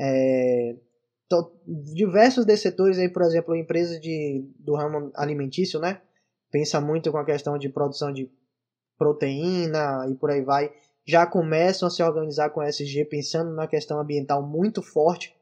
É, 0.00 0.74
diversos 1.66 2.46
desses 2.46 2.62
setores 2.62 2.98
aí, 2.98 3.10
por 3.10 3.20
exemplo, 3.20 3.54
empresas 3.54 4.00
de, 4.00 4.42
do 4.58 4.74
ramo 4.74 5.12
alimentício, 5.14 5.78
né? 5.78 6.00
Pensa 6.50 6.80
muito 6.80 7.12
com 7.12 7.18
a 7.18 7.26
questão 7.26 7.58
de 7.58 7.68
produção 7.68 8.10
de 8.10 8.30
proteína 8.96 10.06
e 10.10 10.14
por 10.14 10.30
aí 10.30 10.40
vai. 10.40 10.72
Já 11.08 11.24
começam 11.24 11.88
a 11.88 11.90
se 11.90 12.02
organizar 12.02 12.50
com 12.50 12.62
SG 12.62 13.06
pensando 13.06 13.50
na 13.54 13.66
questão 13.66 13.98
ambiental 13.98 14.42
muito 14.42 14.82
forte, 14.82 15.34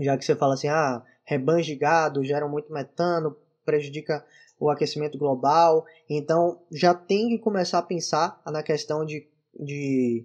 já 0.00 0.16
que 0.16 0.24
você 0.24 0.36
fala 0.36 0.54
assim, 0.54 0.68
ah, 0.68 1.02
rebanhos 1.24 1.66
de 1.66 1.74
gado 1.74 2.22
geram 2.22 2.48
muito 2.48 2.72
metano, 2.72 3.36
prejudica 3.64 4.24
o 4.56 4.70
aquecimento 4.70 5.18
global. 5.18 5.84
Então 6.08 6.62
já 6.70 6.94
tem 6.94 7.30
que 7.30 7.40
começar 7.40 7.80
a 7.80 7.82
pensar 7.82 8.40
na 8.46 8.62
questão 8.62 9.04
de, 9.04 9.26
de, 9.58 10.24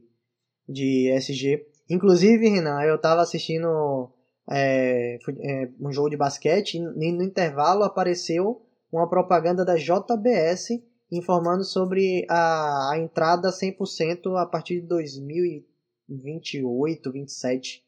de 0.67 1.09
SG. 1.17 1.65
Inclusive, 1.89 2.47
Renan, 2.47 2.83
eu 2.83 2.97
estava 2.97 3.21
assistindo 3.21 4.11
é, 4.47 5.17
é, 5.39 5.69
um 5.81 5.91
jogo 5.91 6.11
de 6.11 6.17
basquete 6.17 6.75
e 6.75 7.11
no 7.11 7.23
intervalo 7.23 7.83
apareceu 7.83 8.61
uma 8.91 9.09
propaganda 9.09 9.65
da 9.65 9.75
JBS 9.75 10.79
informando 11.11 11.63
sobre 11.63 12.25
a, 12.29 12.91
a 12.93 12.99
entrada 12.99 13.49
100% 13.49 14.37
a 14.37 14.45
partir 14.45 14.81
de 14.81 14.87
2028, 14.87 17.11
27, 17.11 17.83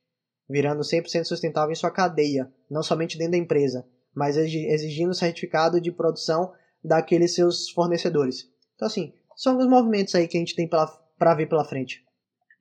virando 0.49 0.82
100% 0.82 1.24
sustentável 1.24 1.72
em 1.72 1.76
sua 1.76 1.91
cadeia, 1.91 2.51
não 2.69 2.84
somente 2.84 3.17
dentro 3.17 3.32
da 3.34 3.38
empresa, 3.38 3.86
mas 4.13 4.36
exigindo 4.38 5.13
certificado 5.13 5.80
de 5.80 5.91
produção 5.91 6.51
daqueles 6.84 7.36
seus 7.36 7.69
fornecedores. 7.69 8.51
Então, 8.76 8.88
assim, 8.88 9.13
são 9.36 9.53
alguns 9.53 9.67
movimentos 9.67 10.15
aí 10.15 10.28
que 10.28 10.38
a 10.38 10.39
gente 10.39 10.55
tem 10.55 10.67
para 10.67 11.36
ver 11.36 11.47
pela 11.47 11.63
frente. 11.63 12.03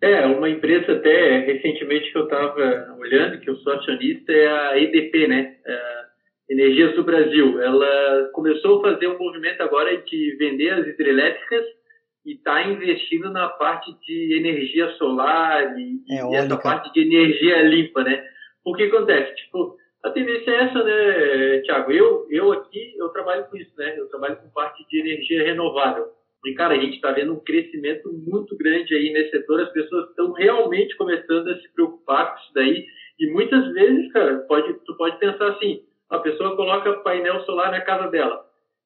É, 0.02 0.24
uma 0.24 0.48
empresa 0.48 0.92
até 0.92 1.40
recentemente 1.40 2.10
que 2.10 2.18
eu 2.18 2.24
estava 2.24 2.96
olhando, 2.98 3.38
que 3.40 3.50
eu 3.50 3.56
sou 3.56 3.74
acionista, 3.74 4.32
é 4.32 4.48
a 4.48 4.78
EDP, 4.78 5.28
né? 5.28 5.56
É 5.64 6.00
Energias 6.50 6.96
do 6.96 7.04
Brasil. 7.04 7.62
Ela 7.62 8.28
começou 8.32 8.80
a 8.80 8.90
fazer 8.90 9.06
um 9.06 9.18
movimento 9.18 9.60
agora 9.62 9.96
de 9.96 10.36
vender 10.36 10.70
as 10.70 10.86
hidrelétricas 10.86 11.64
e 12.26 12.32
está 12.32 12.62
investindo 12.68 13.30
na 13.30 13.48
parte 13.48 13.90
de 14.04 14.36
energia 14.36 14.90
solar 14.96 15.78
e, 15.78 16.00
é, 16.10 16.26
e 16.26 16.34
essa 16.34 16.56
parte 16.56 16.92
de 16.92 17.00
energia 17.02 17.62
limpa, 17.62 18.02
né? 18.02 18.22
O 18.64 18.74
que 18.74 18.82
acontece? 18.82 19.34
Tipo, 19.36 19.76
a 20.02 20.10
tendência 20.10 20.50
é 20.50 20.64
essa, 20.64 20.82
né, 20.82 21.60
Tiago? 21.60 21.92
Eu, 21.92 22.26
eu 22.30 22.52
aqui, 22.52 22.94
eu 22.98 23.08
trabalho 23.10 23.44
com 23.44 23.56
isso, 23.56 23.72
né? 23.78 23.94
Eu 23.96 24.08
trabalho 24.08 24.36
com 24.36 24.50
parte 24.50 24.84
de 24.88 25.00
energia 25.00 25.44
renovável. 25.44 26.06
E, 26.44 26.54
cara, 26.54 26.74
a 26.74 26.78
gente 26.78 26.94
está 26.94 27.12
vendo 27.12 27.34
um 27.34 27.40
crescimento 27.40 28.10
muito 28.12 28.56
grande 28.56 28.94
aí 28.94 29.12
nesse 29.12 29.30
setor. 29.30 29.60
As 29.60 29.72
pessoas 29.72 30.08
estão 30.08 30.32
realmente 30.32 30.96
começando 30.96 31.48
a 31.48 31.58
se 31.58 31.72
preocupar 31.74 32.34
com 32.34 32.40
isso 32.40 32.54
daí. 32.54 32.86
E 33.18 33.30
muitas 33.30 33.72
vezes, 33.72 34.10
cara, 34.12 34.38
pode, 34.48 34.72
tu 34.86 34.96
pode 34.96 35.18
pensar 35.18 35.48
assim, 35.50 35.82
a 36.10 36.18
pessoa 36.18 36.56
coloca 36.56 36.92
painel 37.00 37.40
solar 37.44 37.70
na 37.70 37.80
casa 37.80 38.08
dela. 38.08 38.44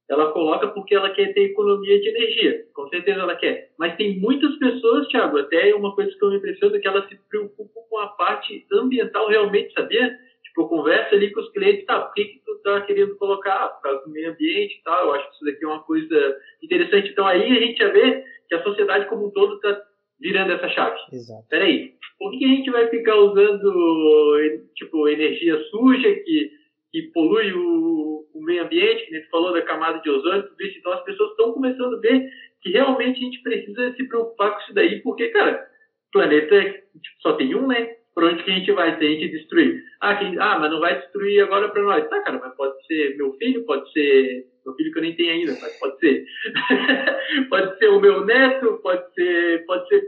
Ela 0.08 0.32
coloca 0.32 0.68
porque 0.68 0.94
ela 0.94 1.10
quer 1.10 1.32
ter 1.32 1.44
economia 1.44 1.98
de 1.98 2.08
energia. 2.08 2.64
Com 2.74 2.88
certeza 2.88 3.20
ela 3.20 3.34
quer. 3.36 3.70
Mas 3.78 3.96
tem 3.96 4.18
muitas 4.20 4.54
pessoas, 4.58 5.08
Thiago, 5.08 5.38
até 5.38 5.74
uma 5.74 5.94
coisa 5.94 6.14
que 6.16 6.22
eu 6.22 6.30
me 6.30 6.36
impressiono, 6.36 6.78
que 6.78 6.86
elas 6.86 7.08
se 7.08 7.18
preocupam 7.28 7.80
com 7.88 7.98
a 7.98 8.08
parte 8.08 8.66
ambiental 8.70 9.28
realmente, 9.28 9.72
sabia? 9.72 10.14
Tipo, 10.44 10.62
eu 10.62 10.68
converso 10.68 11.14
ali 11.14 11.32
com 11.32 11.40
os 11.40 11.50
clientes, 11.52 11.86
tá, 11.86 12.02
por 12.02 12.12
que, 12.14 12.24
que 12.26 12.44
tu 12.44 12.58
tá 12.62 12.82
querendo 12.82 13.16
colocar? 13.16 13.68
Por 13.68 13.82
causa 13.82 14.04
do 14.04 14.10
meio 14.10 14.30
ambiente 14.30 14.78
e 14.78 14.82
tal. 14.82 15.06
Eu 15.06 15.14
acho 15.14 15.28
que 15.30 15.34
isso 15.36 15.44
daqui 15.46 15.64
é 15.64 15.68
uma 15.68 15.82
coisa 15.82 16.36
interessante. 16.62 17.10
Então 17.10 17.26
aí 17.26 17.42
a 17.42 17.60
gente 17.60 17.78
já 17.78 17.88
vê 17.88 18.24
que 18.46 18.54
a 18.54 18.62
sociedade 18.62 19.06
como 19.06 19.28
um 19.28 19.30
todo 19.30 19.54
está 19.54 19.80
virando 20.20 20.52
essa 20.52 20.68
chave. 20.68 20.98
Exato. 21.12 21.46
Peraí, 21.48 21.94
por 22.18 22.30
que 22.30 22.44
a 22.44 22.48
gente 22.48 22.70
vai 22.70 22.88
ficar 22.88 23.16
usando, 23.16 24.60
tipo, 24.74 25.08
energia 25.08 25.58
suja 25.70 26.14
que 26.14 26.50
que 26.94 27.10
polui 27.12 27.52
o, 27.52 28.24
o 28.32 28.40
meio 28.40 28.62
ambiente, 28.62 29.04
que 29.06 29.16
a 29.16 29.18
gente 29.18 29.28
falou 29.28 29.52
da 29.52 29.62
camada 29.62 29.98
de 29.98 30.08
ozônio, 30.08 30.44
tudo 30.44 30.62
isso. 30.62 30.78
Então 30.78 30.92
as 30.92 31.02
pessoas 31.02 31.30
estão 31.30 31.52
começando 31.52 31.96
a 31.96 31.98
ver 31.98 32.30
que 32.62 32.70
realmente 32.70 33.18
a 33.18 33.24
gente 33.24 33.42
precisa 33.42 33.92
se 33.96 34.06
preocupar 34.06 34.52
com 34.52 34.60
isso 34.60 34.74
daí, 34.74 35.02
porque, 35.02 35.28
cara, 35.30 35.68
o 36.08 36.12
planeta 36.12 36.62
tipo, 36.62 37.20
só 37.20 37.32
tem 37.32 37.52
um, 37.56 37.66
né? 37.66 37.96
Por 38.14 38.22
onde 38.22 38.44
que 38.44 38.50
a 38.52 38.54
gente 38.54 38.70
vai 38.70 38.96
se 38.96 39.04
a 39.04 39.08
gente 39.08 39.28
destruir? 39.28 39.82
Ah, 40.00 40.14
quem, 40.14 40.38
ah 40.38 40.56
mas 40.60 40.70
não 40.70 40.78
vai 40.78 41.00
destruir 41.00 41.42
agora 41.42 41.68
para 41.68 41.82
nós. 41.82 42.08
Tá, 42.08 42.20
cara, 42.22 42.38
mas 42.38 42.54
pode 42.54 42.86
ser 42.86 43.16
meu 43.16 43.32
filho, 43.38 43.64
pode 43.64 43.92
ser 43.92 44.46
meu 44.64 44.72
filho 44.76 44.92
que 44.92 44.98
eu 44.98 45.02
nem 45.02 45.16
tenho 45.16 45.32
ainda, 45.32 45.58
mas 45.60 45.76
pode 45.80 45.98
ser. 45.98 46.24
pode 47.50 47.76
ser 47.76 47.88
o 47.88 48.00
meu 48.00 48.24
neto, 48.24 48.78
pode 48.84 49.14
ser, 49.14 49.66
pode 49.66 49.88
ser, 49.88 50.00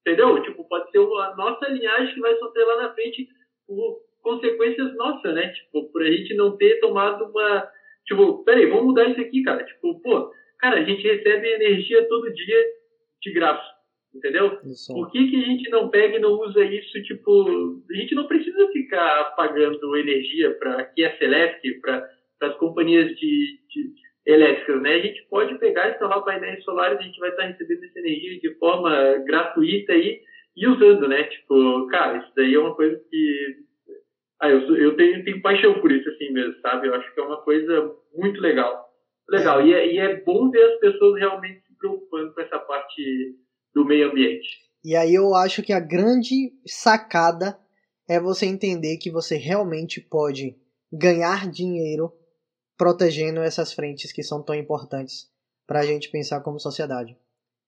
entendeu? 0.00 0.42
Tipo, 0.42 0.68
pode 0.68 0.90
ser 0.90 0.98
a 0.98 1.36
nossa 1.36 1.68
linhagem 1.68 2.12
que 2.12 2.20
vai 2.20 2.34
sofrer 2.38 2.64
lá 2.64 2.82
na 2.82 2.94
frente 2.94 3.28
o, 3.68 4.00
consequências 4.22 4.94
nossas, 4.96 5.34
né? 5.34 5.48
Tipo, 5.48 5.90
por 5.90 6.02
a 6.02 6.10
gente 6.10 6.34
não 6.34 6.56
ter 6.56 6.80
tomado 6.80 7.24
uma. 7.26 7.68
Tipo, 8.06 8.44
peraí, 8.44 8.66
vamos 8.66 8.86
mudar 8.86 9.08
isso 9.08 9.20
aqui, 9.20 9.42
cara. 9.42 9.64
Tipo, 9.64 10.00
pô, 10.00 10.30
cara, 10.58 10.80
a 10.80 10.84
gente 10.84 11.02
recebe 11.02 11.48
energia 11.48 12.08
todo 12.08 12.32
dia 12.32 12.64
de 13.22 13.32
graça, 13.32 13.66
entendeu? 14.14 14.58
Isso. 14.64 14.92
Por 14.92 15.10
que, 15.10 15.28
que 15.28 15.36
a 15.36 15.46
gente 15.46 15.68
não 15.70 15.88
pega 15.88 16.16
e 16.16 16.20
não 16.20 16.32
usa 16.32 16.64
isso? 16.64 17.02
Tipo, 17.02 17.80
a 17.90 17.94
gente 17.94 18.14
não 18.14 18.26
precisa 18.26 18.68
ficar 18.68 19.34
pagando 19.36 19.96
energia 19.96 20.54
para 20.54 20.84
que 20.84 21.02
é 21.02 21.16
Celesc, 21.18 21.80
para 21.80 22.08
as 22.42 22.56
companhias 22.56 23.08
de, 23.16 23.58
de 23.68 23.92
elétricas, 24.28 24.82
né? 24.82 24.94
A 24.94 25.00
gente 25.00 25.26
pode 25.30 25.58
pegar, 25.58 25.90
instalar 25.90 26.22
painéis 26.22 26.62
solares, 26.62 26.98
a 26.98 27.02
gente 27.02 27.18
vai 27.18 27.30
estar 27.30 27.44
recebendo 27.44 27.84
essa 27.84 27.98
energia 27.98 28.38
de 28.38 28.54
forma 28.58 29.18
gratuita 29.26 29.92
aí 29.92 30.20
e 30.54 30.66
usando, 30.66 31.08
né? 31.08 31.24
Tipo, 31.24 31.86
cara, 31.86 32.18
isso 32.18 32.32
daí 32.36 32.54
é 32.54 32.58
uma 32.58 32.74
coisa 32.74 33.00
que 33.10 33.56
ah, 34.40 34.48
eu, 34.48 34.76
eu 34.76 34.96
tenho, 34.96 35.24
tenho 35.24 35.42
paixão 35.42 35.80
por 35.80 35.90
isso 35.90 36.08
assim 36.10 36.30
mesmo, 36.30 36.60
sabe? 36.60 36.86
Eu 36.86 36.94
acho 36.94 37.12
que 37.12 37.20
é 37.20 37.22
uma 37.22 37.42
coisa 37.42 37.92
muito 38.14 38.40
legal. 38.40 38.88
Legal. 39.28 39.66
E 39.66 39.74
é, 39.74 39.92
e 39.92 39.98
é 39.98 40.20
bom 40.22 40.50
ver 40.50 40.62
as 40.62 40.80
pessoas 40.80 41.18
realmente 41.18 41.60
se 41.66 41.76
preocupando 41.76 42.32
com 42.32 42.40
essa 42.40 42.58
parte 42.58 43.36
do 43.74 43.84
meio 43.84 44.10
ambiente. 44.10 44.48
E 44.84 44.96
aí 44.96 45.14
eu 45.14 45.34
acho 45.34 45.62
que 45.62 45.72
a 45.72 45.80
grande 45.80 46.52
sacada 46.66 47.58
é 48.08 48.18
você 48.18 48.46
entender 48.46 48.96
que 48.96 49.10
você 49.10 49.36
realmente 49.36 50.00
pode 50.00 50.56
ganhar 50.90 51.50
dinheiro 51.50 52.12
protegendo 52.76 53.40
essas 53.40 53.72
frentes 53.72 54.12
que 54.12 54.22
são 54.22 54.42
tão 54.42 54.54
importantes 54.54 55.28
para 55.66 55.80
a 55.80 55.84
gente 55.84 56.08
pensar 56.10 56.40
como 56.40 56.60
sociedade. 56.60 57.18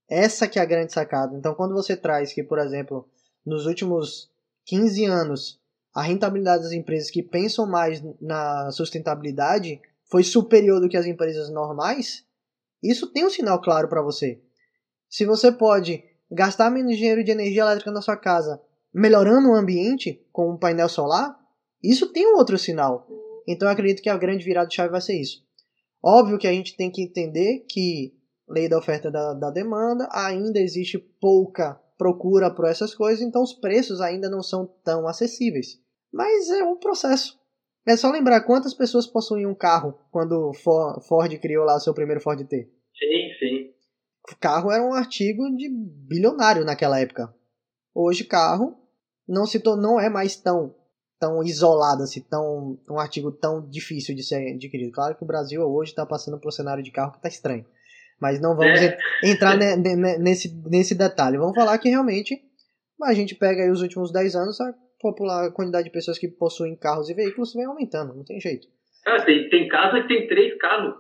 Essa 0.09 0.49
que 0.49 0.59
é 0.59 0.63
a 0.63 0.67
grande 0.67 0.93
sacada. 0.93 1.37
Então, 1.37 1.55
quando 1.55 1.75
você 1.75 1.97
traz 1.97 2.33
que, 2.33 2.43
por 2.43 2.59
exemplo, 2.59 3.09
nos 3.45 3.67
últimos 3.67 4.31
15 4.65 5.05
anos 5.05 5.60
a 5.95 6.03
rentabilidade 6.03 6.63
das 6.63 6.73
empresas 6.73 7.11
que 7.11 7.23
pensam 7.23 7.67
mais 7.67 8.03
na 8.21 8.71
sustentabilidade 8.71 9.81
foi 10.11 10.23
superior 10.23 10.81
do 10.81 10.89
que 10.89 10.97
as 10.97 11.07
empresas 11.07 11.51
normais, 11.51 12.25
Isso 12.83 13.13
tem 13.13 13.27
um 13.27 13.31
sinal 13.31 13.61
claro 13.61 13.89
para 13.89 14.03
você. 14.03 14.41
Se 15.07 15.27
você 15.27 15.53
pode 15.53 16.03
gastar 16.31 16.71
menos 16.71 16.97
dinheiro 16.97 17.23
de 17.23 17.31
energia 17.31 17.61
elétrica 17.63 17.91
na 17.91 18.01
sua 18.01 18.17
casa, 18.17 18.59
melhorando 18.93 19.51
o 19.51 19.55
ambiente 19.55 20.27
com 20.33 20.51
um 20.51 20.57
painel 20.57 20.89
solar, 20.89 21.39
isso 21.83 22.11
tem 22.11 22.27
um 22.27 22.37
outro 22.37 22.57
sinal. 22.57 23.07
Então 23.47 23.69
eu 23.69 23.73
acredito 23.73 24.03
que 24.03 24.09
a 24.09 24.17
grande 24.17 24.45
virada 24.45 24.69
de 24.69 24.75
chave 24.75 24.91
vai 24.91 25.01
ser 25.01 25.21
isso. 25.21 25.45
Óbvio 26.03 26.39
que 26.39 26.47
a 26.47 26.53
gente 26.53 26.75
tem 26.75 26.91
que 26.91 27.03
entender 27.03 27.67
que 27.69 28.15
lei 28.49 28.69
da 28.69 28.79
oferta 28.79 29.11
da, 29.11 29.35
da 29.35 29.51
demanda, 29.51 30.09
ainda 30.11 30.59
existe 30.59 30.99
pouca 30.99 31.81
procura 32.01 32.51
por 32.51 32.65
essas 32.65 32.95
coisas, 32.95 33.21
então 33.21 33.43
os 33.43 33.53
preços 33.53 34.01
ainda 34.01 34.31
não 34.31 34.43
são 34.43 34.67
tão 34.83 35.07
acessíveis. 35.07 35.79
Mas 36.11 36.49
é 36.49 36.65
um 36.65 36.79
processo. 36.79 37.39
É 37.87 37.95
só 37.95 38.11
lembrar 38.11 38.41
quantas 38.41 38.73
pessoas 38.73 39.07
possuíam 39.07 39.51
um 39.51 39.55
carro 39.55 39.95
quando 40.11 40.51
Ford 40.55 41.39
criou 41.39 41.67
lá 41.67 41.77
o 41.77 41.81
seu 41.81 41.93
primeiro 41.93 42.23
Ford 42.23 42.43
T. 42.43 42.73
Sim, 42.99 43.39
sim. 43.39 43.71
O 44.33 44.37
carro 44.41 44.73
era 44.73 44.83
um 44.83 44.95
artigo 44.95 45.55
de 45.55 45.69
bilionário 45.69 46.65
naquela 46.65 46.99
época. 46.99 47.35
Hoje 47.95 48.25
carro 48.25 48.79
não 49.29 49.45
se 49.45 49.63
não 49.77 50.01
é 50.01 50.09
mais 50.09 50.37
tão 50.37 50.75
tão 51.19 51.43
isolado 51.43 52.03
assim, 52.03 52.23
tão 52.23 52.79
um 52.89 52.99
artigo 52.99 53.31
tão 53.31 53.69
difícil 53.69 54.15
de 54.15 54.23
ser 54.23 54.55
adquirido. 54.55 54.91
Claro 54.91 55.15
que 55.15 55.23
o 55.23 55.27
Brasil 55.27 55.61
hoje 55.61 55.91
está 55.91 56.07
passando 56.07 56.41
por 56.41 56.49
um 56.49 56.53
cenário 56.53 56.83
de 56.83 56.91
carro 56.91 57.13
que 57.13 57.19
está 57.19 57.29
estranho. 57.29 57.67
Mas 58.21 58.41
não 58.41 58.55
vamos 58.55 58.81
é. 58.81 58.99
entrar 59.25 59.57
ne, 59.57 59.77
ne, 59.77 60.19
nesse, 60.19 60.55
nesse 60.69 60.95
detalhe. 60.95 61.39
Vamos 61.39 61.55
falar 61.55 61.79
que 61.79 61.89
realmente 61.89 62.41
a 63.03 63.15
gente 63.15 63.35
pega 63.35 63.63
aí 63.63 63.71
os 63.71 63.81
últimos 63.81 64.13
10 64.13 64.37
anos, 64.37 64.61
a, 64.61 64.75
popular, 65.01 65.47
a 65.47 65.51
quantidade 65.51 65.85
de 65.85 65.91
pessoas 65.91 66.19
que 66.19 66.29
possuem 66.29 66.77
carros 66.77 67.09
e 67.09 67.15
veículos 67.15 67.55
vem 67.55 67.65
aumentando, 67.65 68.15
não 68.15 68.25
tem 68.25 68.39
jeito. 68.39 68.69
Ah, 69.07 69.25
tem, 69.25 69.49
tem 69.49 69.69
casa 69.69 70.03
que 70.03 70.09
tem 70.09 70.29
três 70.29 70.59
carros. 70.59 70.97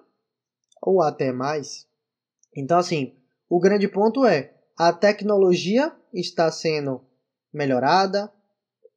Ou 0.82 1.02
até 1.02 1.30
mais. 1.30 1.86
Então, 2.56 2.78
assim, 2.78 3.14
o 3.48 3.60
grande 3.60 3.86
ponto 3.86 4.24
é 4.24 4.54
a 4.78 4.92
tecnologia 4.92 5.92
está 6.12 6.50
sendo 6.50 7.04
melhorada, 7.52 8.32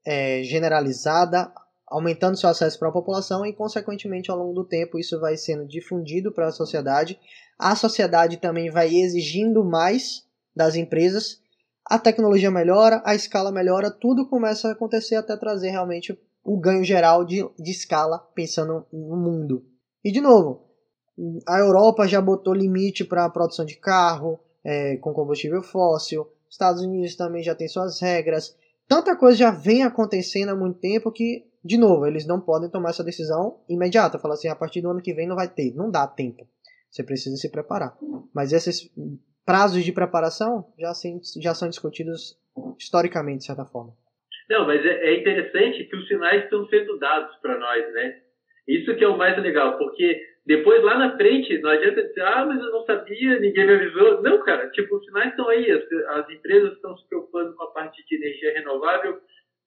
é, 0.06 0.42
generalizada, 0.44 1.52
aumentando 1.94 2.36
seu 2.36 2.50
acesso 2.50 2.80
para 2.80 2.90
a 2.90 2.92
população 2.92 3.46
e, 3.46 3.54
consequentemente, 3.54 4.32
ao 4.32 4.38
longo 4.38 4.54
do 4.54 4.66
tempo, 4.66 4.98
isso 4.98 5.20
vai 5.20 5.38
sendo 5.38 5.64
difundido 5.68 6.32
para 6.32 6.48
a 6.48 6.52
sociedade. 6.52 7.20
A 7.58 7.76
sociedade 7.76 8.38
também 8.38 8.72
vai 8.72 8.96
exigindo 8.96 9.64
mais 9.64 10.26
das 10.56 10.76
empresas. 10.76 11.40
A 11.86 12.00
tecnologia 12.00 12.50
melhora, 12.50 13.00
a 13.06 13.14
escala 13.14 13.52
melhora, 13.52 13.92
tudo 13.92 14.28
começa 14.28 14.70
a 14.70 14.72
acontecer 14.72 15.16
até 15.16 15.38
trazer 15.38 15.70
realmente 15.70 16.20
o 16.44 16.60
ganho 16.60 16.84
geral 16.84 17.24
de, 17.24 17.48
de 17.60 17.72
escala, 17.72 18.18
pensando 18.34 18.88
no 18.92 19.16
mundo. 19.16 19.64
E, 20.04 20.12
de 20.12 20.20
novo, 20.20 20.64
a 21.48 21.60
Europa 21.60 22.08
já 22.08 22.20
botou 22.20 22.56
limite 22.56 23.06
para 23.06 23.26
a 23.26 23.30
produção 23.30 23.66
de 23.66 23.76
carro 23.76 24.40
é, 24.64 24.98
com 24.98 25.14
combustível 25.14 25.62
fóssil, 25.62 26.28
Estados 26.50 26.82
Unidos 26.82 27.16
também 27.16 27.44
já 27.44 27.54
tem 27.54 27.68
suas 27.68 28.00
regras. 28.00 28.56
Tanta 28.88 29.16
coisa 29.16 29.38
já 29.38 29.52
vem 29.52 29.84
acontecendo 29.84 30.50
há 30.50 30.56
muito 30.56 30.80
tempo 30.80 31.12
que 31.12 31.46
de 31.64 31.78
novo, 31.78 32.06
eles 32.06 32.28
não 32.28 32.42
podem 32.42 32.70
tomar 32.70 32.90
essa 32.90 33.04
decisão 33.04 33.62
imediata, 33.70 34.20
falar 34.20 34.34
assim, 34.34 34.50
a 34.50 34.56
partir 34.56 34.82
do 34.82 34.90
ano 34.90 35.02
que 35.02 35.14
vem 35.14 35.28
não 35.28 35.36
vai 35.36 35.48
ter, 35.48 35.74
não 35.74 35.90
dá 35.90 36.06
tempo. 36.06 36.48
Você 36.90 37.04
precisa 37.04 37.36
se 37.38 37.50
preparar. 37.50 37.98
Mas 38.34 38.52
esses 38.52 38.92
prazos 39.46 39.84
de 39.84 39.92
preparação 39.92 40.72
já, 40.78 40.92
já 41.42 41.54
são 41.54 41.70
discutidos 41.70 42.38
historicamente, 42.78 43.40
de 43.40 43.46
certa 43.46 43.66
forma. 43.66 43.94
Não, 44.50 44.68
mas 44.68 44.86
é, 44.86 45.08
é 45.08 45.20
interessante 45.20 45.86
que 45.86 45.96
os 45.96 46.08
sinais 46.08 46.44
estão 46.44 46.68
sendo 46.68 47.00
dados 47.00 47.36
para 47.38 47.58
nós, 47.58 47.94
né? 47.94 48.20
Isso 48.68 48.96
que 48.96 49.04
é 49.04 49.08
o 49.08 49.18
mais 49.18 49.42
legal, 49.42 49.78
porque 49.78 50.22
depois 50.46 50.84
lá 50.84 50.98
na 50.98 51.18
frente 51.18 51.58
não 51.60 51.70
adianta 51.70 52.04
dizer, 52.04 52.22
ah, 52.22 52.46
mas 52.46 52.62
eu 52.62 52.72
não 52.72 52.86
sabia, 52.86 53.40
ninguém 53.40 53.66
me 53.66 53.74
avisou. 53.74 54.22
Não, 54.22 54.44
cara, 54.44 54.70
tipo, 54.72 54.96
os 54.96 55.06
sinais 55.06 55.30
estão 55.30 55.48
aí, 55.50 55.72
as, 55.72 55.84
as 56.18 56.30
empresas 56.30 56.74
estão 56.74 56.96
se 56.98 57.08
preocupando 57.08 57.56
com 57.56 57.64
a 57.64 57.72
parte 57.72 58.06
de 58.06 58.16
energia 58.16 58.54
renovável, 58.54 59.20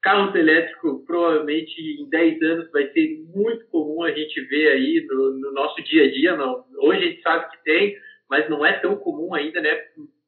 Carros 0.06 0.36
elétricos, 0.36 1.04
provavelmente 1.04 1.74
em 2.00 2.08
10 2.08 2.42
anos, 2.42 2.70
vai 2.70 2.86
ser 2.92 3.24
muito 3.34 3.66
comum 3.66 4.04
a 4.04 4.12
gente 4.12 4.40
ver 4.42 4.68
aí 4.68 5.04
no, 5.04 5.32
no 5.32 5.52
nosso 5.52 5.82
dia 5.82 6.04
a 6.04 6.12
dia. 6.12 6.36
Não. 6.36 6.64
Hoje 6.78 6.98
a 7.00 7.06
gente 7.08 7.22
sabe 7.22 7.50
que 7.50 7.64
tem, 7.64 7.96
mas 8.30 8.48
não 8.48 8.64
é 8.64 8.74
tão 8.74 8.94
comum 8.94 9.34
ainda, 9.34 9.60
né? 9.60 9.76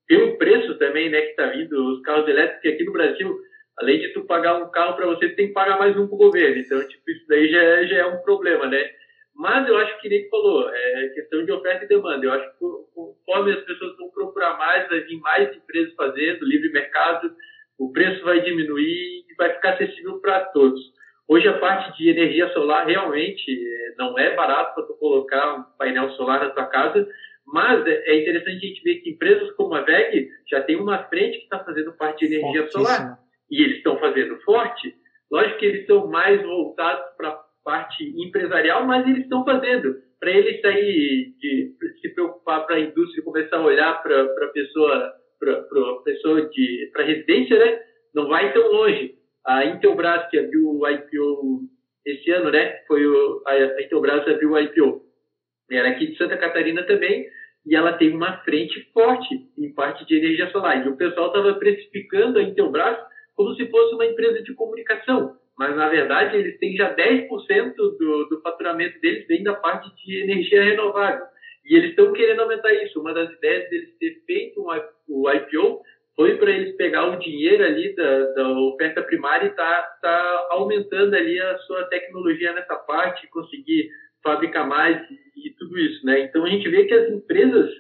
Pelo 0.09 0.37
preço 0.37 0.76
também, 0.79 1.09
né, 1.09 1.20
que 1.20 1.31
está 1.31 1.47
vindo, 1.47 1.93
os 1.93 2.03
carros 2.03 2.29
elétricos, 2.29 2.61
que 2.61 2.68
aqui 2.70 2.83
no 2.83 2.93
Brasil, 2.93 3.39
além 3.79 4.01
de 4.01 4.09
tu 4.09 4.24
pagar 4.24 4.61
um 4.61 4.68
carro 4.68 4.97
para 4.97 5.07
você, 5.07 5.29
tem 5.29 5.47
que 5.47 5.53
pagar 5.53 5.79
mais 5.79 5.97
um 5.97 6.09
para 6.09 6.14
o 6.16 6.18
governo. 6.18 6.59
Então, 6.59 6.89
tipo, 6.89 7.09
isso 7.12 7.24
daí 7.29 7.49
já, 7.49 7.62
é, 7.62 7.87
já 7.87 7.97
é 7.99 8.07
um 8.07 8.20
problema, 8.22 8.66
né? 8.66 8.85
Mas 9.33 9.68
eu 9.68 9.76
acho 9.76 10.01
que 10.01 10.09
nem 10.09 10.29
falou, 10.29 10.68
é 10.74 11.09
questão 11.11 11.45
de 11.45 11.53
oferta 11.53 11.85
e 11.85 11.89
demanda. 11.89 12.26
Eu 12.26 12.33
acho 12.33 12.51
que 12.51 12.59
conforme 12.93 13.53
as 13.53 13.64
pessoas 13.64 13.97
vão 13.97 14.11
procurar 14.11 14.59
mais, 14.59 14.89
vai 14.89 15.03
vir 15.03 15.20
mais 15.20 15.57
empresas 15.57 15.95
fazendo, 15.95 16.45
livre 16.45 16.68
mercado, 16.72 17.33
o 17.79 17.93
preço 17.93 18.24
vai 18.24 18.41
diminuir 18.41 19.24
e 19.29 19.35
vai 19.37 19.55
ficar 19.55 19.74
acessível 19.74 20.20
para 20.20 20.41
todos. 20.47 20.81
Hoje 21.29 21.47
a 21.47 21.59
parte 21.59 21.97
de 21.99 22.09
energia 22.09 22.49
solar 22.53 22.87
realmente 22.87 23.51
eh, 23.51 23.95
não 23.99 24.18
é 24.18 24.35
barato 24.35 24.74
para 24.74 24.85
tu 24.85 24.95
colocar 24.95 25.59
um 25.59 25.62
painel 25.76 26.11
solar 26.12 26.41
na 26.41 26.51
tua 26.51 26.66
casa, 26.66 27.07
mas 27.47 27.87
é, 27.87 28.03
é 28.07 28.22
interessante 28.22 28.57
a 28.57 28.68
gente 28.68 28.83
ver 28.83 28.97
que 28.97 29.11
empresas 29.11 29.51
como 29.53 29.74
a 29.74 29.83
VEG 29.83 30.29
já 30.51 30.62
tem 30.62 30.76
uma 30.76 31.05
frente 31.05 31.39
que 31.39 31.45
está 31.45 31.59
fazendo 31.61 31.93
parte 31.93 32.26
de 32.26 32.37
energia 32.37 32.70
solar. 32.70 33.18
E 33.51 33.62
eles 33.62 33.79
estão 33.79 33.99
fazendo 33.99 34.39
forte. 34.41 34.95
Lógico 35.31 35.59
que 35.59 35.66
eles 35.66 35.81
estão 35.83 36.07
mais 36.09 36.43
voltados 36.43 37.05
para 37.16 37.29
a 37.29 37.41
parte 37.64 38.05
empresarial, 38.16 38.87
mas 38.87 39.07
eles 39.07 39.22
estão 39.22 39.45
fazendo. 39.45 39.97
Para 40.18 40.31
eles 40.31 40.61
sair 40.61 41.35
de 41.39 41.74
se 42.01 42.14
preocupar 42.14 42.66
para 42.66 42.76
a 42.76 42.81
indústria 42.81 43.24
começar 43.24 43.57
a 43.57 43.64
olhar 43.64 44.03
para 44.03 44.22
a 44.22 44.49
pessoa 44.53 45.12
para 45.39 45.64
pessoa 46.05 46.49
de 46.49 46.91
para 46.93 47.05
residência, 47.05 47.59
né? 47.59 47.80
Não 48.14 48.28
vai 48.28 48.53
tão 48.53 48.70
longe. 48.70 49.14
A 49.47 49.64
Intelbras 49.64 50.28
que 50.30 50.39
abriu 50.39 50.68
o 50.68 50.89
IPO 50.89 51.61
esse 52.05 52.30
ano, 52.30 52.51
né? 52.51 52.78
Foi 52.86 53.07
o, 53.07 53.43
a 53.47 53.82
Intelbras 53.82 54.26
abriu 54.26 54.53
o 54.53 54.59
IPO. 54.59 55.03
Era 55.70 55.91
aqui 55.91 56.07
de 56.07 56.16
Santa 56.16 56.36
Catarina 56.36 56.82
também 56.84 57.26
e 57.66 57.76
ela 57.76 57.93
tem 57.93 58.14
uma 58.14 58.39
frente 58.39 58.80
forte 58.93 59.28
em 59.59 59.72
parte 59.74 60.07
de 60.07 60.16
energia 60.16 60.51
solar. 60.51 60.84
E 60.84 60.89
o 60.89 60.97
pessoal 60.97 61.28
estava 61.28 61.55
precificando 61.55 62.39
a 62.39 62.43
Intelbras 62.43 62.99
como 63.36 63.55
se 63.55 63.68
fosse 63.70 63.95
uma 63.95 64.07
empresa 64.07 64.43
de 64.43 64.53
comunicação, 64.55 65.36
mas 65.57 65.76
na 65.76 65.89
verdade 65.89 66.36
eles 66.36 66.59
têm 66.59 66.74
já 66.74 66.95
10% 66.95 67.74
do, 67.76 68.24
do 68.28 68.41
faturamento 68.43 68.99
deles 69.01 69.28
vem 69.28 69.45
da 69.45 69.55
parte 69.55 69.89
de 69.95 70.22
energia 70.22 70.64
renovável. 70.64 71.24
E 71.69 71.77
eles 71.77 71.91
estão 71.91 72.12
querendo 72.12 72.41
aumentar 72.41 72.73
isso. 72.73 73.01
Uma 73.01 73.12
das 73.12 73.31
ideias 73.31 73.69
deles 73.69 73.99
ter 73.99 74.23
feito 74.27 74.61
um, 74.61 74.69
o 75.09 75.31
IPO 75.31 75.83
foi 76.16 76.37
para 76.37 76.51
eles 76.51 76.75
pegar 76.77 77.07
o 77.07 77.19
dinheiro 77.19 77.62
ali 77.62 77.95
da, 77.95 78.25
da 78.33 78.49
oferta 78.61 79.03
primária 79.03 79.47
e 79.47 79.51
tá, 79.51 79.83
tá 80.03 80.47
aumentando 80.51 81.14
ali 81.14 81.39
a 81.39 81.59
sua 81.59 81.85
tecnologia 81.85 82.53
nessa 82.53 82.75
parte, 82.75 83.29
conseguir 83.29 83.89
fabricar 84.23 84.66
mais 84.66 84.99
e, 85.11 85.49
e 85.49 85.51
tudo 85.59 85.79
isso, 85.79 86.05
né? 86.05 86.21
Então 86.21 86.45
a 86.45 86.49
gente 86.49 86.69
vê 86.69 86.87
que 86.87 86.95
as 86.95 87.09
empresas 87.11 87.71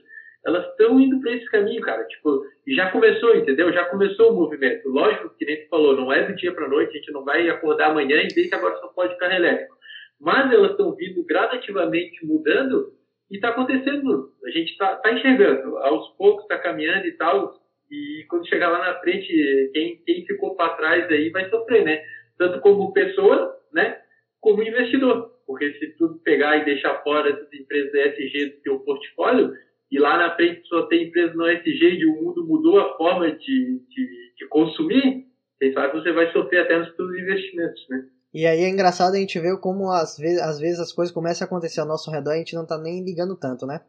elas 0.46 0.66
estão 0.68 1.00
indo 1.00 1.20
para 1.20 1.32
esse 1.32 1.46
caminho, 1.46 1.80
cara. 1.82 2.04
Tipo, 2.04 2.42
já 2.68 2.90
começou, 2.90 3.34
entendeu? 3.34 3.72
Já 3.72 3.84
começou 3.86 4.32
o 4.32 4.34
movimento. 4.34 4.88
Lógico 4.88 5.34
que 5.36 5.44
nem 5.44 5.62
tu 5.62 5.68
falou, 5.68 5.96
não 5.96 6.12
é 6.12 6.26
do 6.26 6.36
dia 6.36 6.52
para 6.52 6.68
noite, 6.68 6.90
a 6.90 6.98
gente 6.98 7.12
não 7.12 7.24
vai 7.24 7.48
acordar 7.48 7.90
amanhã 7.90 8.22
e 8.22 8.32
ver 8.32 8.48
que 8.48 8.54
agora 8.54 8.76
só 8.76 8.88
pode 8.88 9.18
carro 9.18 9.34
elétrico. 9.34 9.76
Mas 10.20 10.52
elas 10.52 10.72
estão 10.72 10.94
vindo 10.94 11.24
gradativamente 11.24 12.24
mudando 12.24 12.92
e 13.30 13.36
está 13.36 13.50
acontecendo, 13.50 14.32
a 14.44 14.50
gente 14.50 14.72
está 14.72 14.96
tá 14.96 15.12
enxergando, 15.12 15.76
aos 15.78 16.08
poucos 16.16 16.42
está 16.44 16.58
caminhando 16.58 17.06
e 17.06 17.12
tal, 17.12 17.54
e 17.90 18.24
quando 18.28 18.48
chegar 18.48 18.68
lá 18.68 18.78
na 18.78 19.00
frente, 19.00 19.70
quem, 19.72 20.02
quem 20.04 20.26
ficou 20.26 20.54
para 20.54 20.74
trás 20.74 21.10
aí 21.10 21.30
vai 21.30 21.48
sofrer, 21.48 21.84
né? 21.84 22.02
Tanto 22.36 22.60
como 22.60 22.92
pessoa, 22.92 23.56
né? 23.72 23.98
Como 24.40 24.62
investidor. 24.62 25.32
Porque 25.46 25.72
se 25.74 25.96
tu 25.96 26.20
pegar 26.22 26.58
e 26.58 26.64
deixar 26.66 27.02
fora 27.02 27.30
essas 27.30 27.52
empresas 27.52 27.94
ESG 27.94 28.46
do 28.46 28.62
teu 28.62 28.80
portfólio, 28.80 29.54
e 29.90 29.98
lá 29.98 30.18
na 30.18 30.36
frente 30.36 30.68
só 30.68 30.82
tem 30.82 31.04
empresas 31.04 31.34
no 31.34 31.50
ESG 31.50 31.98
e 31.98 32.06
o 32.06 32.22
mundo 32.22 32.46
mudou 32.46 32.78
a 32.78 32.94
forma 32.98 33.30
de, 33.30 33.80
de, 33.88 34.32
de 34.36 34.46
consumir, 34.48 35.24
quem 35.58 35.72
sabe 35.72 35.98
você 35.98 36.12
vai 36.12 36.30
sofrer 36.32 36.60
até 36.60 36.78
nos 36.78 36.94
seus 36.94 37.18
investimentos, 37.18 37.88
né? 37.88 38.06
E 38.32 38.46
aí 38.46 38.64
é 38.64 38.68
engraçado 38.68 39.14
a 39.14 39.18
gente 39.18 39.38
ver 39.40 39.58
como 39.58 39.90
às 39.90 40.16
vezes, 40.16 40.40
às 40.40 40.58
vezes 40.58 40.80
as 40.80 40.92
coisas 40.92 41.14
começam 41.14 41.44
a 41.44 41.46
acontecer 41.46 41.80
ao 41.80 41.86
nosso 41.86 42.10
redor 42.10 42.32
e 42.32 42.34
a 42.34 42.38
gente 42.38 42.54
não 42.54 42.66
tá 42.66 42.76
nem 42.78 43.02
ligando 43.02 43.36
tanto, 43.36 43.66
né? 43.66 43.80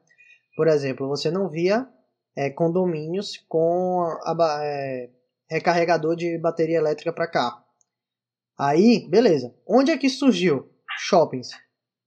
Por 0.56 0.68
exemplo, 0.68 1.08
você 1.08 1.30
não 1.30 1.50
via 1.50 1.88
é, 2.36 2.50
condomínios 2.50 3.38
com 3.48 4.06
a, 4.24 4.60
é, 4.64 5.10
recarregador 5.50 6.16
de 6.16 6.38
bateria 6.38 6.78
elétrica 6.78 7.12
para 7.12 7.28
carro. 7.28 7.64
Aí, 8.58 9.08
beleza. 9.10 9.54
Onde 9.68 9.92
é 9.92 9.98
que 9.98 10.10
surgiu? 10.10 10.70
Shoppings. 11.00 11.50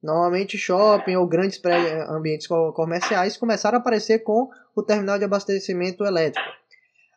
Normalmente 0.02 0.58
shopping 0.58 1.16
ou 1.16 1.26
grandes 1.26 1.60
ambientes 2.08 2.46
comerciais 2.46 3.36
começaram 3.36 3.78
a 3.78 3.80
aparecer 3.80 4.20
com 4.20 4.50
o 4.74 4.82
terminal 4.82 5.18
de 5.18 5.24
abastecimento 5.24 6.04
elétrico. 6.04 6.48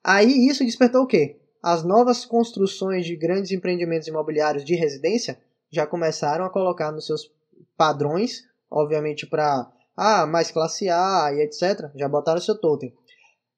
Aí 0.04 0.48
isso 0.48 0.64
despertou 0.64 1.04
o 1.04 1.08
quê? 1.08 1.40
As 1.66 1.84
novas 1.84 2.26
construções 2.26 3.08
de 3.08 3.16
grandes 3.16 3.50
empreendimentos 3.50 4.08
imobiliários 4.08 4.64
de 4.64 4.76
residência 4.76 5.36
já 5.72 5.88
começaram 5.88 6.46
a 6.46 6.50
colocar 6.52 6.92
nos 6.92 7.08
seus 7.08 7.32
padrões, 7.76 8.44
obviamente 8.70 9.26
para 9.26 9.68
ah, 9.98 10.28
mais 10.28 10.52
classe 10.52 10.88
A 10.90 11.34
e 11.34 11.42
etc. 11.42 11.90
Já 11.96 12.08
botaram 12.08 12.40
seu 12.40 12.56
totem. 12.56 12.94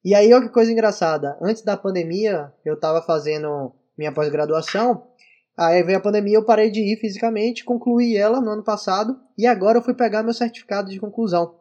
E 0.02 0.14
aí, 0.14 0.32
olha 0.32 0.46
que 0.46 0.54
coisa 0.54 0.72
engraçada. 0.72 1.36
Antes 1.42 1.62
da 1.62 1.76
pandemia, 1.76 2.50
eu 2.64 2.76
estava 2.76 3.02
fazendo 3.02 3.74
minha 3.94 4.10
pós-graduação. 4.10 5.06
Aí 5.54 5.82
veio 5.82 5.98
a 5.98 6.00
pandemia, 6.00 6.38
eu 6.38 6.46
parei 6.46 6.70
de 6.70 6.80
ir 6.80 6.96
fisicamente, 6.96 7.62
concluí 7.62 8.16
ela 8.16 8.40
no 8.40 8.52
ano 8.52 8.64
passado 8.64 9.20
e 9.36 9.46
agora 9.46 9.76
eu 9.76 9.82
fui 9.82 9.92
pegar 9.92 10.22
meu 10.22 10.32
certificado 10.32 10.88
de 10.88 10.98
conclusão. 10.98 11.56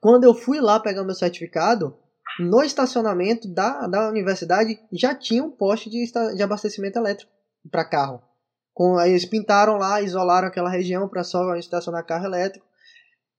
Quando 0.00 0.24
eu 0.24 0.34
fui 0.34 0.60
lá 0.60 0.80
pegar 0.80 1.04
meu 1.04 1.14
certificado, 1.14 1.96
no 2.38 2.62
estacionamento 2.62 3.48
da, 3.48 3.86
da 3.86 4.08
universidade 4.08 4.78
já 4.92 5.14
tinha 5.14 5.42
um 5.42 5.50
poste 5.50 5.88
de, 5.90 6.04
de 6.34 6.42
abastecimento 6.42 6.98
elétrico 6.98 7.32
para 7.70 7.84
carro. 7.84 8.22
Com, 8.72 9.00
eles 9.00 9.24
pintaram 9.24 9.76
lá, 9.76 10.00
isolaram 10.00 10.48
aquela 10.48 10.68
região 10.68 11.08
para 11.08 11.22
só 11.22 11.54
estacionar 11.56 12.04
carro 12.04 12.26
elétrico. 12.26 12.66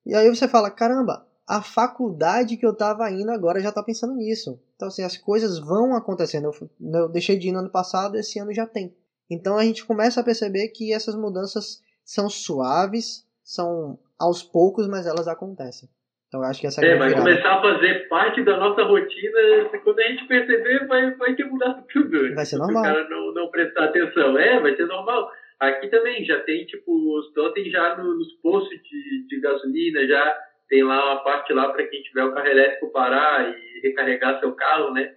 E 0.06 0.16
aí 0.16 0.30
você 0.30 0.48
fala, 0.48 0.72
caramba, 0.72 1.28
a 1.48 1.62
faculdade 1.62 2.58
que 2.58 2.66
eu 2.66 2.72
estava 2.72 3.10
indo 3.12 3.32
agora 3.32 3.62
já 3.62 3.70
está 3.70 3.84
pensando 3.84 4.16
nisso. 4.16 4.60
Então, 4.76 4.88
assim, 4.88 5.04
as 5.04 5.18
coisas 5.18 5.60
vão 5.60 5.96
acontecendo. 5.96 6.46
Eu, 6.46 6.70
eu 7.02 7.10
deixei 7.10 7.38
de 7.38 7.50
ir 7.50 7.52
no 7.52 7.60
ano 7.60 7.70
passado, 7.70 8.18
esse 8.18 8.40
ano 8.40 8.54
já 8.54 8.66
tem. 8.66 8.96
Então 9.30 9.58
a 9.58 9.64
gente 9.64 9.86
começa 9.86 10.22
a 10.22 10.24
perceber 10.24 10.70
que 10.70 10.94
essas 10.94 11.16
mudanças 11.16 11.82
são 12.04 12.30
suaves, 12.30 13.26
são 13.44 13.98
aos 14.18 14.44
poucos, 14.44 14.88
mas 14.88 15.06
elas 15.06 15.28
acontecem. 15.28 15.90
Então 16.36 16.44
acho 16.44 16.60
que 16.60 16.68
essa 16.68 16.86
é, 16.86 16.98
vai 16.98 17.14
começar 17.14 17.54
a 17.54 17.62
fazer 17.62 18.10
parte 18.10 18.44
da 18.44 18.58
nossa 18.58 18.84
rotina. 18.84 19.70
Quando 19.84 20.00
a 20.00 20.04
gente 20.04 20.28
perceber, 20.28 20.86
vai, 20.86 21.12
vai 21.16 21.34
ter 21.34 21.46
mudado 21.46 21.82
tudo. 21.94 22.36
Vai 22.36 22.46
ser 22.46 22.58
normal. 22.58 22.84
Se 22.84 22.90
o 22.90 22.94
cara 22.94 23.10
não, 23.10 23.34
não 23.34 23.48
prestar 23.50 23.86
atenção. 23.86 24.38
É, 24.38 24.60
vai 24.60 24.76
ser 24.76 24.86
normal. 24.86 25.32
Aqui 25.62 25.88
também 25.88 26.26
já 26.26 26.42
tem, 26.42 26.66
tipo, 26.66 26.92
os 27.18 27.32
totem 27.34 27.72
já 27.72 27.96
nos 27.96 28.34
postos 28.42 28.78
de, 28.84 29.28
de 29.30 29.40
gasolina, 29.40 30.06
já 30.06 30.38
tem 30.68 30.84
lá 30.84 31.14
uma 31.14 31.24
parte 31.24 31.54
lá 31.54 31.70
para 31.70 31.88
quem 31.88 32.02
tiver 32.02 32.26
o 32.26 32.34
carro 32.34 32.48
elétrico 32.48 32.92
parar 32.92 33.50
e 33.50 33.80
recarregar 33.88 34.40
seu 34.42 34.52
carro, 34.52 34.92
né? 34.92 35.14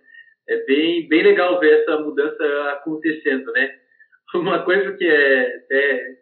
É 0.48 0.64
bem, 0.66 1.08
bem 1.08 1.24
legal 1.24 1.58
ver 1.58 1.80
essa 1.80 1.98
mudança 1.98 2.44
acontecendo, 2.74 3.50
né? 3.52 3.74
Uma 4.34 4.62
coisa 4.62 4.92
que 4.92 5.04
é, 5.04 5.64
é 5.68 6.17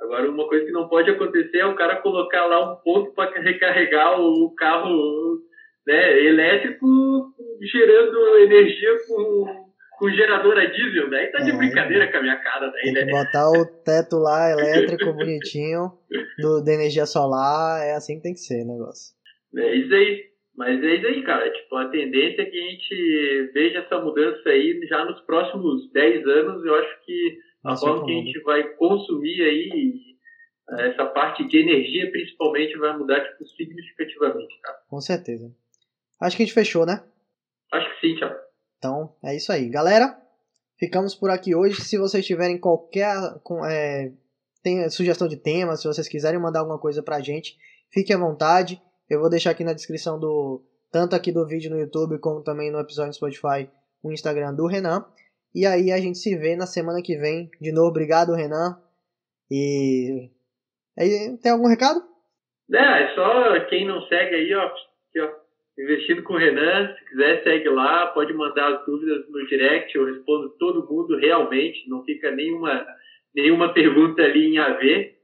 agora 0.00 0.30
uma 0.30 0.48
coisa 0.48 0.64
que 0.64 0.72
não 0.72 0.88
pode 0.88 1.10
acontecer 1.10 1.58
é 1.58 1.66
o 1.66 1.76
cara 1.76 2.00
colocar 2.00 2.46
lá 2.46 2.72
um 2.72 2.76
ponto 2.76 3.12
para 3.12 3.40
recarregar 3.40 4.20
o 4.20 4.54
carro 4.54 5.38
né, 5.86 6.24
elétrico 6.24 6.86
gerando 7.60 8.38
energia 8.38 8.90
com 9.06 9.70
com 10.00 10.08
gerador 10.08 10.56
a 10.56 10.64
diesel, 10.64 11.10
daí 11.10 11.26
tá 11.26 11.40
de 11.40 11.50
é, 11.50 11.56
brincadeira 11.56 12.10
com 12.10 12.16
a 12.16 12.22
minha 12.22 12.36
cara 12.36 12.68
daí, 12.68 12.90
né? 12.90 13.04
Botar 13.04 13.50
o 13.50 13.66
teto 13.84 14.16
lá 14.16 14.48
elétrico 14.58 15.12
bonitinho 15.12 15.92
do, 16.38 16.64
da 16.64 16.72
energia 16.72 17.04
solar, 17.04 17.84
é 17.84 17.92
assim 17.92 18.16
que 18.16 18.22
tem 18.22 18.32
que 18.32 18.40
ser 18.40 18.64
o 18.64 18.66
negócio. 18.66 19.14
É 19.54 19.74
isso 19.74 19.94
aí. 19.94 20.30
Mas 20.56 20.82
é 20.82 20.94
isso 20.94 21.06
aí, 21.06 21.22
cara. 21.22 21.50
Tipo, 21.50 21.76
a 21.76 21.88
tendência 21.88 22.42
é 22.42 22.44
que 22.46 22.58
a 22.58 22.70
gente 22.70 23.50
veja 23.52 23.78
essa 23.80 23.98
mudança 23.98 24.48
aí 24.48 24.80
já 24.88 25.04
nos 25.04 25.20
próximos 25.20 25.92
10 25.92 26.26
anos. 26.26 26.64
Eu 26.64 26.74
acho 26.76 27.04
que 27.04 27.38
a 27.64 27.76
forma 27.76 28.04
que 28.06 28.12
a 28.12 28.14
gente 28.14 28.40
vai 28.42 28.62
consumir 28.74 29.42
aí 29.42 30.10
essa 30.78 31.04
parte 31.06 31.46
de 31.48 31.58
energia, 31.58 32.10
principalmente, 32.10 32.78
vai 32.78 32.96
mudar 32.96 33.20
tipo, 33.20 33.46
significativamente, 33.46 34.60
cara. 34.60 34.78
Com 34.88 35.00
certeza. 35.00 35.52
Acho 36.20 36.36
que 36.36 36.42
a 36.42 36.46
gente 36.46 36.54
fechou, 36.54 36.86
né? 36.86 37.02
Acho 37.72 37.94
que 37.94 38.06
sim, 38.06 38.16
Thiago. 38.16 38.36
Então 38.78 39.14
é 39.22 39.36
isso 39.36 39.52
aí. 39.52 39.68
Galera, 39.68 40.16
ficamos 40.78 41.14
por 41.14 41.30
aqui 41.30 41.54
hoje. 41.54 41.80
Se 41.80 41.98
vocês 41.98 42.24
tiverem 42.24 42.58
qualquer 42.58 43.14
é, 43.68 44.12
tem 44.62 44.88
sugestão 44.90 45.26
de 45.28 45.36
tema, 45.36 45.76
se 45.76 45.88
vocês 45.88 46.08
quiserem 46.08 46.40
mandar 46.40 46.60
alguma 46.60 46.78
coisa 46.78 47.02
pra 47.02 47.20
gente, 47.20 47.56
fique 47.92 48.12
à 48.12 48.18
vontade. 48.18 48.80
Eu 49.08 49.20
vou 49.20 49.30
deixar 49.30 49.50
aqui 49.50 49.64
na 49.64 49.72
descrição 49.72 50.18
do 50.18 50.62
tanto 50.90 51.14
aqui 51.14 51.32
do 51.32 51.46
vídeo 51.46 51.70
no 51.70 51.78
YouTube 51.78 52.18
como 52.18 52.42
também 52.42 52.70
no 52.70 52.80
episódio 52.80 53.08
no 53.08 53.14
Spotify 53.14 53.68
o 54.02 54.12
Instagram 54.12 54.54
do 54.54 54.66
Renan. 54.66 55.04
E 55.54 55.66
aí 55.66 55.90
a 55.90 55.98
gente 55.98 56.18
se 56.18 56.36
vê 56.36 56.56
na 56.56 56.66
semana 56.66 57.02
que 57.02 57.16
vem. 57.16 57.50
De 57.60 57.72
novo, 57.72 57.88
obrigado, 57.88 58.34
Renan. 58.34 58.80
E 59.50 60.30
aí, 60.98 61.38
tem 61.42 61.52
algum 61.52 61.66
recado? 61.66 62.00
É, 62.72 63.02
é 63.02 63.14
só 63.14 63.60
quem 63.68 63.86
não 63.86 64.00
segue 64.02 64.34
aí, 64.36 64.54
ó, 64.54 64.66
aqui, 64.66 65.20
ó 65.20 65.40
Investindo 65.80 66.22
com 66.22 66.34
o 66.34 66.36
Renan, 66.36 66.94
se 66.94 67.04
quiser 67.06 67.42
segue 67.42 67.68
lá, 67.70 68.08
pode 68.08 68.34
mandar 68.34 68.74
as 68.74 68.84
dúvidas 68.84 69.26
no 69.30 69.46
direct, 69.46 69.96
eu 69.96 70.04
respondo 70.04 70.50
todo 70.58 70.86
mundo 70.86 71.16
realmente, 71.16 71.88
não 71.88 72.04
fica 72.04 72.30
nenhuma, 72.30 72.86
nenhuma 73.34 73.72
pergunta 73.72 74.22
ali 74.22 74.46
em 74.46 74.58
AV. 74.58 75.14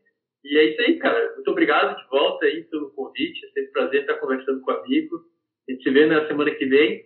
E 0.45 0.59
é 0.59 0.64
isso 0.64 0.81
aí, 0.81 0.99
cara. 0.99 1.35
Muito 1.35 1.51
obrigado 1.51 1.97
de 1.97 2.09
volta 2.09 2.47
aí 2.47 2.62
pelo 2.64 2.91
convite, 2.93 3.45
é 3.45 3.49
sempre 3.49 3.68
um 3.68 3.72
prazer 3.72 4.01
estar 4.03 4.14
conversando 4.14 4.61
com 4.62 4.70
o 4.70 4.74
amigo. 4.77 5.16
A 5.68 5.72
gente 5.72 5.83
se 5.83 5.91
vê 5.91 6.07
na 6.07 6.27
semana 6.27 6.51
que 6.53 6.64
vem, 6.64 7.05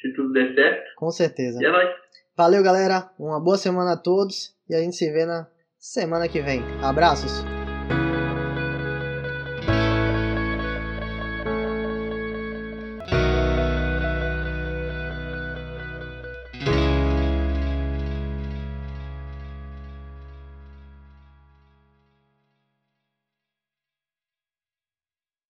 se 0.00 0.12
tudo 0.12 0.32
der 0.32 0.54
certo. 0.54 0.94
Com 0.96 1.10
certeza. 1.10 1.60
E 1.60 1.66
é 1.66 1.70
nóis. 1.70 1.90
Valeu, 2.36 2.62
galera. 2.64 3.10
Uma 3.18 3.38
boa 3.38 3.56
semana 3.56 3.92
a 3.92 3.96
todos 3.96 4.54
e 4.68 4.74
a 4.74 4.80
gente 4.80 4.96
se 4.96 5.08
vê 5.10 5.24
na 5.24 5.46
semana 5.78 6.28
que 6.28 6.42
vem. 6.42 6.62
Abraços. 6.82 7.53